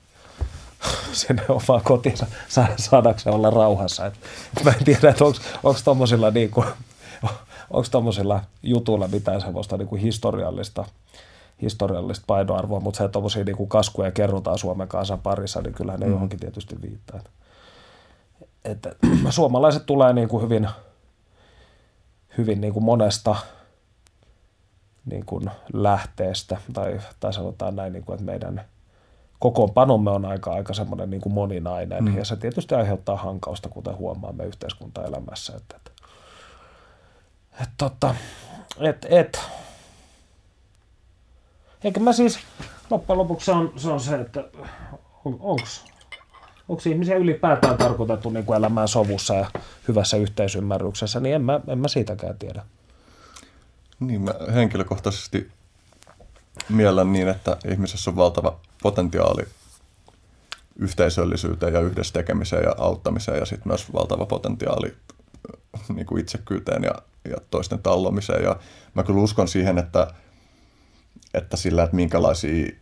sinne 1.12 1.42
omaan 1.48 1.84
kotiinsa 1.84 2.26
saadakseen 2.76 3.34
olla 3.34 3.50
rauhassa. 3.50 4.06
Et 4.06 4.14
mä 4.64 4.70
en 4.70 4.84
tiedä, 4.84 5.10
että 5.10 5.24
onko 5.24 5.78
tuommoisilla 5.84 6.30
niinku, 6.30 6.64
onko 7.70 7.88
tuommoisilla 7.90 8.40
jutuilla 8.62 9.08
mitään 9.08 9.40
semmoista 9.40 9.76
niinku 9.76 9.96
historiallista, 9.96 10.84
historiallista 11.62 12.24
painoarvoa, 12.26 12.80
mutta 12.80 12.98
se, 12.98 13.04
että 13.04 13.12
tuommoisia 13.12 13.44
niinku 13.44 13.66
kaskuja 13.66 14.12
kerrotaan 14.12 14.58
Suomen 14.58 14.88
kansan 14.88 15.20
parissa, 15.20 15.62
niin 15.62 15.74
kyllähän 15.74 16.00
ne 16.00 16.06
mm. 16.06 16.12
johonkin 16.12 16.40
tietysti 16.40 16.82
viittaa. 16.82 17.20
Että, 18.64 18.92
suomalaiset 19.30 19.86
tulee 19.86 20.12
niinku 20.12 20.40
hyvin, 20.40 20.68
hyvin 22.38 22.60
niinku 22.60 22.80
monesta 22.80 23.36
niin 25.04 25.26
kuin 25.26 25.50
lähteestä, 25.72 26.56
tai, 26.72 27.00
tai 27.20 27.32
sanotaan 27.32 27.76
näin, 27.76 27.92
niin 27.92 28.04
kuin, 28.04 28.14
että 28.14 28.24
meidän 28.24 28.64
kokoonpanomme 29.38 30.10
on 30.10 30.24
aika, 30.24 30.52
aika 30.52 30.74
semmoinen 30.74 31.10
niin 31.10 31.20
kuin 31.20 31.32
moninainen, 31.32 32.04
mm. 32.04 32.16
ja 32.16 32.24
se 32.24 32.36
tietysti 32.36 32.74
aiheuttaa 32.74 33.16
hankausta, 33.16 33.68
kuten 33.68 33.96
huomaamme 33.96 34.44
yhteiskuntaelämässä. 34.44 35.56
Että, 35.56 35.76
että, 35.76 35.90
että, 37.52 37.74
tota, 37.78 38.14
et, 38.80 39.06
et. 39.10 39.40
Eikä 41.84 42.00
mä 42.00 42.12
siis, 42.12 42.38
loppujen 42.90 43.18
lopuksi 43.18 43.44
se 43.46 43.52
on 43.52 43.72
se, 43.76 43.88
on 43.88 44.00
se 44.00 44.20
että 44.20 44.44
on, 45.24 45.36
onks, 45.40 45.84
onko 46.68 46.82
ihmisiä 46.86 47.16
ylipäätään 47.16 47.78
tarkoitettu 47.78 48.30
niin 48.30 48.44
kuin 48.44 48.56
elämään 48.56 48.88
sovussa 48.88 49.34
ja 49.34 49.50
hyvässä 49.88 50.16
yhteisymmärryksessä, 50.16 51.20
niin 51.20 51.34
en 51.34 51.42
mä, 51.42 51.60
en 51.68 51.78
mä 51.78 51.88
siitäkään 51.88 52.38
tiedä. 52.38 52.62
Niin, 54.00 54.20
mä 54.20 54.34
henkilökohtaisesti 54.54 55.50
miellän 56.68 57.12
niin, 57.12 57.28
että 57.28 57.56
ihmisessä 57.68 58.10
on 58.10 58.16
valtava 58.16 58.60
potentiaali 58.82 59.42
yhteisöllisyyteen 60.76 61.74
ja 61.74 61.80
yhdessä 61.80 62.12
tekemiseen 62.12 62.62
ja 62.62 62.74
auttamiseen 62.78 63.38
ja 63.38 63.46
sitten 63.46 63.68
myös 63.68 63.92
valtava 63.92 64.26
potentiaali 64.26 64.94
niin 65.94 66.06
kuin 66.06 66.20
itsekyyteen 66.20 66.82
ja, 66.82 66.94
ja 67.30 67.36
toisten 67.50 67.78
tallomiseen. 67.78 68.44
Ja 68.44 68.56
mä 68.94 69.02
kyllä 69.02 69.20
uskon 69.20 69.48
siihen, 69.48 69.78
että, 69.78 70.14
että 71.34 71.56
sillä, 71.56 71.82
että 71.82 71.96
minkälaisia 71.96 72.72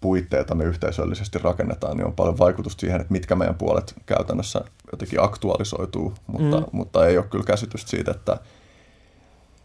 puitteita 0.00 0.54
me 0.54 0.64
yhteisöllisesti 0.64 1.38
rakennetaan, 1.38 1.96
niin 1.96 2.06
on 2.06 2.14
paljon 2.14 2.38
vaikutusta 2.38 2.80
siihen, 2.80 3.00
että 3.00 3.12
mitkä 3.12 3.34
meidän 3.34 3.54
puolet 3.54 3.94
käytännössä 4.06 4.60
jotenkin 4.92 5.22
aktualisoituu, 5.22 6.14
mutta, 6.26 6.60
mm. 6.60 6.66
mutta 6.72 7.06
ei 7.06 7.18
ole 7.18 7.26
kyllä 7.26 7.44
käsitystä 7.44 7.90
siitä, 7.90 8.10
että 8.10 8.38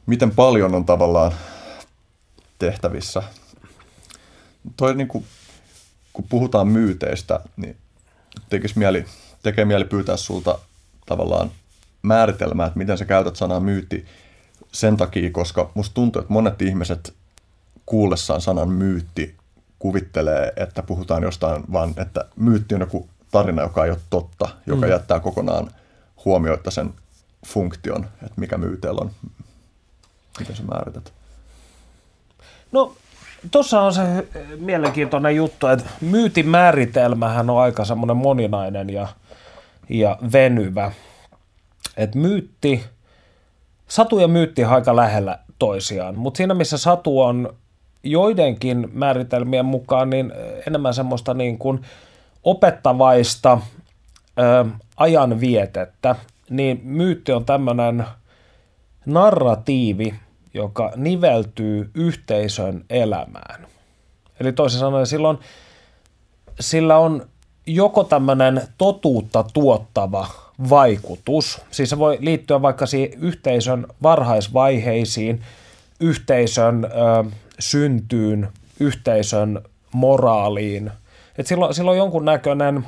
miten 0.05 0.31
paljon 0.31 0.75
on 0.75 0.85
tavallaan 0.85 1.31
tehtävissä. 2.59 3.23
Toi 4.77 4.95
niin 4.95 5.07
kuin, 5.07 5.25
kun 6.13 6.25
puhutaan 6.29 6.67
myyteistä, 6.67 7.39
niin 7.57 7.77
tekisi 8.49 8.79
mieli, 8.79 9.05
tekee 9.43 9.65
mieli 9.65 9.85
pyytää 9.85 10.17
sulta 10.17 10.59
tavallaan 11.05 11.51
määritelmää, 12.01 12.67
että 12.67 12.79
miten 12.79 12.97
sä 12.97 13.05
käytät 13.05 13.35
sanaa 13.35 13.59
myytti 13.59 14.05
sen 14.71 14.97
takia, 14.97 15.31
koska 15.31 15.71
musta 15.73 15.93
tuntuu, 15.93 16.21
että 16.21 16.33
monet 16.33 16.61
ihmiset 16.61 17.13
kuullessaan 17.85 18.41
sanan 18.41 18.69
myytti 18.69 19.38
kuvittelee, 19.79 20.53
että 20.55 20.83
puhutaan 20.83 21.23
jostain, 21.23 21.63
vaan 21.73 21.93
että 21.97 22.25
myytti 22.35 22.75
on 22.75 22.81
joku 22.81 23.09
tarina, 23.31 23.61
joka 23.61 23.85
ei 23.85 23.91
ole 23.91 23.99
totta, 24.09 24.49
joka 24.65 24.85
mm. 24.85 24.91
jättää 24.91 25.19
kokonaan 25.19 25.71
huomioitta 26.25 26.71
sen 26.71 26.93
funktion, 27.47 28.05
että 28.23 28.41
mikä 28.41 28.57
myyteellä 28.57 29.01
on 29.01 29.11
Miten 30.39 30.55
sä 30.55 30.63
määrität? 30.63 31.13
No, 32.71 32.93
tuossa 33.51 33.81
on 33.81 33.93
se 33.93 34.01
mielenkiintoinen 34.59 35.35
juttu, 35.35 35.67
että 35.67 35.85
myytin 36.01 36.47
määritelmähän 36.47 37.49
on 37.49 37.61
aika 37.61 37.85
semmoinen 37.85 38.17
moninainen 38.17 38.89
ja, 38.89 39.07
ja 39.89 40.17
venyvä. 40.33 40.91
Että 41.97 42.17
myytti, 42.17 42.83
satu 43.87 44.19
ja 44.19 44.27
myytti 44.27 44.63
on 44.63 44.71
aika 44.71 44.95
lähellä 44.95 45.39
toisiaan, 45.59 46.17
mutta 46.17 46.37
siinä 46.37 46.53
missä 46.53 46.77
satu 46.77 47.21
on 47.21 47.53
joidenkin 48.03 48.89
määritelmien 48.93 49.65
mukaan 49.65 50.09
niin 50.09 50.31
enemmän 50.67 50.93
semmoista 50.93 51.33
niin 51.33 51.57
kuin 51.57 51.81
opettavaista 52.43 53.59
ö, 54.39 54.65
ajanvietettä, 54.97 56.15
niin 56.49 56.81
myytti 56.83 57.31
on 57.31 57.45
tämmöinen 57.45 58.05
narratiivi, 59.05 60.13
joka 60.53 60.91
niveltyy 60.95 61.91
yhteisön 61.93 62.85
elämään. 62.89 63.67
Eli 64.39 64.51
toisin 64.51 64.79
sanoen 64.79 65.07
silloin 65.07 65.39
sillä 66.59 66.97
on 66.97 67.25
joko 67.65 68.03
tämmöinen 68.03 68.61
totuutta 68.77 69.45
tuottava 69.53 70.27
vaikutus, 70.69 71.61
siis 71.71 71.89
se 71.89 71.99
voi 71.99 72.17
liittyä 72.21 72.61
vaikka 72.61 72.85
siihen 72.85 73.19
yhteisön 73.19 73.87
varhaisvaiheisiin, 74.03 75.41
yhteisön 75.99 76.85
ö, 76.85 77.29
syntyyn, 77.59 78.49
yhteisön 78.79 79.61
moraaliin. 79.93 80.91
Et 81.37 81.47
silloin, 81.47 81.73
silloin 81.73 81.97
jonkun 81.97 82.25
näköinen, 82.25 82.85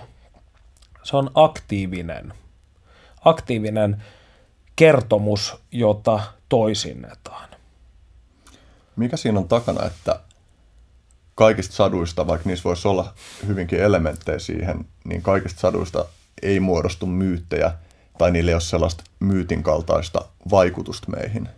se 1.04 1.18
on 1.18 1.32
aktiivinen, 1.34 2.34
aktiivinen 3.26 4.04
kertomus, 4.76 5.56
jota 5.72 6.20
toisinnetaan. 6.50 7.50
Mikä 8.96 9.18
siinä 9.18 9.40
on 9.40 9.48
takana, 9.48 9.86
että 9.86 10.20
kaikista 11.36 11.76
saduista, 11.76 12.28
vaikka 12.28 12.50
niissä 12.50 12.64
voisi 12.64 12.88
olla 12.88 13.14
hyvinkin 13.48 13.80
elementtejä 13.80 14.40
siihen, 14.40 14.86
niin 15.04 15.22
kaikista 15.22 15.60
saduista 15.60 16.06
ei 16.42 16.60
muodostu 16.60 17.06
myyttejä 17.06 17.74
tai 18.18 18.32
niillä 18.32 18.52
ei 18.52 18.56
ole 18.56 18.62
sellaista 18.62 19.04
myytin 19.20 19.64
kaltaista 19.64 20.26
vaikutusta 20.52 21.12
meihin? 21.12 21.50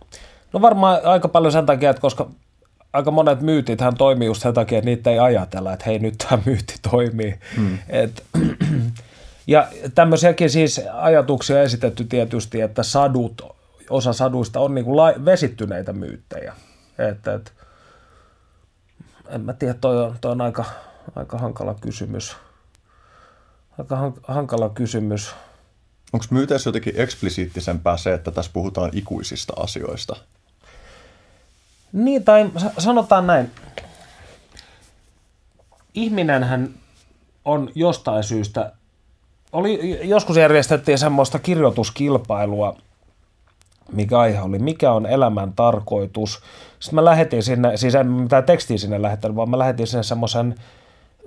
No 0.52 0.60
varmaan 0.60 1.00
aika 1.04 1.28
paljon 1.28 1.52
sen 1.52 1.66
takia, 1.66 1.90
että 1.90 2.00
koska 2.00 2.30
aika 2.94 3.10
monet 3.10 3.40
myytithän 3.40 3.94
toimii 3.94 4.26
just 4.26 4.42
sen 4.42 4.54
takia, 4.54 4.78
että 4.78 4.90
niitä 4.90 5.10
ei 5.10 5.18
ajatella, 5.18 5.72
että 5.72 5.84
hei 5.86 5.98
nyt 5.98 6.14
tämä 6.18 6.42
myytti 6.46 6.74
toimii. 6.90 7.38
Hmm. 7.56 7.78
Et, 7.88 8.24
ja 9.46 9.68
tämmöisiäkin 9.94 10.50
siis 10.50 10.80
ajatuksia 10.92 11.62
esitetty 11.62 12.04
tietysti, 12.04 12.60
että 12.60 12.82
sadut, 12.82 13.42
osa 13.90 14.12
saduista 14.12 14.60
on 14.60 14.74
niin 14.74 14.84
kuin 14.84 15.24
vesittyneitä 15.24 15.92
myyttejä. 15.92 16.54
Että, 16.98 17.34
et, 17.34 17.52
en 19.28 19.40
mä 19.40 19.52
tiedä, 19.52 19.74
toi 19.74 20.04
on, 20.04 20.16
toi 20.20 20.32
on 20.32 20.40
aika, 20.40 20.64
aika 21.16 21.38
hankala 21.38 21.74
kysymys. 21.80 22.36
Aika 23.78 24.12
hankala 24.22 24.68
kysymys. 24.68 25.34
Onko 26.12 26.26
myyteissä 26.30 26.68
jotenkin 26.68 26.94
eksplisiittisempää 26.96 27.96
se, 27.96 28.14
että 28.14 28.30
tässä 28.30 28.50
puhutaan 28.54 28.90
ikuisista 28.92 29.52
asioista? 29.56 30.16
Niin, 31.94 32.24
tai 32.24 32.50
sanotaan 32.78 33.26
näin. 33.26 33.50
Ihminenhän 35.94 36.70
on 37.44 37.70
jostain 37.74 38.24
syystä, 38.24 38.72
oli, 39.52 40.00
joskus 40.08 40.36
järjestettiin 40.36 40.98
semmoista 40.98 41.38
kirjoituskilpailua, 41.38 42.76
mikä 43.92 44.18
aihe 44.18 44.40
oli, 44.40 44.58
mikä 44.58 44.92
on 44.92 45.06
elämän 45.06 45.52
tarkoitus. 45.52 46.40
Sitten 46.80 46.94
mä 46.94 47.04
lähetin 47.04 47.42
sinne, 47.42 47.76
siis 47.76 47.94
en 47.94 48.06
mitään 48.06 48.44
tekstiä 48.44 48.78
sinne 48.78 49.02
lähettänyt, 49.02 49.36
vaan 49.36 49.50
mä 49.50 49.58
lähetin 49.58 49.86
sinne 49.86 50.02
semmoisen 50.02 50.54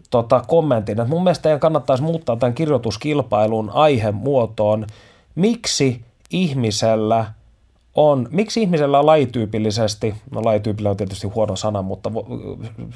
tota, 0.09 0.41
kommentin, 0.47 0.99
että 0.99 1.13
mun 1.13 1.23
mielestä 1.23 1.43
teidän 1.43 1.59
kannattaisi 1.59 2.03
muuttaa 2.03 2.35
tämän 2.35 2.53
kirjoituskilpailun 2.53 3.69
aihemuotoon, 3.73 4.87
miksi 5.35 6.01
ihmisellä 6.29 7.36
on, 7.97 8.27
miksi 8.31 8.61
ihmisellä 8.61 8.99
on 8.99 9.05
lajityypillisesti, 9.05 10.15
no 10.31 10.43
lajityypillä 10.43 10.89
on 10.89 10.97
tietysti 10.97 11.27
huono 11.27 11.55
sana, 11.55 11.81
mutta 11.81 12.11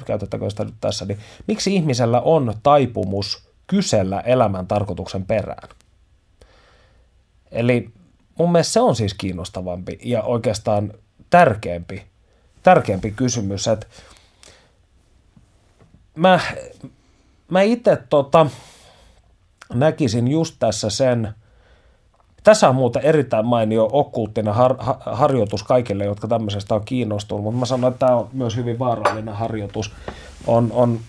käytettäkö 0.04 0.50
sitä 0.50 0.64
nyt 0.64 0.74
tässä, 0.80 1.04
niin 1.04 1.18
miksi 1.46 1.74
ihmisellä 1.74 2.20
on 2.20 2.54
taipumus 2.62 3.48
kysellä 3.66 4.20
elämän 4.20 4.66
tarkoituksen 4.66 5.24
perään? 5.26 5.68
Eli 7.50 7.90
mun 8.38 8.52
mielestä 8.52 8.72
se 8.72 8.80
on 8.80 8.96
siis 8.96 9.14
kiinnostavampi 9.14 9.98
ja 10.04 10.22
oikeastaan 10.22 10.94
tärkeämpi, 11.30 12.02
tärkeämpi 12.62 13.10
kysymys, 13.10 13.68
että 13.68 13.86
mä, 16.14 16.40
mä 17.48 17.62
itse 17.62 17.98
tota, 18.10 18.46
näkisin 19.74 20.28
just 20.28 20.56
tässä 20.58 20.90
sen, 20.90 21.34
tässä 22.42 22.68
on 22.68 22.74
muuten 22.74 23.02
erittäin 23.02 23.46
mainio 23.46 23.88
okkulttinen 23.92 24.54
har, 24.54 24.76
harjoitus 25.06 25.62
kaikille, 25.62 26.04
jotka 26.04 26.28
tämmöisestä 26.28 26.74
on 26.74 26.84
kiinnostunut, 26.84 27.44
mutta 27.44 27.58
mä 27.58 27.66
sanon, 27.66 27.92
että 27.92 28.06
tämä 28.06 28.16
on 28.16 28.28
myös 28.32 28.56
hyvin 28.56 28.78
vaarallinen 28.78 29.34
harjoitus. 29.34 29.92
On, 30.46 30.72
on 30.72 31.00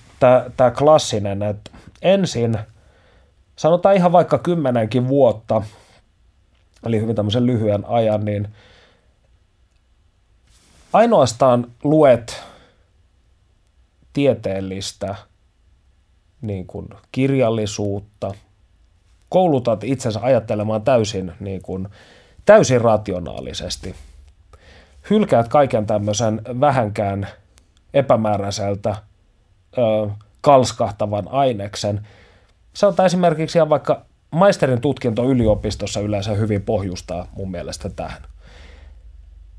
tämä 0.58 0.72
klassinen, 0.72 1.44
että 1.44 1.72
ensin, 2.02 2.58
sanotaan 3.56 3.96
ihan 3.96 4.12
vaikka 4.12 4.38
kymmenenkin 4.38 5.08
vuotta, 5.08 5.62
eli 6.86 7.02
hyvin 7.02 7.16
tämmöisen 7.16 7.46
lyhyen 7.46 7.86
ajan, 7.86 8.26
niin 8.26 8.48
ainoastaan 10.94 11.72
luet 11.84 12.44
tieteellistä 14.14 15.16
niin 16.42 16.68
kuin 16.68 16.88
kirjallisuutta, 17.12 18.34
koulutat 19.34 19.84
itsensä 19.84 20.20
ajattelemaan 20.24 20.82
täysin, 20.82 21.32
niin 21.40 21.62
kuin, 21.62 21.88
täysin 22.46 22.82
rationaalisesti. 22.82 23.96
Hylkäät 25.10 25.48
kaiken 25.48 25.86
tämmöisen 25.86 26.42
vähänkään 26.60 27.28
epämääräiseltä 27.94 28.96
ö, 29.78 30.10
kalskahtavan 30.42 31.28
aineksen. 31.28 32.08
Sanotaan 32.74 33.06
esimerkiksi 33.06 33.58
ihan 33.58 33.70
vaikka 33.70 34.06
maisterin 34.32 34.82
tutkinto 34.82 35.24
yliopistossa 35.24 36.00
yleensä 36.00 36.34
hyvin 36.34 36.62
pohjustaa 36.62 37.28
mun 37.36 37.52
mielestä 37.52 37.90
tähän. 37.90 38.22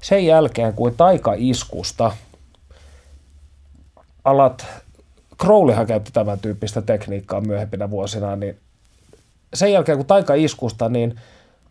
Sen 0.02 0.26
jälkeen, 0.26 0.72
kun 0.72 0.94
taikaiskusta 0.96 2.12
alat, 4.24 4.66
Crowleyhan 5.40 5.86
käytti 5.86 6.12
tämän 6.12 6.38
tyyppistä 6.38 6.82
tekniikkaa 6.82 7.40
myöhempinä 7.40 7.90
vuosina, 7.90 8.36
niin 8.36 8.63
sen 9.55 9.72
jälkeen 9.72 9.98
kun 9.98 10.07
taikaiskusta, 10.07 10.88
niin 10.88 11.20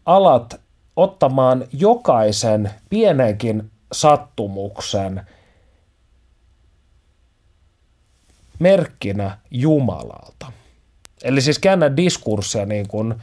alat 0.06 0.62
ottamaan 0.96 1.66
jokaisen 1.74 2.72
pienenkin 2.90 3.72
sattumuksen 3.92 5.22
merkkinä 8.60 9.38
Jumalalta. 9.52 10.52
Eli 11.24 11.42
siis 11.42 11.60
käännä 11.60 11.98
diskurssia 11.98 12.66
niin 12.66 12.88
kuin, 12.88 13.16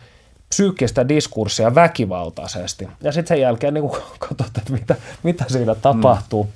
psyykkistä 0.48 1.08
diskurssia 1.08 1.74
väkivaltaisesti. 1.74 2.88
Ja 3.02 3.12
sitten 3.12 3.36
sen 3.36 3.40
jälkeen 3.40 3.74
niin 3.74 3.90
katsot, 4.18 4.58
että 4.58 4.72
mitä, 4.72 4.96
mitä 5.22 5.44
siinä 5.48 5.74
tapahtuu. 5.74 6.48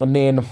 Mm. 0.00 0.12
niin 0.12 0.48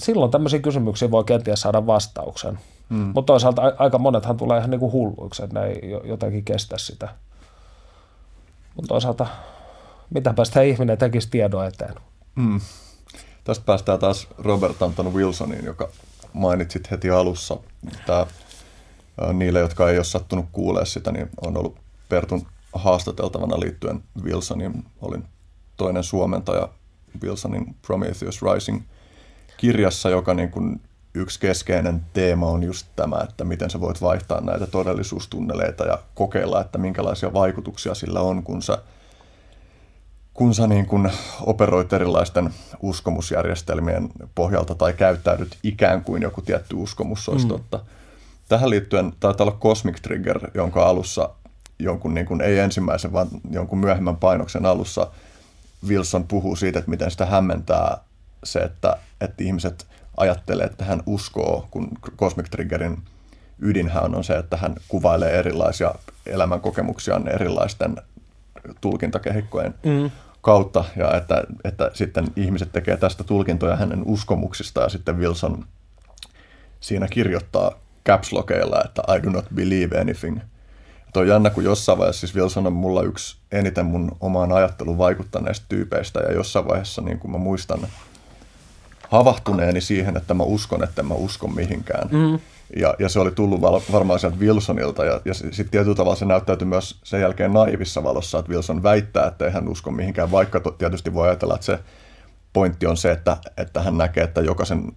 silloin 0.00 0.30
tämmöisiä 0.30 0.58
kysymyksiä 0.58 1.10
voi 1.10 1.24
kenties 1.24 1.60
saada 1.60 1.86
vastauksen. 1.86 2.58
Mm. 2.88 2.96
Mutta 3.14 3.32
toisaalta 3.32 3.62
aika 3.78 3.98
monethan 3.98 4.36
tulee 4.36 4.58
ihan 4.58 4.70
niin 4.70 4.80
kuin 4.80 4.92
hulluiksi, 4.92 5.42
että 5.44 5.60
ne 5.60 5.66
ei 5.66 5.90
jotenkin 6.04 6.44
kestä 6.44 6.78
sitä. 6.78 7.08
Mutta 8.74 8.88
toisaalta 8.88 9.26
mitäpä 10.10 10.44
sitä 10.44 10.62
ihminen 10.62 10.98
tekisi 10.98 11.30
tiedon 11.30 11.66
eteen. 11.66 11.94
Mm. 12.34 12.60
Tästä 13.44 13.64
päästään 13.64 13.98
taas 13.98 14.28
Robert 14.38 14.82
Anton 14.82 15.14
Wilsoniin, 15.14 15.64
joka 15.64 15.88
mainitsit 16.32 16.90
heti 16.90 17.10
alussa. 17.10 17.56
Tämä, 18.06 18.26
niille, 19.32 19.58
jotka 19.58 19.90
ei 19.90 19.98
ole 19.98 20.04
sattunut 20.04 20.46
kuulee 20.52 20.86
sitä, 20.86 21.12
niin 21.12 21.30
on 21.46 21.56
ollut 21.56 21.76
Pertun 22.08 22.46
haastateltavana 22.72 23.60
liittyen 23.60 24.02
Wilsonin. 24.22 24.84
Olin 25.00 25.24
toinen 25.76 26.04
suomentaja 26.04 26.68
Wilsonin 27.22 27.76
Prometheus 27.86 28.42
Rising 28.42 28.82
kirjassa, 29.56 30.10
joka 30.10 30.34
niin 30.34 30.50
kuin 30.50 30.80
yksi 31.18 31.40
keskeinen 31.40 32.00
teema 32.12 32.46
on 32.46 32.62
just 32.62 32.86
tämä, 32.96 33.20
että 33.28 33.44
miten 33.44 33.70
sä 33.70 33.80
voit 33.80 34.02
vaihtaa 34.02 34.40
näitä 34.40 34.66
todellisuustunneleita 34.66 35.84
ja 35.84 35.98
kokeilla, 36.14 36.60
että 36.60 36.78
minkälaisia 36.78 37.32
vaikutuksia 37.32 37.94
sillä 37.94 38.20
on, 38.20 38.42
kun 38.42 38.62
sä, 38.62 38.78
kun 40.34 40.54
sä 40.54 40.66
niin 40.66 40.86
kun 40.86 41.10
operoit 41.40 41.92
erilaisten 41.92 42.50
uskomusjärjestelmien 42.82 44.08
pohjalta 44.34 44.74
tai 44.74 44.92
käyttäydyt 44.92 45.58
ikään 45.62 46.04
kuin 46.04 46.22
joku 46.22 46.42
tietty 46.42 46.76
uskomus 46.76 47.28
olisi 47.28 47.44
mm. 47.44 47.48
totta. 47.48 47.80
Tähän 48.48 48.70
liittyen 48.70 49.12
taitaa 49.20 49.46
olla 49.46 49.58
Cosmic 49.60 50.02
Trigger, 50.02 50.50
jonka 50.54 50.86
alussa 50.86 51.30
jonkun, 51.78 52.14
niin 52.14 52.26
kuin, 52.26 52.40
ei 52.40 52.58
ensimmäisen, 52.58 53.12
vaan 53.12 53.28
jonkun 53.50 53.78
myöhemmän 53.78 54.16
painoksen 54.16 54.66
alussa 54.66 55.10
Wilson 55.88 56.24
puhuu 56.24 56.56
siitä, 56.56 56.78
että 56.78 56.90
miten 56.90 57.10
sitä 57.10 57.26
hämmentää 57.26 57.98
se, 58.44 58.58
että, 58.58 58.96
että 59.20 59.44
ihmiset 59.44 59.86
ajattelee, 60.18 60.66
että 60.66 60.84
hän 60.84 61.02
uskoo, 61.06 61.68
kun 61.70 61.88
Cosmic 62.16 62.50
Triggerin 62.50 63.02
ydinhän 63.58 64.14
on 64.14 64.24
se, 64.24 64.36
että 64.36 64.56
hän 64.56 64.74
kuvailee 64.88 65.38
erilaisia 65.38 65.94
elämänkokemuksia 66.26 67.20
erilaisten 67.34 67.96
tulkintakehikkojen 68.80 69.74
mm. 69.84 70.10
kautta, 70.40 70.84
ja 70.96 71.16
että, 71.16 71.44
että 71.64 71.90
sitten 71.94 72.26
ihmiset 72.36 72.72
tekee 72.72 72.96
tästä 72.96 73.24
tulkintoja 73.24 73.76
hänen 73.76 74.02
uskomuksista, 74.04 74.80
ja 74.80 74.88
sitten 74.88 75.18
Wilson 75.18 75.64
siinä 76.80 77.08
kirjoittaa 77.08 77.72
caps 78.06 78.30
että 78.84 79.02
I 79.16 79.22
do 79.22 79.30
not 79.30 79.44
believe 79.54 80.00
anything. 80.00 80.38
Tuo 81.12 81.22
on 81.22 81.28
jännä, 81.28 81.50
kun 81.50 81.64
jossain 81.64 81.98
vaiheessa, 81.98 82.20
siis 82.20 82.34
Wilson 82.34 82.66
on 82.66 82.72
mulla 82.72 83.02
yksi 83.02 83.36
eniten 83.52 83.86
mun 83.86 84.16
omaan 84.20 84.52
ajatteluun 84.52 84.98
vaikuttaneista 84.98 85.66
tyypeistä, 85.68 86.20
ja 86.20 86.32
jossain 86.32 86.68
vaiheessa, 86.68 87.02
niin 87.02 87.18
kuin 87.18 87.30
mä 87.30 87.38
muistan, 87.38 87.80
havahtuneeni 89.08 89.80
siihen, 89.80 90.16
että 90.16 90.34
mä 90.34 90.42
uskon, 90.42 90.84
että 90.84 91.02
mä 91.02 91.14
uskon 91.14 91.54
mihinkään. 91.54 92.08
Mm. 92.12 92.38
Ja, 92.76 92.94
ja 92.98 93.08
se 93.08 93.20
oli 93.20 93.30
tullut 93.30 93.60
val, 93.60 93.80
varmaan 93.92 94.20
sieltä 94.20 94.36
Wilsonilta, 94.38 95.04
ja, 95.04 95.20
ja 95.24 95.34
sitten 95.34 95.68
tietyllä 95.70 95.94
tavalla 95.94 96.16
se 96.16 96.24
näyttäytyi 96.24 96.66
myös 96.66 96.98
sen 97.04 97.20
jälkeen 97.20 97.52
naivissa 97.52 98.04
valossa, 98.04 98.38
että 98.38 98.52
Wilson 98.52 98.82
väittää, 98.82 99.26
että 99.26 99.44
ei 99.44 99.50
hän 99.50 99.68
usko 99.68 99.90
mihinkään, 99.90 100.30
vaikka 100.30 100.60
to, 100.60 100.70
tietysti 100.70 101.14
voi 101.14 101.28
ajatella, 101.28 101.54
että 101.54 101.66
se 101.66 101.78
pointti 102.52 102.86
on 102.86 102.96
se, 102.96 103.10
että, 103.10 103.36
että 103.56 103.82
hän 103.82 103.98
näkee, 103.98 104.24
että 104.24 104.40
jokaisen 104.40 104.92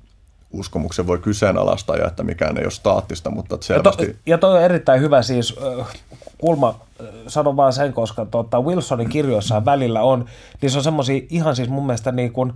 uskomuksen 0.52 1.08
voi 1.08 1.18
kyseenalaistaa 1.18 1.98
ja 1.98 2.08
että 2.08 2.24
mikään 2.24 2.58
ei 2.58 2.64
ole 2.64 2.72
staattista, 2.72 3.30
mutta 3.30 3.58
selvästi... 3.62 4.04
Ja, 4.04 4.14
to, 4.14 4.20
ja 4.26 4.38
toi 4.38 4.58
on 4.58 4.64
erittäin 4.64 5.02
hyvä 5.02 5.22
siis 5.22 5.56
kulma, 6.38 6.80
sanon 7.28 7.58
vaan 7.58 7.74
sen, 7.74 7.94
koska 7.94 8.26
tota, 8.26 8.62
Wilsonin 8.62 9.10
kirjoissa 9.10 9.66
välillä 9.66 10.02
on, 10.02 10.26
niin 10.62 10.72
se 10.72 10.78
on 10.78 10.84
semmoisia 10.84 11.22
ihan 11.30 11.56
siis 11.56 11.70
mun 11.70 11.86
mielestä 11.86 12.12
niin 12.12 12.32
kuin, 12.32 12.54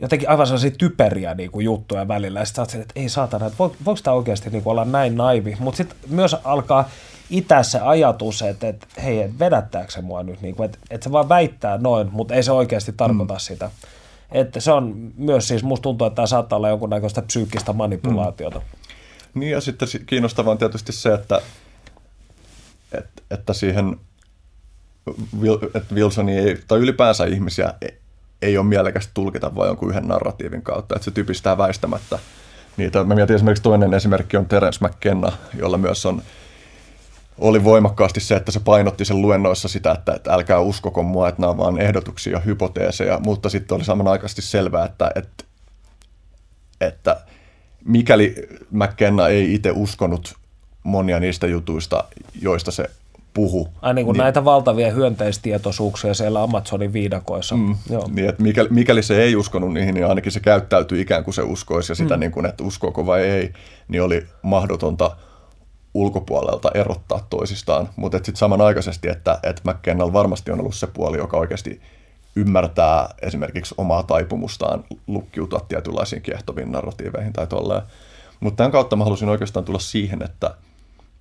jotenkin 0.00 0.30
aivan 0.30 0.46
sellaisia 0.46 0.70
typeriä 0.70 1.34
niin 1.34 1.50
kuin 1.50 1.64
juttuja 1.64 2.08
välillä. 2.08 2.40
Ja 2.40 2.44
sitten 2.44 2.80
että 2.80 2.92
ei 2.96 3.08
saatana, 3.08 3.46
että 3.46 3.58
voiko, 3.58 3.76
voiko 3.84 4.00
tämä 4.02 4.14
oikeasti 4.14 4.50
niin 4.50 4.62
kuin 4.62 4.70
olla 4.70 4.84
näin 4.84 5.16
naivi. 5.16 5.56
Mutta 5.58 5.76
sitten 5.76 5.98
myös 6.08 6.36
alkaa 6.44 6.88
itä 7.30 7.62
se 7.62 7.80
ajatus, 7.80 8.42
että, 8.42 8.68
että 8.68 8.86
hei, 9.02 9.22
et 9.22 9.38
vedättääkö 9.38 9.90
se 9.90 10.00
mua 10.00 10.22
nyt, 10.22 10.40
niin 10.40 10.54
kuin, 10.54 10.64
että, 10.64 10.78
että 10.90 11.04
se 11.04 11.12
vaan 11.12 11.28
väittää 11.28 11.78
noin, 11.78 12.08
mutta 12.12 12.34
ei 12.34 12.42
se 12.42 12.52
oikeasti 12.52 12.92
tarkoita 12.92 13.34
mm. 13.34 13.40
sitä. 13.40 13.70
Että 14.32 14.60
se 14.60 14.72
on 14.72 15.12
myös 15.16 15.48
siis, 15.48 15.62
musta 15.62 15.82
tuntuu, 15.82 16.06
että 16.06 16.14
tämä 16.14 16.26
saattaa 16.26 16.56
olla 16.56 16.68
jonkunnäköistä 16.68 17.22
psyykkistä 17.22 17.72
manipulaatiota. 17.72 18.58
Mm. 18.58 19.40
Niin 19.40 19.52
ja 19.52 19.60
sitten 19.60 19.88
kiinnostavaa 20.06 20.52
on 20.52 20.58
tietysti 20.58 20.92
se, 20.92 21.14
että, 21.14 21.40
että, 22.92 23.22
että 23.30 23.52
siihen 23.52 23.96
että 25.74 25.94
Wilson 25.94 26.28
ei, 26.28 26.58
tai 26.68 26.78
ylipäänsä 26.78 27.24
ihmisiä 27.24 27.74
ei 28.44 28.58
ole 28.58 28.66
mielekästä 28.66 29.10
tulkita 29.14 29.54
vain 29.54 29.68
jonkun 29.68 29.90
yhden 29.90 30.08
narratiivin 30.08 30.62
kautta, 30.62 30.94
että 30.94 31.04
se 31.04 31.10
typistää 31.10 31.58
väistämättä 31.58 32.18
niitä. 32.76 33.04
Mä 33.04 33.14
mietin 33.14 33.36
esimerkiksi 33.36 33.62
toinen 33.62 33.94
esimerkki 33.94 34.36
on 34.36 34.46
Terence 34.46 34.86
McKenna, 34.86 35.32
jolla 35.58 35.78
myös 35.78 36.06
on 36.06 36.22
oli 37.38 37.64
voimakkaasti 37.64 38.20
se, 38.20 38.36
että 38.36 38.52
se 38.52 38.60
painotti 38.60 39.04
sen 39.04 39.22
luennoissa 39.22 39.68
sitä, 39.68 39.92
että, 39.92 40.12
että 40.12 40.32
älkää 40.32 40.60
uskoko 40.60 41.02
mua, 41.02 41.28
että 41.28 41.40
nämä 41.40 41.50
on 41.50 41.56
vain 41.56 41.80
ehdotuksia 41.80 42.32
ja 42.32 42.40
hypoteeseja, 42.40 43.20
mutta 43.20 43.48
sitten 43.48 43.76
oli 43.76 43.84
samanaikaisesti 43.84 44.42
selvää, 44.42 44.84
että, 44.84 45.10
että, 45.14 45.44
että 46.80 47.20
mikäli 47.84 48.34
McKenna 48.70 49.28
ei 49.28 49.54
itse 49.54 49.70
uskonut 49.70 50.34
monia 50.82 51.20
niistä 51.20 51.46
jutuista, 51.46 52.04
joista 52.40 52.70
se 52.70 52.90
puhu. 53.34 53.68
Ai 53.82 53.94
niin 53.94 54.04
kuin 54.04 54.12
niin, 54.14 54.22
näitä 54.22 54.44
valtavia 54.44 54.90
hyönteistietoisuuksia 54.90 56.14
siellä 56.14 56.42
Amazonin 56.42 56.92
viidakoissa. 56.92 57.56
Mm, 57.56 57.76
Joo. 57.90 58.08
Niin, 58.14 58.28
että 58.28 58.42
mikäli, 58.42 58.68
mikäli 58.70 59.02
se 59.02 59.22
ei 59.22 59.36
uskonut 59.36 59.72
niihin, 59.72 59.94
niin 59.94 60.06
ainakin 60.06 60.32
se 60.32 60.40
käyttäytyi 60.40 61.00
ikään 61.00 61.24
kuin 61.24 61.34
se 61.34 61.42
uskoisi 61.42 61.92
ja 61.92 61.96
sitä, 61.96 62.16
mm. 62.16 62.20
niin 62.20 62.32
kuin, 62.32 62.46
että 62.46 62.64
uskoako 62.64 63.06
vai 63.06 63.22
ei, 63.22 63.52
niin 63.88 64.02
oli 64.02 64.26
mahdotonta 64.42 65.16
ulkopuolelta 65.94 66.70
erottaa 66.74 67.26
toisistaan. 67.30 67.88
Mutta 67.96 68.18
sitten 68.18 68.36
samanaikaisesti, 68.36 69.08
että, 69.08 69.38
että 69.42 69.72
McKennall 69.72 70.12
varmasti 70.12 70.50
on 70.50 70.60
ollut 70.60 70.74
se 70.74 70.86
puoli, 70.86 71.16
joka 71.16 71.36
oikeasti 71.36 71.80
ymmärtää 72.36 73.14
esimerkiksi 73.22 73.74
omaa 73.78 74.02
taipumustaan 74.02 74.84
lukkiutua 75.06 75.60
tietynlaisiin 75.68 76.22
kiehtoviin 76.22 76.72
narratiiveihin 76.72 77.32
tai 77.32 77.46
tolleen. 77.46 77.82
Mutta 78.40 78.56
tämän 78.56 78.72
kautta 78.72 78.96
mä 78.96 79.04
halusin 79.04 79.28
oikeastaan 79.28 79.64
tulla 79.64 79.78
siihen, 79.78 80.22
että– 80.22 80.54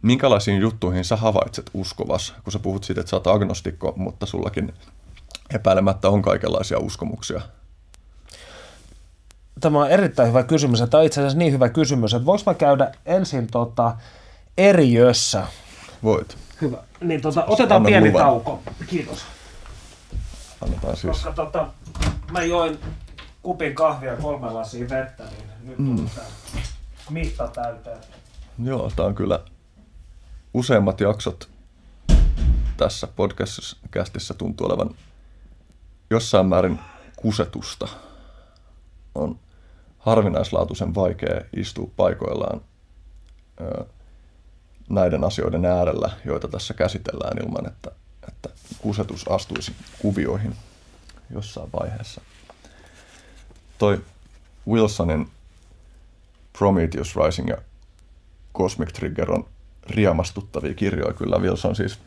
minkälaisiin 0.03 0.61
juttuihin 0.61 1.05
sä 1.05 1.15
havaitset 1.15 1.69
uskovas, 1.73 2.33
kun 2.43 2.53
sä 2.53 2.59
puhut 2.59 2.83
siitä, 2.83 3.01
että 3.01 3.09
sä 3.09 3.15
oot 3.15 3.27
agnostikko, 3.27 3.93
mutta 3.95 4.25
sullakin 4.25 4.73
epäilemättä 5.53 6.09
on 6.09 6.21
kaikenlaisia 6.21 6.79
uskomuksia? 6.79 7.41
Tämä 9.59 9.79
on 9.79 9.91
erittäin 9.91 10.29
hyvä 10.29 10.43
kysymys. 10.43 10.79
Tämä 10.79 10.99
on 10.99 11.05
itse 11.05 11.21
asiassa 11.21 11.37
niin 11.37 11.53
hyvä 11.53 11.69
kysymys, 11.69 12.13
että 12.13 12.25
voiko 12.25 12.43
mä 12.45 12.53
käydä 12.53 12.91
ensin 13.05 13.47
tota 13.47 13.95
eriössä? 14.57 15.47
Voit. 16.03 16.37
Hyvä. 16.61 16.77
Niin 17.01 17.21
tota, 17.21 17.45
otetaan 17.45 17.75
Anna 17.75 17.87
pieni 17.87 18.09
luvan. 18.09 18.21
tauko. 18.21 18.61
Kiitos. 18.87 19.25
Annetaan 20.61 20.97
siis. 20.97 21.11
Koska 21.11 21.31
tota, 21.31 21.67
mä 22.31 22.43
join 22.43 22.79
kupin 23.43 23.75
kahvia 23.75 24.15
kolme 24.15 24.49
lasia 24.49 24.89
vettä, 24.89 25.23
niin 25.23 25.49
nyt 25.63 25.79
mm. 25.79 26.09
mitta 27.09 27.47
täyteen. 27.47 27.97
Joo, 28.63 28.91
tämä 28.95 29.07
on 29.07 29.15
kyllä 29.15 29.39
useimmat 30.53 30.99
jaksot 30.99 31.49
tässä 32.77 33.07
podcastissa 33.07 34.33
tuntuu 34.33 34.67
olevan 34.67 34.95
jossain 36.09 36.45
määrin 36.45 36.79
kusetusta. 37.15 37.87
On 39.15 39.39
harvinaislaatuisen 39.99 40.95
vaikea 40.95 41.41
istua 41.55 41.89
paikoillaan 41.95 42.61
näiden 44.89 45.23
asioiden 45.23 45.65
äärellä, 45.65 46.09
joita 46.25 46.47
tässä 46.47 46.73
käsitellään 46.73 47.37
ilman, 47.43 47.67
että, 47.67 47.91
että 48.27 48.49
kusetus 48.77 49.27
astuisi 49.27 49.75
kuvioihin 49.99 50.55
jossain 51.29 51.69
vaiheessa. 51.79 52.21
Toi 53.77 54.01
Wilsonin 54.67 55.31
Prometheus 56.57 57.15
Rising 57.15 57.49
ja 57.49 57.57
Cosmic 58.57 58.93
Trigger 58.93 59.31
on 59.31 59.45
riemastuttavia 59.89 60.73
kirjoja. 60.73 61.13
Kyllä 61.13 61.37
Wilson 61.37 61.75
siis 61.75 61.99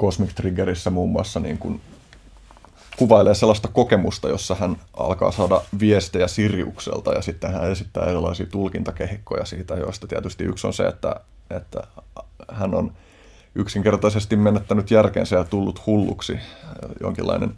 Cosmic 0.00 0.34
Triggerissä 0.34 0.90
muun 0.90 1.10
muassa 1.10 1.40
niin 1.40 1.58
kuin 1.58 1.80
kuvailee 2.96 3.34
sellaista 3.34 3.68
kokemusta, 3.68 4.28
jossa 4.28 4.54
hän 4.54 4.76
alkaa 4.96 5.32
saada 5.32 5.60
viestejä 5.80 6.28
Siriukselta 6.28 7.12
ja 7.12 7.22
sitten 7.22 7.52
hän 7.52 7.70
esittää 7.70 8.04
erilaisia 8.04 8.46
tulkintakehikkoja 8.46 9.44
siitä, 9.44 9.74
joista 9.74 10.06
tietysti 10.06 10.44
yksi 10.44 10.66
on 10.66 10.72
se, 10.72 10.86
että, 10.86 11.20
että 11.50 11.82
hän 12.50 12.74
on 12.74 12.92
yksinkertaisesti 13.54 14.36
menettänyt 14.36 14.90
järkensä 14.90 15.36
ja 15.36 15.44
tullut 15.44 15.86
hulluksi. 15.86 16.38
Jonkinlainen 17.00 17.54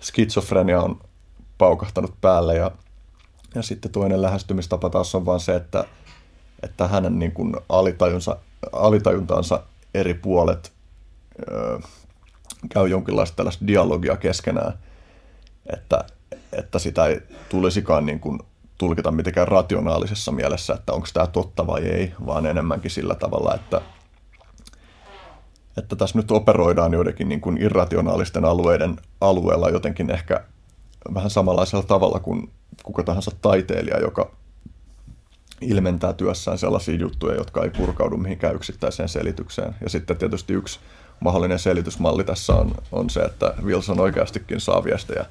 skitsofrenia 0.00 0.80
on 0.80 1.00
paukahtanut 1.58 2.14
päälle 2.20 2.56
ja, 2.56 2.70
ja 3.54 3.62
sitten 3.62 3.92
toinen 3.92 4.22
lähestymistapa 4.22 4.90
taas 4.90 5.14
on 5.14 5.26
vaan 5.26 5.40
se, 5.40 5.56
että, 5.56 5.84
että 6.64 6.88
hänen 6.88 7.18
niin 7.18 7.32
kuin 7.32 7.56
alitajunsa, 7.68 8.36
alitajuntaansa 8.72 9.62
eri 9.94 10.14
puolet 10.14 10.72
ö, 11.48 11.78
käy 12.68 12.88
jonkinlaista 12.88 13.36
tällaista 13.36 13.66
dialogia 13.66 14.16
keskenään, 14.16 14.78
että, 15.72 16.04
että 16.52 16.78
sitä 16.78 17.06
ei 17.06 17.20
tulisikaan 17.48 18.06
niin 18.06 18.20
kuin 18.20 18.38
tulkita 18.78 19.10
mitenkään 19.10 19.48
rationaalisessa 19.48 20.32
mielessä, 20.32 20.74
että 20.74 20.92
onko 20.92 21.08
tämä 21.12 21.26
totta 21.26 21.66
vai 21.66 21.82
ei, 21.82 22.14
vaan 22.26 22.46
enemmänkin 22.46 22.90
sillä 22.90 23.14
tavalla, 23.14 23.54
että, 23.54 23.80
että 25.76 25.96
tässä 25.96 26.18
nyt 26.18 26.30
operoidaan 26.30 26.92
joidenkin 26.92 27.28
niin 27.28 27.40
kuin 27.40 27.62
irrationaalisten 27.62 28.44
alueiden 28.44 28.96
alueella 29.20 29.70
jotenkin 29.70 30.10
ehkä 30.10 30.44
vähän 31.14 31.30
samanlaisella 31.30 31.84
tavalla 31.84 32.20
kuin 32.20 32.50
kuka 32.82 33.02
tahansa 33.02 33.30
taiteilija, 33.42 34.00
joka 34.00 34.30
ilmentää 35.60 36.12
työssään 36.12 36.58
sellaisia 36.58 36.94
juttuja, 36.94 37.34
jotka 37.34 37.64
ei 37.64 37.70
purkaudu 37.70 38.16
mihinkään 38.16 38.54
yksittäiseen 38.54 39.08
selitykseen. 39.08 39.74
Ja 39.80 39.90
sitten 39.90 40.16
tietysti 40.16 40.52
yksi 40.52 40.80
mahdollinen 41.20 41.58
selitysmalli 41.58 42.24
tässä 42.24 42.54
on, 42.54 42.74
on 42.92 43.10
se, 43.10 43.20
että 43.20 43.54
Wilson 43.64 44.00
oikeastikin 44.00 44.60
saa 44.60 44.84
viestejä 44.84 45.26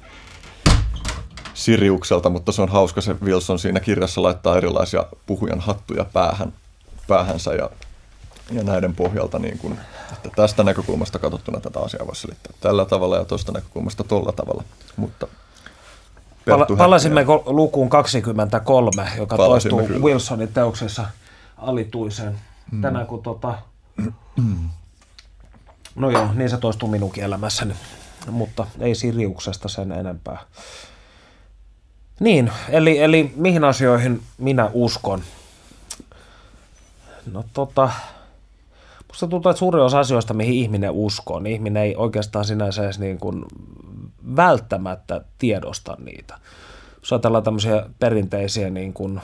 Siriukselta, 1.54 2.30
mutta 2.30 2.52
se 2.52 2.62
on 2.62 2.68
hauska, 2.68 3.00
se 3.00 3.16
Wilson 3.24 3.58
siinä 3.58 3.80
kirjassa 3.80 4.22
laittaa 4.22 4.56
erilaisia 4.56 5.06
puhujan 5.26 5.60
hattuja 5.60 6.04
päähän, 6.04 6.52
päähänsä 7.08 7.54
ja, 7.54 7.70
ja 8.52 8.62
näiden 8.62 8.94
pohjalta, 8.94 9.38
niin 9.38 9.58
kun, 9.58 9.78
että 10.12 10.30
tästä 10.36 10.64
näkökulmasta 10.64 11.18
katsottuna 11.18 11.60
tätä 11.60 11.80
asiaa 11.80 12.06
voisi 12.06 12.20
selittää 12.20 12.52
tällä 12.60 12.84
tavalla 12.84 13.16
ja 13.16 13.24
tuosta 13.24 13.52
näkökulmasta 13.52 14.04
tolla 14.04 14.32
tavalla, 14.32 14.64
mutta 14.96 15.28
Pala- 16.50 16.76
palasimme 16.76 17.24
lukuun 17.46 17.88
23, 17.88 19.10
joka 19.16 19.36
Palasimme 19.36 19.70
toistuu 19.70 19.94
kyllä. 19.94 20.06
Wilsonin 20.06 20.52
teoksessa 20.52 21.06
alituiseen. 21.56 22.40
Mm. 22.72 22.82
Tänään 22.82 23.06
kun 23.06 23.22
tota, 23.22 23.58
No 25.94 26.10
joo, 26.10 26.28
niin 26.34 26.50
se 26.50 26.56
toistuu 26.56 26.88
minunkin 26.88 27.24
elämässäni, 27.24 27.74
mutta 28.30 28.66
ei 28.80 28.94
Siriuksesta 28.94 29.68
sen 29.68 29.92
enempää. 29.92 30.38
Niin, 32.20 32.52
eli, 32.68 32.98
eli 32.98 33.32
mihin 33.36 33.64
asioihin 33.64 34.22
minä 34.38 34.70
uskon? 34.72 35.22
No 37.32 37.44
tota, 37.52 37.90
musta 39.08 39.26
tuntuu, 39.26 39.50
että 39.50 39.58
suurin 39.58 39.82
osa 39.82 40.00
asioista, 40.00 40.34
mihin 40.34 40.54
ihminen 40.54 40.90
uskoo, 40.90 41.40
niin 41.40 41.54
ihminen 41.54 41.82
ei 41.82 41.96
oikeastaan 41.96 42.44
sinänsä 42.44 42.84
edes 42.84 42.98
niin 42.98 43.18
kuin 43.18 43.44
välttämättä 44.36 45.20
tiedosta 45.38 45.96
niitä. 46.04 46.38
Jos 47.00 47.12
ajatellaan 47.12 47.44
tämmöisiä 47.44 47.86
perinteisiä 47.98 48.70
niin 48.70 48.92
kuin 48.92 49.20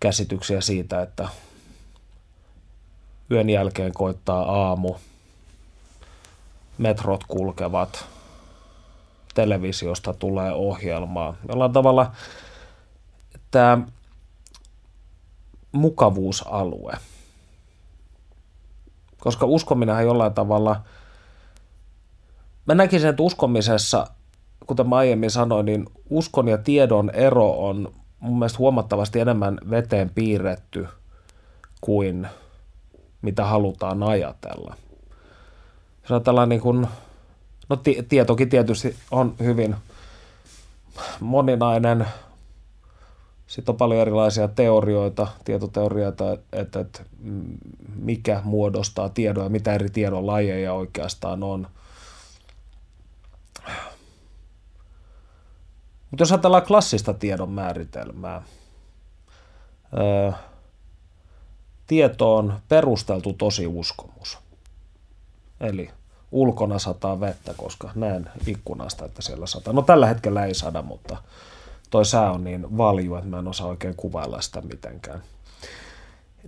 käsityksiä 0.00 0.60
siitä, 0.60 1.02
että 1.02 1.28
yön 3.30 3.50
jälkeen 3.50 3.92
koittaa 3.92 4.68
aamu, 4.68 4.94
metrot 6.78 7.24
kulkevat, 7.28 8.06
televisiosta 9.34 10.14
tulee 10.14 10.52
ohjelmaa. 10.52 11.34
Jollain 11.48 11.72
tavalla 11.72 12.12
tämä 13.50 13.78
mukavuusalue. 15.72 16.92
Koska 19.18 19.46
uskominen 19.46 20.04
jollain 20.04 20.34
tavalla, 20.34 20.80
mä 22.68 22.74
näkisin, 22.74 23.10
että 23.10 23.22
uskomisessa, 23.22 24.06
kuten 24.66 24.88
mä 24.88 24.96
aiemmin 24.96 25.30
sanoin, 25.30 25.66
niin 25.66 25.86
uskon 26.10 26.48
ja 26.48 26.58
tiedon 26.58 27.10
ero 27.10 27.50
on 27.50 27.92
mun 28.20 28.38
mielestä 28.38 28.58
huomattavasti 28.58 29.20
enemmän 29.20 29.58
veteen 29.70 30.10
piirretty 30.10 30.88
kuin– 31.80 32.28
mitä 33.22 33.44
halutaan 33.44 34.02
ajatella. 34.02 34.76
Jos 36.02 36.10
ajatellaan 36.10 36.48
niin 36.48 36.60
kuin, 36.60 36.86
no 37.68 37.76
tietokin 38.08 38.48
tietysti 38.48 38.96
on 39.10 39.34
hyvin 39.40 39.76
moninainen, 41.20 42.06
sitten 43.46 43.72
on 43.72 43.76
paljon 43.76 44.00
erilaisia 44.00 44.48
teorioita, 44.48 45.26
tietoteorioita, 45.44 46.32
että, 46.52 46.80
että 46.80 47.00
mikä 47.96 48.40
muodostaa 48.44 49.08
tiedon 49.08 49.44
ja 49.44 49.50
mitä 49.50 49.74
eri 49.74 49.88
tiedon 49.90 50.26
lajeja 50.26 50.72
oikeastaan 50.72 51.42
on. 51.42 51.66
Mutta 56.10 56.22
jos 56.22 56.32
ajatellaan 56.32 56.62
klassista 56.62 57.14
tiedon 57.14 57.50
määritelmää, 57.50 58.42
tietoon 61.86 62.58
perusteltu 62.68 63.32
tosiuskomus. 63.32 64.38
Eli 65.60 65.90
ulkona 66.32 66.78
sataa 66.78 67.20
vettä, 67.20 67.54
koska 67.56 67.90
näen 67.94 68.30
ikkunasta, 68.46 69.04
että 69.04 69.22
siellä 69.22 69.46
sataa. 69.46 69.72
No 69.72 69.82
tällä 69.82 70.06
hetkellä 70.06 70.44
ei 70.44 70.54
sada, 70.54 70.82
mutta 70.82 71.16
toi 71.90 72.04
sää 72.04 72.30
on 72.30 72.44
niin 72.44 72.78
valju, 72.78 73.14
että 73.14 73.28
mä 73.28 73.38
en 73.38 73.48
osaa 73.48 73.66
oikein 73.66 73.94
kuvailla 73.94 74.40
sitä 74.40 74.60
mitenkään. 74.60 75.22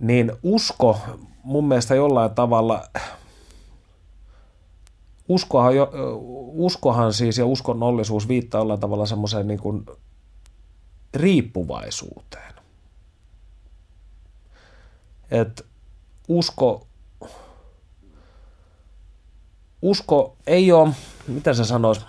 Niin 0.01 0.31
usko 0.43 0.97
mun 1.43 1.67
mielestä 1.67 1.95
jollain 1.95 2.31
tavalla, 2.31 2.83
uskohan, 5.33 5.75
jo, 5.75 5.91
uskohan 6.53 7.13
siis 7.13 7.37
ja 7.37 7.45
uskonnollisuus 7.45 8.27
viittaa 8.27 8.61
jollain 8.61 8.79
tavalla 8.79 9.05
semmoiseen 9.05 9.47
niin 9.47 9.59
kuin 9.59 9.85
riippuvaisuuteen 11.13 12.51
että 15.31 15.63
usko, 16.27 16.87
usko 19.81 20.35
ei 20.47 20.71
ole, 20.71 20.89
mitä 21.27 21.53
se 21.53 21.65
sanoisi, 21.65 22.01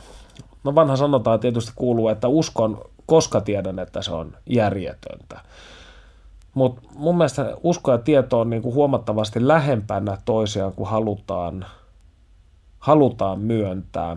no 0.65 0.74
vanha 0.74 0.97
sanotaan 0.97 1.40
tietysti 1.40 1.73
kuuluu, 1.74 2.09
että 2.09 2.28
uskon, 2.28 2.85
koska 3.07 3.40
tiedän, 3.40 3.78
että 3.78 4.03
se 4.03 4.12
on 4.12 4.36
järjetöntä. 4.47 5.40
Mutta 6.55 6.82
mun 6.94 7.19
mielestä 7.19 7.57
usko 7.62 7.93
ja 7.93 7.99
tieto 7.99 8.40
on 8.40 8.51
niinku 8.51 8.74
huomattavasti 8.74 9.49
lähempänä 9.49 10.19
toisiaan, 10.24 10.73
kuin 10.73 10.89
halutaan, 10.89 11.66
halutaan 12.83 13.41
myöntää. 13.41 14.17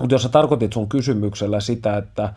Mutta 0.00 0.14
jos 0.14 0.22
sä 0.22 0.28
tarkoitit 0.28 0.72
sun 0.72 0.88
kysymyksellä 0.88 1.60
sitä, 1.60 1.96
että 1.96 2.34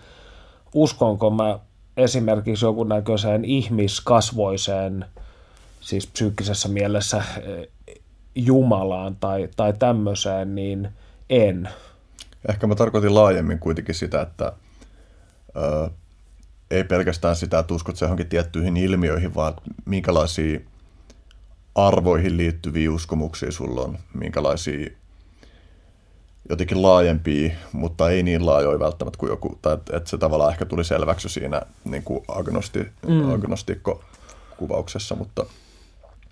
uskonko 0.74 1.30
mä 1.30 1.60
esimerkiksi 1.98 2.66
näköiseen 2.88 3.46
ihmiskasvoiseen– 3.46 5.06
siis 5.82 6.08
psyykkisessä 6.08 6.70
mielessä 6.70 7.18
eh, 7.18 7.68
Jumalaan 8.36 9.16
tai, 9.16 9.50
tai 9.56 9.74
tämmöiseen, 9.74 10.56
niin 10.56 10.90
en. 11.30 11.70
Ehkä 12.50 12.68
mä 12.68 12.76
tarkoitin 12.76 13.16
laajemmin 13.16 13.60
kuitenkin 13.60 13.96
sitä, 13.96 14.22
että 14.22 14.54
ö, 15.56 15.90
ei 16.72 16.84
pelkästään 16.84 17.36
sitä, 17.36 17.60
että 17.60 17.74
uskot 17.74 18.02
johonkin 18.02 18.30
tiettyihin 18.30 18.78
ilmiöihin, 18.78 19.36
vaan 19.36 19.54
minkälaisia 19.86 20.60
arvoihin 21.76 22.38
liittyviä 22.38 22.92
uskomuksia 22.92 23.52
sulla 23.52 23.82
on, 23.82 23.98
minkälaisia 24.14 24.90
jotenkin 26.50 26.82
laajempia, 26.82 27.52
mutta 27.72 28.10
ei 28.10 28.24
niin 28.24 28.46
laajoja 28.46 28.80
välttämättä 28.80 29.20
kuin 29.20 29.30
joku, 29.30 29.60
tai 29.62 29.74
että 29.74 29.98
et 29.98 30.08
se 30.08 30.18
tavallaan 30.18 30.52
ehkä 30.52 30.66
tuli 30.66 30.84
selväksi 30.84 31.30
siinä 31.30 31.62
niin 31.86 32.04
kuin 32.04 32.24
agnosti, 32.28 32.80
mm. 33.08 33.34
agnostikko-kuvauksessa, 33.34 35.16
mutta– 35.16 35.46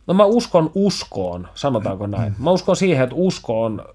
No 0.08 0.14
mä 0.14 0.26
uskon 0.26 0.72
uskoon, 0.76 1.48
sanotaanko 1.56 2.08
näin. 2.08 2.36
Mä 2.40 2.52
uskon 2.52 2.76
siihen, 2.76 3.04
että 3.04 3.16
usko 3.16 3.64
on 3.64 3.86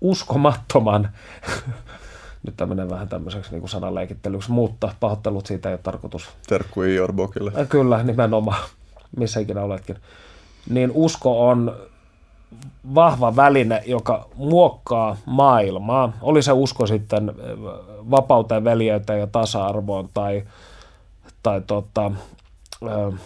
uskomattoman 0.00 1.10
nyt 2.46 2.56
tämmöinen 2.56 2.90
vähän 2.90 3.08
tämmöiseksi 3.08 3.50
niin 3.50 3.60
kuin 3.60 3.70
sananleikittelyksi, 3.70 4.50
mutta 4.50 4.94
pahoittelut 5.00 5.46
siitä 5.46 5.68
ei 5.68 5.72
ole 5.72 5.80
tarkoitus. 5.82 6.28
Terkku 6.46 6.82
Ior 6.82 7.12
Bokille. 7.12 7.52
Äh, 7.58 7.68
Kyllä, 7.68 8.02
nimenomaan, 8.02 8.64
missä 9.16 9.40
ikinä 9.40 9.62
oletkin. 9.62 9.96
Niin 10.68 10.90
usko 10.94 11.48
on 11.48 11.76
vahva 12.94 13.36
väline, 13.36 13.82
joka 13.86 14.28
muokkaa 14.36 15.16
maailmaa. 15.26 16.12
Oli 16.22 16.42
se 16.42 16.52
usko 16.52 16.86
sitten 16.86 17.28
äh, 17.28 17.34
vapauteen, 18.10 18.64
veljeyteen 18.64 19.20
ja 19.20 19.26
tasa-arvoon 19.26 20.08
tai, 20.14 20.42
tai 21.42 21.62
tota, 21.66 22.12
äh, 22.84 23.20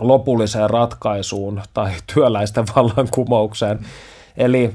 lopulliseen 0.00 0.70
ratkaisuun 0.70 1.62
tai 1.74 1.92
työläisten 2.14 2.64
vallankumoukseen. 2.76 3.86
Eli 4.36 4.74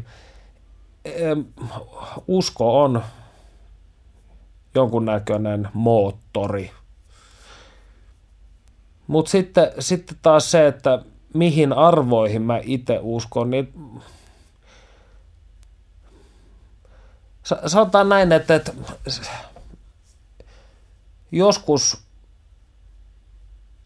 usko 2.27 2.83
on 2.83 3.03
jonkunnäköinen 4.75 5.69
moottori. 5.73 6.71
Mutta 9.07 9.31
sitten, 9.31 9.71
sitten 9.79 10.17
taas 10.21 10.51
se, 10.51 10.67
että 10.67 10.99
mihin 11.33 11.73
arvoihin 11.73 12.41
mä 12.41 12.59
itse 12.63 12.99
uskon, 13.01 13.51
niin 13.51 13.73
sanotaan 17.65 18.09
näin, 18.09 18.31
että, 18.31 18.55
että 18.55 18.71
joskus 21.31 21.97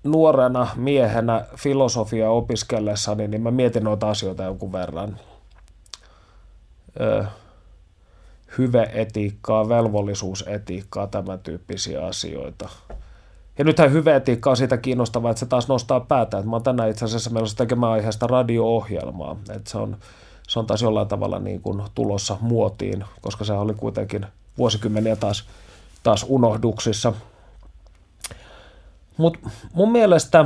nuorena 0.03 0.67
miehenä 0.76 1.45
filosofia 1.55 2.30
opiskellessani, 2.30 3.27
niin 3.27 3.41
mä 3.41 3.51
mietin 3.51 3.84
noita 3.84 4.09
asioita 4.09 4.43
jonkun 4.43 4.72
verran. 4.72 5.19
Hyveetiikkaa, 8.57 9.69
velvollisuusetiikkaa, 9.69 11.07
tämän 11.07 11.39
tyyppisiä 11.39 12.05
asioita. 12.05 12.69
Ja 13.57 13.64
nythän 13.64 13.91
hyveetiikka 13.91 14.49
on 14.49 14.57
siitä 14.57 14.77
kiinnostavaa, 14.77 15.32
että 15.32 15.40
se 15.40 15.45
taas 15.45 15.68
nostaa 15.68 15.99
päätä. 15.99 16.38
Että 16.38 16.49
mä 16.49 16.56
oon 16.56 16.64
tänään 16.64 16.90
itse 16.90 17.06
asiassa 17.06 17.30
menossa 17.30 17.57
tekemään 17.57 17.91
aiheesta 17.91 18.27
radio-ohjelmaa. 18.27 19.38
Että 19.56 19.72
se 19.72 19.77
on, 19.77 19.98
se 20.48 20.60
on 20.60 20.68
taas 20.68 20.82
jollain 20.82 21.07
tavalla 21.07 21.40
niin 21.40 21.61
kuin 21.61 21.84
tulossa 21.95 22.38
muotiin, 22.41 23.06
koska 23.22 23.44
se 23.44 23.53
oli 23.53 23.73
kuitenkin 23.73 24.26
vuosikymmeniä 24.57 25.15
taas, 25.15 25.44
taas 26.03 26.26
unohduksissa. 26.30 27.14
Mutta 29.18 29.40
mun 29.73 29.91
mielestä 29.91 30.45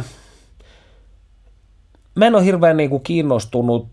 mä 2.15 2.25
en 2.25 2.35
ole 2.35 2.45
hirveän 2.45 2.77
niin 2.77 2.89
kuin 2.89 3.03
kiinnostunut 3.03 3.87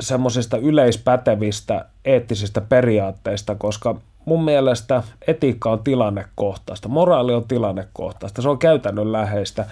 semmoisista 0.00 0.56
yleispätevistä 0.56 1.86
eettisistä 2.04 2.60
periaatteista, 2.60 3.54
koska 3.54 4.00
mun 4.26 4.44
mielestä 4.44 5.02
etiikka 5.26 5.70
on 5.70 5.84
tilannekohtaista, 5.84 6.88
moraali 6.88 7.34
on 7.34 7.48
tilannekohtaista, 7.48 8.42
se 8.42 8.48
on 8.48 8.58
käytännönläheistä. 8.58 9.66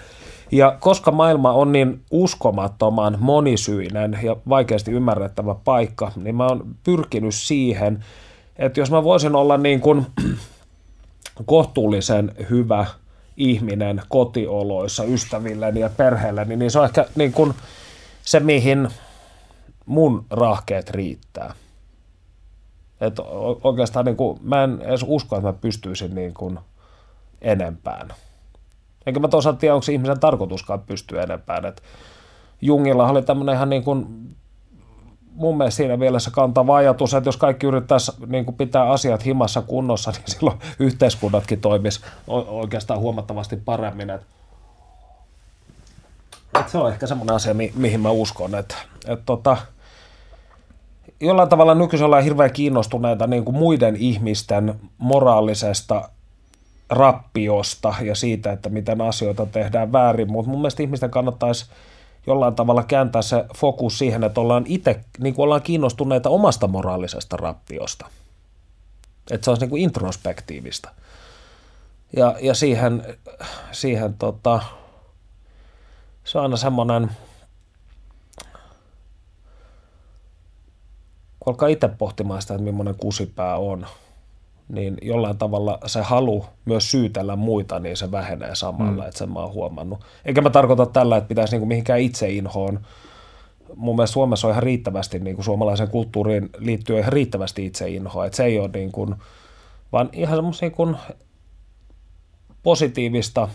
Ja 0.51 0.77
koska 0.79 1.11
maailma 1.11 1.51
on 1.51 1.71
niin 1.71 2.01
uskomattoman 2.11 3.17
monisyinen 3.19 4.19
ja 4.23 4.35
vaikeasti 4.49 4.91
ymmärrettävä 4.91 5.55
paikka, 5.63 6.11
niin 6.15 6.35
mä 6.35 6.47
oon 6.47 6.75
pyrkinyt 6.83 7.35
siihen, 7.35 8.05
että 8.55 8.79
jos 8.79 8.91
mä 8.91 9.03
voisin 9.03 9.35
olla 9.35 9.57
niin 9.57 9.81
kuin 9.81 10.05
kohtuullisen 11.45 12.31
hyvä 12.49 12.85
ihminen 13.37 14.01
kotioloissa, 14.09 15.03
ystävilleni 15.03 15.79
ja 15.79 15.89
perheelleni, 15.89 16.55
niin 16.55 16.71
se 16.71 16.79
on 16.79 16.85
ehkä 16.85 17.05
niin 17.15 17.33
kuin 17.33 17.53
se, 18.21 18.39
mihin 18.39 18.87
mun 19.85 20.25
rahkeet 20.29 20.89
riittää. 20.89 21.53
Et 23.01 23.19
oikeastaan 23.63 24.05
niin 24.05 24.15
kuin, 24.15 24.39
mä 24.41 24.63
en 24.63 24.81
edes 24.81 25.05
usko, 25.07 25.35
että 25.35 25.47
mä 25.47 25.53
pystyisin 25.53 26.15
niin 26.15 26.33
kuin 26.33 26.59
enempään. 27.41 28.09
Enkä 29.05 29.19
mä 29.19 29.27
toisaalta 29.27 29.59
tiedä, 29.59 29.75
onko 29.75 29.83
se 29.83 29.93
ihmisen 29.93 30.19
tarkoituskaan 30.19 30.81
pystyä 30.81 31.23
enempään. 31.23 31.65
Et 31.65 31.83
Jungilla 32.61 33.09
oli 33.09 33.21
tämmöinen 33.21 33.55
ihan 33.55 33.69
niin 33.69 33.83
kuin, 33.83 34.07
mun 35.35 35.57
mielestä 35.57 35.77
siinä 35.77 35.97
mielessä 35.97 36.31
kantava 36.31 36.75
ajatus, 36.75 37.13
että 37.13 37.27
jos 37.27 37.37
kaikki 37.37 37.65
yrittäisi 37.65 38.11
niin 38.27 38.45
kuin 38.45 38.55
pitää 38.55 38.89
asiat 38.89 39.25
himassa 39.25 39.61
kunnossa, 39.61 40.11
niin 40.17 40.23
silloin 40.25 40.59
yhteiskunnatkin 40.79 41.61
toimisi 41.61 42.01
oikeastaan 42.27 42.99
huomattavasti 42.99 43.55
paremmin. 43.55 44.09
Et 44.09 44.21
se 46.67 46.77
on 46.77 46.91
ehkä 46.91 47.07
semmoinen 47.07 47.35
asia, 47.35 47.53
mi- 47.53 47.73
mihin 47.75 47.99
mä 47.99 48.09
uskon, 48.09 48.55
että 48.55 48.75
et 49.07 49.19
tota, 49.25 49.57
jollain 51.19 51.49
tavalla 51.49 51.75
nykyisin 51.75 52.05
ollaan 52.05 52.23
hirveän 52.23 52.53
kiinnostuneita 52.53 53.27
niin 53.27 53.45
kuin 53.45 53.57
muiden 53.57 53.95
ihmisten 53.95 54.79
moraalisesta 54.97 56.09
rappiosta 56.89 57.95
ja 58.01 58.15
siitä, 58.15 58.51
että 58.51 58.69
miten 58.69 59.01
asioita 59.01 59.45
tehdään 59.45 59.91
väärin, 59.91 60.31
mutta 60.31 60.49
mun 60.49 60.59
mielestä 60.59 60.83
ihmisten 60.83 61.09
kannattaisi 61.09 61.65
jollain 62.27 62.55
tavalla 62.55 62.83
kääntää 62.83 63.21
se 63.21 63.45
fokus 63.57 63.97
siihen, 63.97 64.23
että 64.23 64.41
ollaan 64.41 64.63
itse 64.67 64.99
niin 65.19 65.35
ollaan 65.37 65.61
kiinnostuneita 65.61 66.29
omasta 66.29 66.67
moraalisesta 66.67 67.37
rappiosta. 67.37 68.07
Että 69.31 69.45
se 69.45 69.51
olisi 69.51 69.61
niin 69.61 69.69
kuin 69.69 69.81
introspektiivista. 69.81 70.89
Ja, 72.15 72.35
ja 72.41 72.53
siihen, 72.53 73.17
siihen 73.71 74.13
tota, 74.13 74.59
se 76.23 76.37
on 76.37 76.43
aina 76.43 76.57
semmoinen– 76.57 77.09
kun 81.45 81.51
alkaa 81.51 81.69
itse 81.69 81.87
pohtimaan 81.87 82.41
sitä, 82.41 82.53
että 82.53 82.63
millainen 82.63 82.95
kusipää 82.95 83.57
on, 83.57 83.85
niin 84.69 84.97
jollain 85.01 85.37
tavalla 85.37 85.79
se 85.85 86.01
halu 86.01 86.45
myös 86.65 86.91
syytellä 86.91 87.35
muita, 87.35 87.79
niin 87.79 87.97
se 87.97 88.11
vähenee 88.11 88.55
samalla, 88.55 89.03
mm. 89.03 89.07
että 89.07 89.17
sen 89.17 89.31
mä 89.31 89.39
oon 89.39 89.53
huomannut. 89.53 89.99
Eikä 90.25 90.41
mä 90.41 90.49
tarkoita 90.49 90.85
tällä, 90.85 91.17
että 91.17 91.27
pitäisi 91.27 91.53
niinku 91.53 91.65
mihinkään 91.65 91.99
itseinhoon. 91.99 92.79
Mun 93.75 93.95
mielestä 93.95 94.13
Suomessa 94.13 94.47
on 94.47 94.51
ihan 94.51 94.63
riittävästi, 94.63 95.19
niin 95.19 95.35
kuin 95.35 95.45
suomalaisen 95.45 95.89
kulttuuriin 95.89 96.49
liittyy 96.57 96.99
ihan 96.99 97.13
riittävästi 97.13 97.65
itseinhoa, 97.65 98.25
että 98.25 98.35
se 98.35 98.43
ei 98.43 98.59
ole 98.59 98.69
niin 98.73 98.91
kuin, 98.91 99.15
vaan 99.91 100.09
ihan 100.13 100.37
semmoisia 100.37 100.69
niin 100.77 100.97
positiivista 102.63 103.49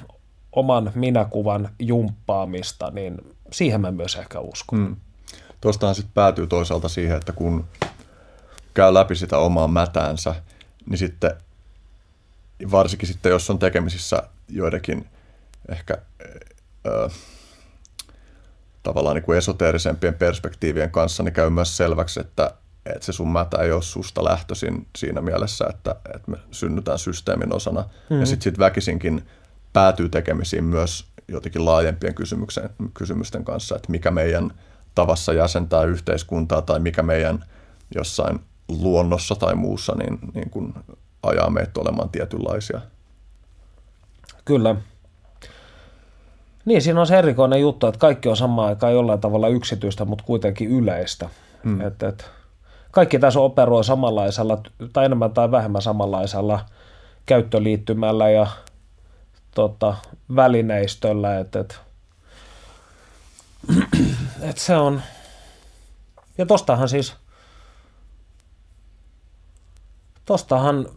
oman 0.53 0.93
minäkuvan 0.95 1.69
jumppaamista, 1.79 2.91
niin 2.91 3.19
siihen 3.53 3.81
mä 3.81 3.91
myös 3.91 4.17
ehkä 4.17 4.41
uskon. 4.41 4.79
Mm 4.79 4.97
tuostahan 5.61 5.95
sitten 5.95 6.15
päätyy 6.15 6.47
toisaalta 6.47 6.89
siihen, 6.89 7.17
että 7.17 7.33
kun 7.33 7.65
käy 8.75 8.95
läpi 8.95 9.17
sitä 9.17 9.39
omaa 9.39 9.69
mätäänsä, 9.69 10.35
niin 10.87 10.99
sitten 10.99 11.31
varsinkin 12.71 13.09
sitten, 13.09 13.31
jos 13.31 13.51
on 13.51 13.59
tekemisissä 13.59 14.23
joidenkin 14.49 15.07
ehkä 15.69 15.99
ö, 16.87 17.11
tavallaan 18.83 19.15
niin 19.15 19.25
kuin 19.25 19.39
esoteerisempien 19.39 20.15
perspektiivien 20.15 20.91
kanssa, 20.91 21.23
niin 21.23 21.33
käy 21.33 21.51
myös 21.51 21.77
selväksi, 21.77 22.21
että, 22.21 22.55
että 22.87 23.07
se 23.07 23.13
sun 23.13 23.33
mätä 23.33 23.59
ei 23.63 23.73
ole 23.73 23.83
susta 23.83 24.25
lähtöisin 24.25 24.87
siinä 24.97 25.21
mielessä, 25.21 25.65
että, 25.71 25.97
että 26.15 26.31
me 26.31 26.37
synnytään 26.51 26.99
systeemin 26.99 27.55
osana. 27.55 27.81
Mm-hmm. 27.81 28.21
Ja 28.21 28.27
sitten 28.27 28.45
sit 28.45 28.59
väkisinkin 28.59 29.27
päätyy 29.73 30.09
tekemisiin 30.09 30.65
myös 30.65 31.07
jotenkin 31.29 31.65
laajempien 31.65 32.15
kysymysten 32.95 33.45
kanssa, 33.45 33.77
että 33.77 33.91
mikä 33.91 34.11
meidän– 34.11 34.51
tavassa 35.01 35.33
jäsentää 35.33 35.83
yhteiskuntaa 35.83 36.63
tai 36.63 36.81
mikä 36.81 37.03
meidän 37.03 37.45
jossain 37.95 38.41
luonnossa 38.69 39.35
tai 39.35 39.55
muussa 39.55 39.95
niin, 39.95 40.19
niin 40.35 40.51
kuin 40.51 40.75
ajaa 41.23 41.51
meitä 41.51 41.81
olemaan 41.81 42.11
tietynlaisia. 42.11 42.81
Kyllä. 44.45 44.77
Niin, 46.65 46.83
siinä 46.83 47.01
on 47.01 47.07
se 47.07 47.19
erikoinen 47.19 47.61
juttu, 47.61 47.87
että 47.87 47.99
kaikki 47.99 48.29
on 48.29 48.37
samaan 48.37 48.69
aikaan 48.69 48.93
jollain 48.93 49.21
tavalla 49.21 49.49
yksityistä, 49.49 50.05
mutta 50.05 50.25
kuitenkin 50.25 50.71
yleistä. 50.71 51.29
Hmm. 51.65 51.81
Et, 51.81 52.03
et, 52.03 52.31
kaikki 52.91 53.19
tässä 53.19 53.41
operoi 53.41 53.85
samanlaisella, 53.85 54.59
tai 54.93 55.05
enemmän 55.05 55.31
tai 55.31 55.51
vähemmän 55.51 55.83
samanlaisella 55.83 56.61
käyttöliittymällä 57.27 58.31
ja 58.31 58.47
tota, 59.55 59.95
välineistöllä. 60.37 61.39
että 61.39 61.61
et, 61.61 61.81
et 64.51 64.59
se 64.59 64.77
on, 64.77 65.03
ja 66.39 66.47
tostahan 66.47 66.89
siis, 66.89 67.15
tostahan 70.25 70.89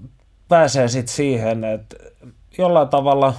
pääsee 0.48 0.88
sitten 0.88 1.16
siihen, 1.16 1.64
että 1.64 1.96
jollain 2.58 2.90
tavalla, 2.90 3.34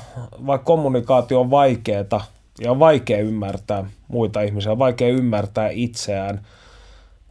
vaikka 0.46 0.64
kommunikaatio 0.64 1.40
on 1.40 1.50
vaikeaa 1.50 2.26
ja 2.60 2.70
on 2.70 2.78
vaikea 2.78 3.18
ymmärtää 3.18 3.90
muita 4.08 4.42
ihmisiä, 4.42 4.72
on 4.72 4.78
vaikea 4.78 5.08
ymmärtää 5.08 5.68
itseään, 5.68 6.46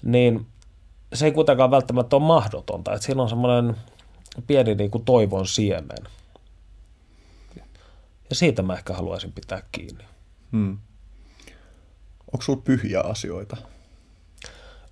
niin 0.03 0.45
se 1.13 1.25
ei 1.25 1.31
kuitenkaan 1.31 1.71
välttämättä 1.71 2.15
ole 2.15 2.25
mahdotonta. 2.25 2.93
Että 2.93 3.05
siinä 3.05 3.21
on 3.21 3.29
semmoinen 3.29 3.75
pieni 4.47 4.75
niin 4.75 4.91
kuin 4.91 5.05
toivon 5.05 5.47
siemen. 5.47 6.07
Ja 8.29 8.35
siitä 8.35 8.61
mä 8.61 8.73
ehkä 8.73 8.93
haluaisin 8.93 9.31
pitää 9.31 9.61
kiinni. 9.71 10.03
Hmm. 10.51 10.77
Onko 12.33 12.41
sulla 12.41 12.61
pyhiä 12.65 13.01
asioita? 13.01 13.57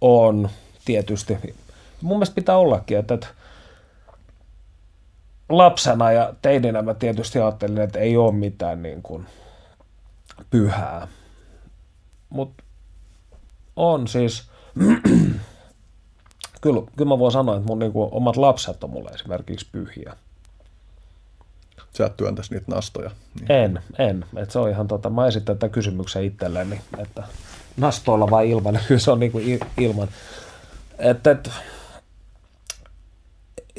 On, 0.01 0.49
tietysti. 0.85 1.37
Mun 2.01 2.17
mielestä 2.17 2.35
pitää 2.35 2.57
ollakin, 2.57 2.97
että, 2.97 3.13
että 3.13 3.27
lapsena 5.49 6.11
ja 6.11 6.33
teininä 6.41 6.81
mä 6.81 6.93
tietysti 6.93 7.39
ajattelin, 7.39 7.81
että 7.81 7.99
ei 7.99 8.17
ole 8.17 8.31
mitään 8.31 8.83
niin 8.83 9.01
kuin 9.01 9.25
pyhää. 10.49 11.07
Mutta 12.29 12.63
on 13.75 14.07
siis, 14.07 14.49
kyllä, 16.61 16.81
kyllä 16.97 17.09
mä 17.09 17.19
voin 17.19 17.31
sanoa, 17.31 17.55
että 17.55 17.67
mun 17.67 17.79
niin 17.79 17.91
kuin 17.91 18.09
omat 18.11 18.37
lapset 18.37 18.83
on 18.83 18.89
mulle 18.89 19.09
esimerkiksi 19.09 19.67
pyhiä. 19.71 20.15
Sä 21.93 22.05
et 22.05 22.17
työntäisi 22.17 22.53
niitä 22.53 22.71
nastoja. 22.75 23.11
Niin. 23.39 23.51
En, 23.51 23.79
en. 23.97 24.25
Et 24.35 24.51
se 24.51 24.59
on 24.59 24.69
ihan 24.69 24.87
tota, 24.87 25.09
mä 25.09 25.27
esitän 25.27 25.57
tätä 25.57 25.73
kysymyksen 25.73 26.23
itselleni, 26.23 26.81
että 26.97 27.23
nastoilla 27.77 28.29
vai 28.29 28.49
ilman, 28.49 28.79
se 28.97 29.11
on 29.11 29.19
niin 29.19 29.31
kuin 29.31 29.59
ilman. 29.77 30.07
Et, 30.99 31.27
et, 31.27 31.49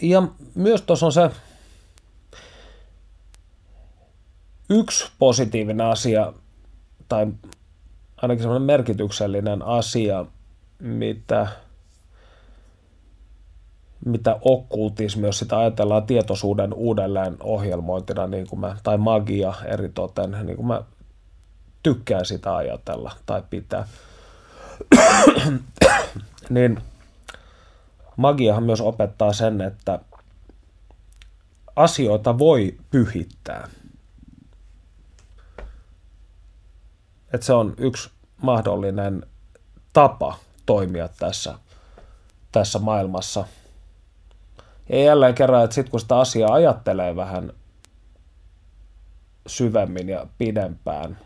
ja 0.03 0.23
myös 0.55 0.83
tuossa 0.83 1.07
on 1.07 1.13
se 1.13 1.31
yksi 4.71 5.11
positiivinen 5.19 5.87
asia, 5.87 6.33
tai 7.09 7.27
ainakin 8.17 8.43
semmoinen 8.43 8.67
merkityksellinen 8.67 9.63
asia, 9.63 10.27
mitä, 10.79 11.47
mitä 14.05 14.39
okkultismi, 14.41 15.27
jos 15.27 15.39
sitä 15.39 15.59
ajatellaan 15.59 16.07
tietoisuuden 16.07 16.75
uudelleen 16.75 17.37
ohjelmointina, 17.41 18.27
niin 18.27 18.47
kuin 18.49 18.61
mä, 18.61 18.77
tai 18.83 18.99
magia 18.99 19.55
eri 19.65 19.89
toten, 19.89 20.37
niin 20.43 20.57
kuin 20.57 20.67
mä 20.67 20.83
tykkään 21.83 22.25
sitä 22.25 22.57
ajatella 22.57 23.13
tai 23.27 23.43
pitää, 23.51 23.89
niin 26.51 26.79
magiahan 28.17 28.63
myös 28.63 28.81
opettaa 28.81 29.33
sen, 29.33 29.61
että 29.61 29.99
asioita 31.77 32.39
voi 32.39 32.79
pyhittää. 32.91 33.69
Että 37.33 37.47
se 37.47 37.53
on 37.53 37.75
yksi 37.79 38.11
mahdollinen 38.43 39.27
tapa 39.93 40.39
toimia 40.67 41.09
tässä, 41.09 41.55
tässä 42.53 42.79
maailmassa. 42.79 43.45
Ja 44.89 45.03
jälleen 45.05 45.35
kerran, 45.35 45.65
että 45.65 45.75
sitten 45.75 45.91
kun 45.91 46.01
sitä 46.01 46.19
asiaa 46.19 46.53
ajattelee 46.53 47.17
vähän 47.17 47.53
syvemmin 49.47 50.09
ja 50.09 50.27
pidempään, 50.39 51.19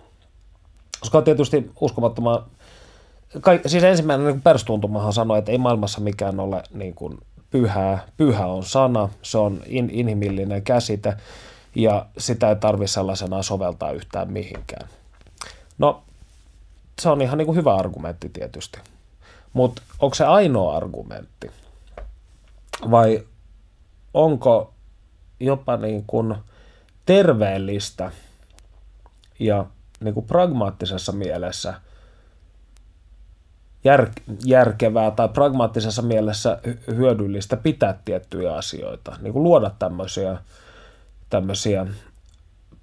koska 1.00 1.22
tietysti 1.22 1.70
uskomattoman 1.80 2.44
Kaik, 3.40 3.62
siis 3.66 3.84
ensimmäinen 3.84 4.26
niin 4.26 4.42
perustuntumahan 4.42 5.12
sanoi, 5.12 5.38
että 5.38 5.52
ei 5.52 5.58
maailmassa 5.58 6.00
mikään 6.00 6.40
ole 6.40 6.62
niin 6.74 6.94
kuin 6.94 7.18
pyhää. 7.50 8.06
Pyhä 8.16 8.46
on 8.46 8.64
sana, 8.64 9.08
se 9.22 9.38
on 9.38 9.60
in, 9.66 9.90
inhimillinen 9.92 10.62
käsite 10.62 11.16
ja 11.74 12.06
sitä 12.18 12.48
ei 12.48 12.56
tarvitse 12.56 12.92
sellaisena 12.92 13.42
soveltaa 13.42 13.90
yhtään 13.90 14.32
mihinkään. 14.32 14.88
No, 15.78 16.02
se 17.00 17.08
on 17.08 17.22
ihan 17.22 17.38
niin 17.38 17.46
kuin 17.46 17.56
hyvä 17.56 17.74
argumentti 17.74 18.28
tietysti. 18.28 18.78
Mutta 19.52 19.82
onko 19.98 20.14
se 20.14 20.24
ainoa 20.24 20.76
argumentti? 20.76 21.50
Vai 22.90 23.22
onko 24.16 24.74
jopa 25.40 25.76
niin 25.76 26.04
kuin 26.06 26.34
terveellistä 27.06 28.10
ja 29.38 29.66
niin 30.00 30.14
kuin 30.14 30.26
pragmaattisessa 30.26 31.12
mielessä– 31.12 31.74
jär, 33.86 34.08
järkevää 34.44 35.10
tai 35.10 35.28
pragmaattisessa 35.28 36.02
mielessä 36.02 36.58
hyödyllistä 36.86 37.56
pitää 37.56 37.98
tiettyjä 38.04 38.54
asioita, 38.54 39.16
niin 39.20 39.32
kuin 39.32 39.42
luoda 39.42 39.70
tämmöisiä, 39.78 40.38
tämmöisiä 41.30 41.86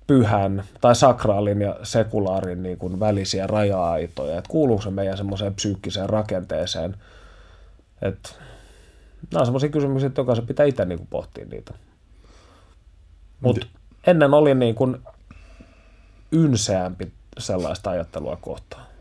pyhän 0.07 0.63
tai 0.81 0.95
sakraalin 0.95 1.61
ja 1.61 1.75
sekulaarin 1.83 2.63
niin 2.63 2.77
kuin 2.77 2.99
välisiä 2.99 3.47
raja-aitoja, 3.47 4.37
että 4.37 4.49
kuuluuko 4.49 4.81
se 4.81 4.89
meidän 4.89 5.17
semmoiseen 5.17 5.55
psyykkiseen 5.55 6.09
rakenteeseen, 6.09 6.95
että 8.01 8.29
nämä 9.31 9.39
on 9.39 9.45
semmoisia 9.45 9.69
kysymyksiä, 9.69 10.07
että 10.07 10.21
jokaisen 10.21 10.47
pitää 10.47 10.65
itse 10.65 10.85
niin 10.85 10.99
kuin 10.99 11.07
pohtia 11.07 11.45
niitä. 11.45 11.73
Mutta 13.41 13.65
ennen 14.07 14.33
oli 14.33 14.55
niin 14.55 14.75
kuin 14.75 14.97
ynseämpi 16.31 17.11
sellaista 17.37 17.89
ajattelua 17.89 18.35
kohtaan 18.35 18.93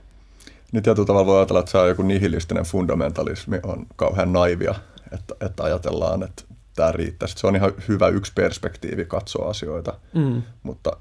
niin 0.73 0.83
tietyllä 0.83 1.07
tavalla 1.07 1.27
voi 1.27 1.39
ajatella, 1.39 1.61
että 1.61 1.71
se 1.71 1.79
on 1.79 1.89
joku 1.89 2.03
nihilistinen 2.03 2.65
fundamentalismi 2.65 3.61
on 3.63 3.87
kauhean 3.97 4.33
naivia, 4.33 4.75
että, 5.13 5.35
että 5.41 5.65
ajatellaan, 5.65 6.23
että 6.23 6.43
tämä 6.77 6.93
riittäisi. 6.93 7.35
Se 7.39 7.47
on 7.47 7.57
ihan 7.57 7.73
hyvä 7.89 8.09
yksi 8.09 8.33
perspektiivi 8.35 9.05
katsoa 9.05 9.51
asioita, 9.51 9.95
mm. 10.15 10.43
mutta 10.63 10.97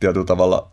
tietyllä 0.00 0.26
tavalla, 0.26 0.70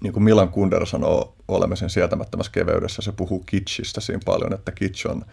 niin 0.00 0.12
kuin 0.12 0.22
Milan 0.22 0.48
Kunder 0.48 0.86
sanoo 0.86 1.34
olemisen 1.48 1.90
sietämättömässä 1.90 2.52
keveydessä, 2.52 3.02
se 3.02 3.12
puhuu 3.12 3.42
kitschistä 3.46 4.00
siinä 4.00 4.20
paljon, 4.24 4.54
että 4.54 4.72
kitsch 4.72 5.10
on 5.10 5.24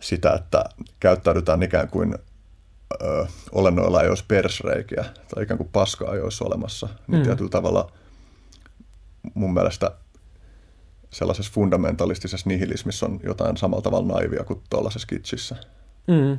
sitä, 0.00 0.32
että 0.32 0.64
käyttäydytään 1.00 1.62
ikään 1.62 1.88
kuin 1.88 2.14
ö, 3.02 3.26
olennoilla 3.52 4.02
ei 4.02 4.08
olisi 4.08 4.24
persreikiä 4.28 5.04
tai 5.34 5.42
ikään 5.42 5.58
kuin 5.58 5.70
paskaa 5.72 6.14
ei 6.14 6.20
olisi 6.20 6.44
olemassa. 6.44 6.88
Niin 7.06 7.20
mm. 7.20 7.24
tietyllä 7.24 7.50
tavalla 7.50 7.92
mun 9.34 9.54
mielestä 9.54 9.90
sellaisessa 11.10 11.52
fundamentalistisessa 11.52 12.48
nihilismissa 12.48 13.06
on 13.06 13.20
jotain 13.22 13.56
samalla 13.56 13.82
tavalla 13.82 14.14
naivia 14.14 14.44
kuin 14.44 14.62
tuollaisessa 14.70 15.08
kitsissä. 15.08 15.56
Mm. 16.06 16.38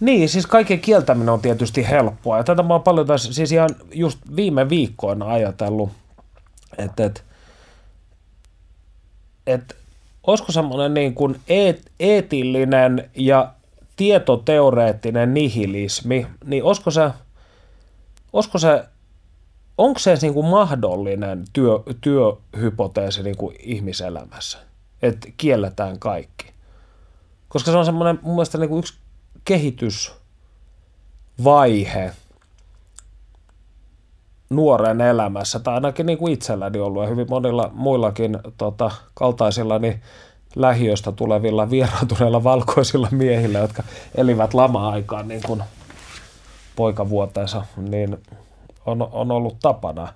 Niin, 0.00 0.28
siis 0.28 0.46
kaiken 0.46 0.80
kieltäminen 0.80 1.28
on 1.28 1.40
tietysti 1.40 1.88
helppoa. 1.88 2.36
Ja 2.36 2.44
tätä 2.44 2.62
mä 2.62 2.74
oon 2.74 2.82
paljon 2.82 3.06
tässä, 3.06 3.32
siis 3.32 3.52
ihan 3.52 3.70
just 3.92 4.18
viime 4.36 4.68
viikkoina 4.68 5.26
ajatellut, 5.26 5.90
että, 6.78 7.04
että, 7.04 7.20
että 9.46 9.74
olisiko 10.28 10.52
semmoinen 10.52 10.94
niin 10.94 11.14
kuin 11.14 11.40
eet, 11.48 11.92
eetillinen 12.00 13.10
ja 13.16 13.52
tietoteoreettinen 13.96 15.34
nihilismi, 15.34 16.26
niin 16.44 16.64
olisiko 16.64 16.90
se, 16.90 17.10
olisiko 18.32 18.58
se 18.58 18.84
onko 19.78 19.98
se 19.98 20.18
niin 20.22 20.34
kuin 20.34 20.46
mahdollinen 20.46 21.44
työ, 21.52 21.72
työhypoteesi 22.00 23.22
niin 23.22 23.36
kuin 23.36 23.56
ihmiselämässä, 23.58 24.58
että 25.02 25.28
kielletään 25.36 25.98
kaikki? 25.98 26.46
Koska 27.48 27.70
se 27.70 27.76
on 27.76 27.84
semmoinen 27.84 28.18
mun 28.22 28.34
mielestä 28.34 28.58
niin 28.58 28.68
kuin 28.68 28.78
yksi 28.78 28.94
kehitysvaihe 29.44 32.12
nuoren 34.50 35.00
elämässä, 35.00 35.58
tai 35.58 35.74
ainakin 35.74 36.06
niin 36.06 36.18
kuin 36.18 36.32
itselläni 36.32 36.78
ollut 36.78 37.02
ja 37.02 37.08
hyvin 37.08 37.26
monilla 37.30 37.70
muillakin 37.74 38.38
tota, 38.58 38.90
kaltaisillani 39.14 40.00
lähiöstä 40.56 41.12
tulevilla 41.12 41.70
vieraantuneilla 41.70 42.44
valkoisilla 42.44 43.08
miehillä, 43.10 43.58
jotka 43.58 43.82
elivät 44.14 44.54
lama-aikaan 44.54 45.28
niin 45.28 45.42
kuin 45.46 45.62
poikavuotensa, 46.76 47.64
niin 47.76 48.18
on, 48.86 49.08
on 49.12 49.30
ollut 49.30 49.56
tapana. 49.62 50.12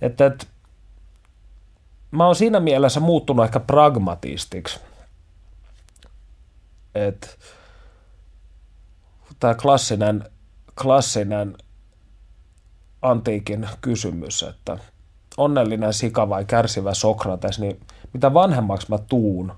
Että, 0.00 0.26
että 0.26 0.46
mä 2.10 2.26
oon 2.26 2.34
siinä 2.34 2.60
mielessä 2.60 3.00
muuttunut 3.00 3.44
ehkä 3.44 3.60
pragmatistiksi. 3.60 4.80
Että 6.94 7.28
tämä 9.40 9.54
klassinen, 9.54 10.24
klassinen 10.82 11.56
antiikin 13.02 13.68
kysymys, 13.80 14.42
että 14.42 14.78
onnellinen 15.36 15.92
sika 15.92 16.28
vai 16.28 16.44
kärsivä 16.44 16.94
Sokrates, 16.94 17.58
niin 17.58 17.80
mitä 18.12 18.34
vanhemmaksi 18.34 18.86
mä 18.90 18.98
tuun, 18.98 19.52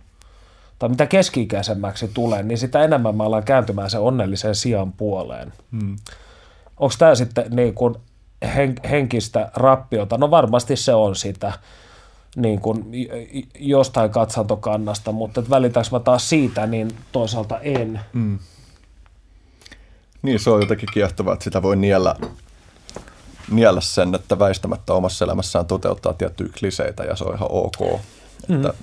tai 0.79 0.89
mitä 0.89 1.07
keski-ikäisemmäksi 1.07 2.11
tulee, 2.15 2.43
niin 2.43 2.59
sitä 2.59 2.85
enemmän 2.85 3.17
mä 3.17 3.25
alan 3.25 3.45
kääntymään 3.45 3.91
sen 3.91 4.01
onnellisen 4.01 4.55
sijan 4.55 4.93
puoleen. 4.93 5.53
Hmm. 5.73 5.97
Onko 6.77 6.95
tämä 6.99 7.15
sitten 7.15 7.45
niin 7.51 7.75
kuin 7.75 7.95
hen, 8.55 8.75
henkistä 8.91 9.51
rappiota? 9.55 10.19
No 10.19 10.31
varmasti 10.31 10.77
se 10.77 10.95
on 10.95 11.17
sitä 11.17 11.53
niin 12.37 12.61
kuin 12.61 12.85
jostain 13.59 14.11
katsantokannasta, 14.11 15.13
mutta 15.13 15.41
et 15.41 15.51
välitänkö 15.51 15.89
mä 15.93 16.01
taas 16.01 16.29
siitä, 16.29 16.67
niin 16.67 16.91
toisaalta 17.13 17.61
en. 17.61 18.01
Hmm. 18.13 18.39
Niin, 20.23 20.41
se 20.41 20.51
on 20.51 20.61
jotenkin 20.61 20.89
kiehtovaa, 20.93 21.33
että 21.35 21.45
sitä 21.45 21.63
voi 21.63 21.77
niellä, 21.77 22.17
niellä 23.51 23.81
sen, 23.81 24.15
että 24.15 24.39
väistämättä 24.39 24.93
omassa 24.93 25.25
elämässään 25.25 25.67
toteuttaa 25.67 26.13
tiettyjä 26.13 26.51
kliseitä 26.59 27.05
ja 27.05 27.17
se 27.17 27.25
on 27.25 27.35
ihan 27.35 27.49
ok. 27.51 28.01
Että 28.51 28.75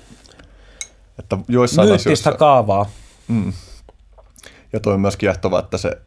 että 1.18 1.38
joissain 1.48 1.88
Myyttistä 1.88 2.10
asioissa, 2.10 2.32
kaavaa. 2.32 2.86
Mm. 3.28 3.52
Ja 4.72 4.80
toi 4.80 4.94
on 4.94 5.00
myös 5.00 5.16
kiehtovaa, 5.16 5.60
että 5.60 5.78
se 5.78 5.98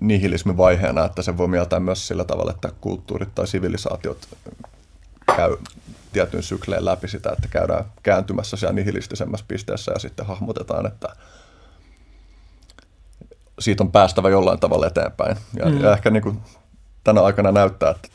nihilismi 0.00 0.56
vaiheena, 0.56 1.04
että 1.04 1.22
se 1.22 1.36
voi 1.36 1.48
mieltää 1.48 1.80
myös 1.80 2.08
sillä 2.08 2.24
tavalla, 2.24 2.50
että 2.50 2.72
kulttuurit 2.80 3.34
tai 3.34 3.46
sivilisaatiot 3.46 4.28
käy 5.36 5.56
tietyn 6.12 6.42
sykleen 6.42 6.84
läpi 6.84 7.08
sitä, 7.08 7.30
että 7.32 7.48
käydään 7.48 7.84
kääntymässä 8.02 8.56
siellä 8.56 8.72
nihilistisemmässä 8.72 9.46
pisteessä 9.48 9.92
ja 9.92 9.98
sitten 9.98 10.26
hahmotetaan, 10.26 10.86
että 10.86 11.08
siitä 13.60 13.84
on 13.84 13.92
päästävä 13.92 14.30
jollain 14.30 14.60
tavalla 14.60 14.86
eteenpäin. 14.86 15.36
Ja, 15.58 15.66
mm. 15.66 15.80
ja 15.80 15.92
ehkä 15.92 16.10
niin 16.10 16.22
kuin 16.22 16.40
tänä 17.04 17.20
aikana 17.20 17.52
näyttää, 17.52 17.90
että 17.90 18.08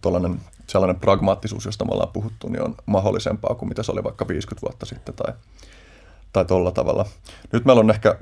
tuollainen 0.00 0.40
sellainen 0.66 1.00
pragmaattisuus, 1.00 1.64
josta 1.64 1.84
me 1.84 1.92
ollaan 1.92 2.12
puhuttu, 2.12 2.48
niin 2.48 2.62
on 2.62 2.74
mahdollisempaa 2.86 3.54
kuin 3.54 3.68
mitä 3.68 3.82
se 3.82 3.92
oli 3.92 4.04
vaikka 4.04 4.28
50 4.28 4.66
vuotta 4.66 4.86
sitten 4.86 5.14
tai, 5.14 5.32
tai 6.32 6.44
tuolla 6.44 6.70
tavalla. 6.70 7.06
Nyt 7.52 7.64
meillä 7.64 7.80
on 7.80 7.90
ehkä 7.90 8.16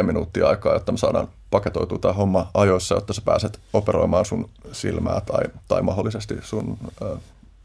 3-4 0.00 0.02
minuuttia 0.02 0.48
aikaa, 0.48 0.74
jotta 0.74 0.92
me 0.92 0.98
saadaan 0.98 1.28
paketoitua 1.50 1.98
tämä 1.98 2.14
homma 2.14 2.50
ajoissa, 2.54 2.94
jotta 2.94 3.12
sä 3.12 3.22
pääset 3.24 3.60
operoimaan 3.72 4.24
sun 4.24 4.50
silmää 4.72 5.20
tai, 5.20 5.44
tai 5.68 5.82
mahdollisesti 5.82 6.34
sun 6.42 6.78
ö, 7.02 7.16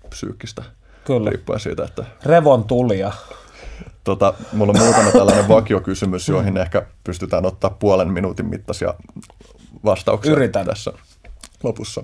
psyykkistä. 0.10 0.64
Kyllä. 1.06 1.30
Riippuen 1.30 1.60
siitä, 1.60 1.84
että... 1.84 2.06
Revon 2.26 2.64
tulia. 2.64 3.12
Tota, 4.04 4.34
mulla 4.54 4.74
on 4.76 4.80
muutama 4.80 5.12
tällainen 5.12 5.48
vakiokysymys, 5.48 6.30
joihin 6.30 6.58
ehkä 6.58 6.86
pystytään 7.04 7.46
ottaa 7.46 7.70
puolen 7.70 8.12
minuutin 8.12 8.46
mittaisia 8.46 8.94
vastauksia 9.86 10.32
Yritän. 10.32 10.66
tässä 10.66 10.94
lopussa. 11.64 12.04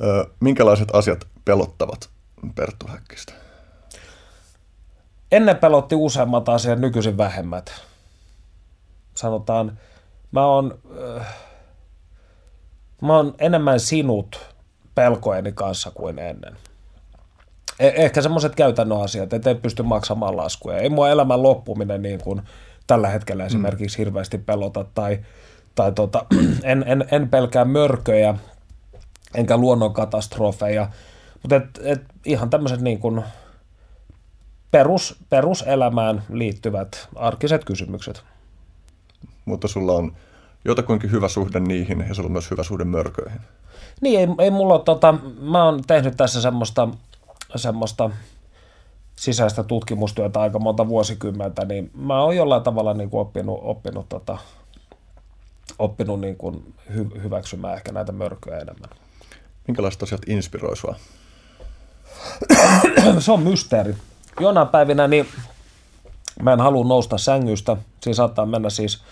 Ö, 0.00 0.26
minkälaiset 0.40 0.88
asiat 0.92 1.26
pelottavat 1.44 2.10
Perttu 2.54 2.86
Häkkistä? 2.88 3.32
Ennen 5.32 5.56
pelotti 5.56 5.94
useammat 5.94 6.48
asiat, 6.48 6.78
nykyisin 6.78 7.16
vähemmät. 7.16 7.72
Sanotaan, 9.14 9.78
mä 10.32 10.46
oon, 10.46 10.78
äh, 11.18 11.26
mä 13.02 13.16
oon 13.16 13.34
enemmän 13.38 13.80
sinut 13.80 14.40
pelkojeni 14.94 15.52
kanssa 15.52 15.90
kuin 15.90 16.18
ennen. 16.18 16.56
Eh- 17.82 17.94
ehkä 17.96 18.22
semmoiset 18.22 18.54
käytännön 18.54 19.00
asiat, 19.00 19.32
että 19.32 19.50
ei 19.50 19.54
pysty 19.54 19.82
maksamaan 19.82 20.36
laskuja. 20.36 20.78
Ei 20.78 20.90
mua 20.90 21.10
elämän 21.10 21.42
loppuminen 21.42 22.02
niin 22.02 22.20
kuin 22.20 22.42
tällä 22.86 23.08
hetkellä 23.08 23.44
esimerkiksi 23.44 23.98
mm. 23.98 24.00
hirveästi 24.00 24.38
pelota 24.38 24.84
tai, 24.94 25.18
tai 25.74 25.92
tota, 25.92 26.26
en, 26.62 26.84
en, 26.86 27.04
en 27.10 27.28
pelkää 27.28 27.64
mörköjä 27.64 28.34
enkä 29.34 29.56
luonnonkatastrofeja, 29.56 30.88
mutta 31.42 31.56
et, 31.56 31.64
et 31.82 32.02
ihan 32.26 32.50
tämmöiset 32.50 32.80
niin 32.80 32.98
kuin 32.98 33.22
perus, 34.70 35.16
peruselämään 35.30 36.22
liittyvät 36.28 37.08
arkiset 37.16 37.64
kysymykset. 37.64 38.22
Mutta 39.44 39.68
sulla 39.68 39.92
on 39.92 40.12
jotakuinkin 40.64 41.10
hyvä 41.10 41.28
suhde 41.28 41.60
niihin 41.60 42.04
ja 42.08 42.14
sulla 42.14 42.26
on 42.26 42.32
myös 42.32 42.50
hyvä 42.50 42.62
suhde 42.62 42.84
mörköihin. 42.84 43.40
Niin, 44.00 44.20
ei, 44.20 44.26
ei 44.38 44.50
mulla 44.50 44.78
tota, 44.78 45.14
mä 45.40 45.64
oon 45.64 45.82
tehnyt 45.86 46.16
tässä 46.16 46.40
semmoista, 46.40 46.88
semmoista 47.56 48.10
sisäistä 49.16 49.62
tutkimustyötä 49.62 50.40
aika 50.40 50.58
monta 50.58 50.88
vuosikymmentä, 50.88 51.64
niin 51.64 51.90
mä 51.94 52.22
oon 52.22 52.36
jollain 52.36 52.62
tavalla 52.62 52.94
niin 52.94 53.10
kuin 53.10 53.20
oppinut, 53.20 53.60
oppinut, 53.62 54.08
tota, 54.08 54.38
oppinut 55.78 56.20
niin 56.20 56.36
kuin 56.36 56.74
hy, 56.94 57.10
hyväksymään 57.22 57.74
ehkä 57.74 57.92
näitä 57.92 58.12
mörköjä 58.12 58.58
enemmän. 58.58 58.90
Minkälaiset 59.68 60.02
asiat 60.02 60.20
inspiroi 60.26 60.76
sua? 60.76 60.96
Se 63.18 63.32
on 63.32 63.42
mysteeri. 63.42 63.94
Jonain 64.40 64.68
päivinä 64.68 65.08
niin 65.08 65.26
mä 66.42 66.52
en 66.52 66.60
halua 66.60 66.84
nousta 66.84 67.18
sängystä. 67.18 67.76
Siinä 68.00 68.14
saattaa 68.14 68.46
mennä 68.46 68.70
siis 68.70 69.02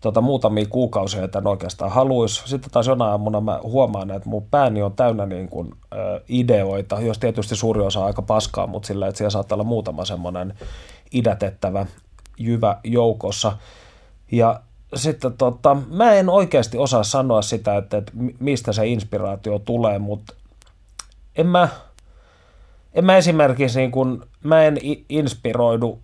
tota, 0.00 0.20
muutamia 0.20 0.66
kuukausia, 0.66 1.24
että 1.24 1.38
en 1.38 1.46
oikeastaan 1.46 1.90
haluaisi. 1.90 2.42
Sitten 2.48 2.70
taas 2.70 2.86
jonain 2.86 3.10
aamuna 3.10 3.40
mä 3.40 3.60
huomaan, 3.62 4.10
että 4.10 4.28
mun 4.28 4.46
pääni 4.50 4.82
on 4.82 4.92
täynnä 4.92 5.26
niin 5.26 5.48
kuin, 5.48 5.74
ö, 5.92 6.20
ideoita, 6.28 7.00
jos 7.00 7.18
tietysti 7.18 7.56
suuri 7.56 7.80
osa 7.80 8.00
on 8.00 8.06
aika 8.06 8.22
paskaa, 8.22 8.66
mutta 8.66 8.86
sillä, 8.86 9.06
että 9.06 9.18
siellä 9.18 9.30
saattaa 9.30 9.56
olla 9.56 9.64
muutama 9.64 10.04
semmoinen 10.04 10.54
idätettävä 11.12 11.86
jyvä 12.38 12.80
joukossa. 12.84 13.52
Ja 14.32 14.60
sitten 14.94 15.32
tota, 15.32 15.76
mä 15.90 16.12
en 16.12 16.28
oikeasti 16.28 16.78
osaa 16.78 17.02
sanoa 17.02 17.42
sitä, 17.42 17.76
että, 17.76 17.96
että 17.96 18.12
mistä 18.40 18.72
se 18.72 18.86
inspiraatio 18.86 19.58
tulee, 19.58 19.98
mutta 19.98 20.34
en 21.36 21.46
mä, 21.46 21.68
en 22.94 23.04
mä 23.04 23.16
esimerkiksi 23.16 23.78
niin 23.78 23.90
kun, 23.90 24.26
mä 24.44 24.64
en 24.64 24.78
inspiroidu 25.08 25.98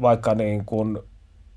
vaikka 0.00 0.34
niin 0.34 0.64
kun 0.64 1.04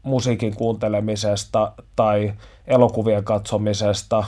musiikin 0.04 0.56
kuuntelemisesta 0.56 1.72
tai 1.96 2.34
elokuvien 2.68 3.24
katsomisesta. 3.24 4.24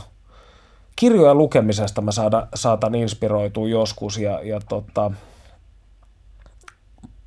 Kirjojen 0.96 1.38
lukemisesta 1.38 2.02
mä 2.02 2.12
saada, 2.12 2.48
saatan 2.56 2.96
inspiroitua 2.96 3.68
joskus 3.68 4.18
ja, 4.18 4.40
ja 4.44 4.60
tota, 4.70 5.12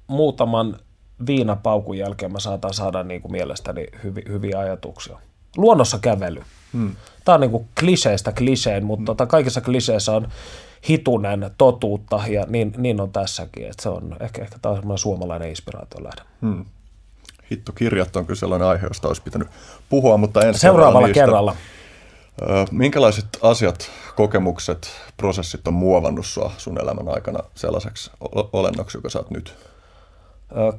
muutaman 0.07 0.77
viinapaukun 1.27 1.99
jälkeen 1.99 2.33
mä 2.33 2.41
saatan 2.41 2.75
saada 2.75 3.03
niin 3.03 3.23
kuin 3.23 3.33
mielestäni 3.33 3.87
hyvi, 4.05 4.23
hyviä 4.29 4.59
ajatuksia. 4.59 5.19
Luonnossa 5.57 5.99
kävely. 5.99 6.43
Hmm. 6.73 6.97
Tämä 7.25 7.35
on 7.35 7.41
niin 7.41 7.51
kuin 7.51 7.69
kliseistä 7.81 8.33
kliseen, 8.33 8.85
mutta 8.85 9.01
hmm. 9.01 9.07
tota, 9.07 9.27
kaikissa 9.27 9.61
kliseissä 9.61 10.13
on 10.13 10.29
hitunen 10.89 11.51
totuutta 11.59 12.21
ja 12.29 12.45
niin, 12.49 12.75
niin 12.77 13.01
on 13.01 13.13
tässäkin. 13.13 13.67
Et 13.67 13.81
se 13.81 13.89
on 13.89 14.17
ehkä, 14.21 14.43
ehkä 14.43 14.59
tämä 14.63 14.71
on 14.71 14.79
semmoinen 14.79 14.99
suomalainen 14.99 15.49
inspiraatio 15.49 16.05
lähde. 16.05 16.23
Hmm. 17.45 17.49
Hittokirjat 17.51 18.17
on 18.17 18.27
kyllä 18.27 18.39
sellainen 18.39 18.69
aihe, 18.69 18.87
josta 18.87 19.09
olisi 19.09 19.23
pitänyt 19.23 19.49
puhua, 19.89 20.17
mutta 20.17 20.47
ensi 20.47 20.61
Seuraavalla 20.61 21.09
kerralla. 21.09 21.57
Minkälaiset 22.71 23.27
asiat, 23.43 23.91
kokemukset, 24.17 24.91
prosessit 25.17 25.69
on 25.69 25.75
muovannut 25.75 26.27
sinua 26.27 26.53
sun 26.59 26.81
elämän 26.81 27.09
aikana 27.09 27.39
sellaiseksi 27.55 28.11
olennoksi, 28.53 28.99
joka 28.99 29.09
sä 29.09 29.19
oot 29.19 29.31
nyt? 29.31 29.55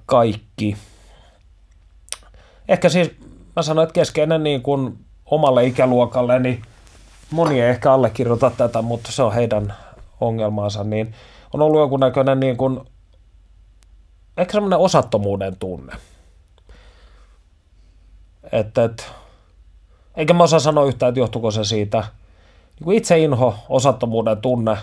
kaikki. 0.06 0.78
Ehkä 2.68 2.90
siis 2.90 3.12
mä 3.56 3.62
sanoin, 3.62 3.84
että 3.84 3.94
keskeinen 3.94 4.44
niin 4.44 4.62
kuin 4.62 5.06
omalle 5.26 5.66
ikäluokalle, 5.66 6.40
niin 6.40 6.62
moni 7.32 7.62
ei 7.62 7.70
ehkä 7.70 7.94
allekirjoita 7.94 8.52
tätä, 8.58 8.82
mutta 8.82 9.12
se 9.12 9.24
on 9.24 9.34
heidän 9.34 9.74
ongelmaansa, 10.22 10.84
niin 10.84 11.14
on 11.54 11.62
ollut 11.62 11.80
joku 11.80 11.98
näköinen 11.98 12.40
niin 12.40 12.58
kuin, 12.58 12.80
ehkä 14.38 14.52
semmoinen 14.52 14.80
osattomuuden 14.80 15.56
tunne. 15.56 15.94
Että, 18.52 18.84
että 18.84 19.04
eikä 20.18 20.34
mä 20.34 20.44
osaa 20.44 20.60
sanoa 20.60 20.86
yhtään, 20.86 21.10
että 21.10 21.20
johtuuko 21.20 21.52
se 21.52 21.64
siitä 21.64 22.04
niin 22.80 22.86
kuin 22.86 23.20
inho, 23.20 23.56
osattomuuden 23.70 24.38
tunne, 24.38 24.78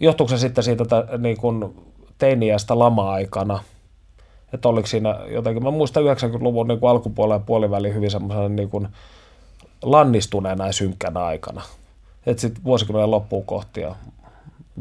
johtuuko 0.00 0.30
se 0.30 0.38
sitten 0.38 0.64
siitä 0.64 0.84
niin 1.18 1.36
kuin 1.36 1.86
teiniästä 2.18 2.78
lama-aikana. 2.78 3.62
Että 4.52 4.68
oliko 4.68 4.86
siinä 4.86 5.18
jotenkin, 5.28 5.62
mä 5.62 5.70
muistan 5.70 6.02
90-luvun 6.02 6.68
niin 6.68 6.78
alkupuolella 6.82 7.34
ja 7.34 7.46
puoliväliin 7.46 7.94
hyvin 7.94 8.10
semmoisen 8.10 8.56
niin 8.56 8.70
kuin 8.70 8.88
lannistuneena 9.82 10.66
ja 10.66 10.72
synkkänä 10.72 11.24
aikana. 11.24 11.62
Että 12.26 12.40
sitten 12.40 12.64
vuosikymmenen 12.64 13.10
loppuun 13.10 13.46
kohti 13.46 13.80
ja 13.80 13.94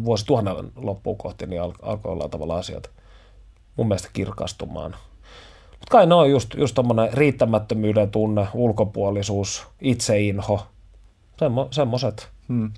vuosituhannen 0.06 0.56
loppuun 0.76 1.18
kohti, 1.18 1.46
niin 1.46 1.62
alkoi 1.62 2.12
olla 2.12 2.30
tavallaan 2.30 2.60
asiat 2.60 2.90
mun 3.76 3.88
mielestä 3.88 4.10
kirkastumaan. 4.14 4.96
Mutta 5.86 5.98
kai 5.98 6.06
ne 6.06 6.16
on 6.16 6.32
just, 6.32 6.54
just 6.54 6.76
tommonen 6.76 7.14
riittämättömyyden 7.14 8.12
tunne, 8.12 8.48
ulkopuolisuus, 8.54 9.68
itseinho, 9.82 10.68
semmo, 11.40 11.68
semmoset. 11.72 12.30
Hmm. 12.48 12.72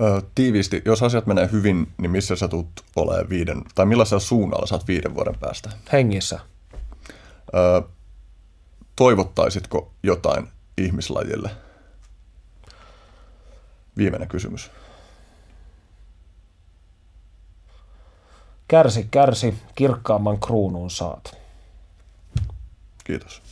Ö, 0.00 0.22
tiiviisti, 0.34 0.82
jos 0.84 1.02
asiat 1.02 1.26
menee 1.26 1.48
hyvin, 1.52 1.88
niin 1.98 2.10
missä 2.10 2.36
sä 2.36 2.48
tulet 2.48 2.66
olemaan 2.96 3.28
viiden, 3.28 3.62
tai 3.74 3.86
millaisella 3.86 4.20
suunnalla 4.20 4.66
oot 4.72 4.88
viiden 4.88 5.14
vuoden 5.14 5.38
päästä? 5.40 5.70
Hengissä. 5.92 6.40
Ö, 7.54 7.82
toivottaisitko 8.96 9.90
jotain 10.02 10.48
ihmislajille? 10.78 11.50
Viimeinen 13.96 14.28
kysymys. 14.28 14.70
Kärsi, 18.68 19.08
kärsi, 19.10 19.54
kirkkaamman 19.74 20.38
kruunun 20.40 20.90
saat. 20.90 21.45
Kiitos. 23.06 23.42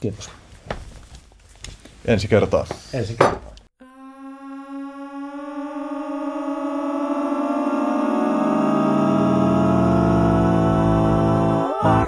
Kiitos. 0.00 0.30
Ensi 2.04 2.28
kertaa. 2.28 2.66
Ensi 2.92 3.16
kertaa. 3.18 3.52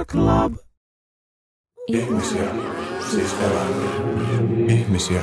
Club. 0.09 0.55
Ihmisiä, 1.86 2.51
siis 3.10 3.32
eläimiä. 3.32 4.74
Ihmisiä, 4.74 5.22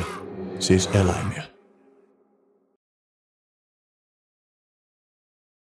siis 0.59 0.89
eläimiä. 0.93 1.51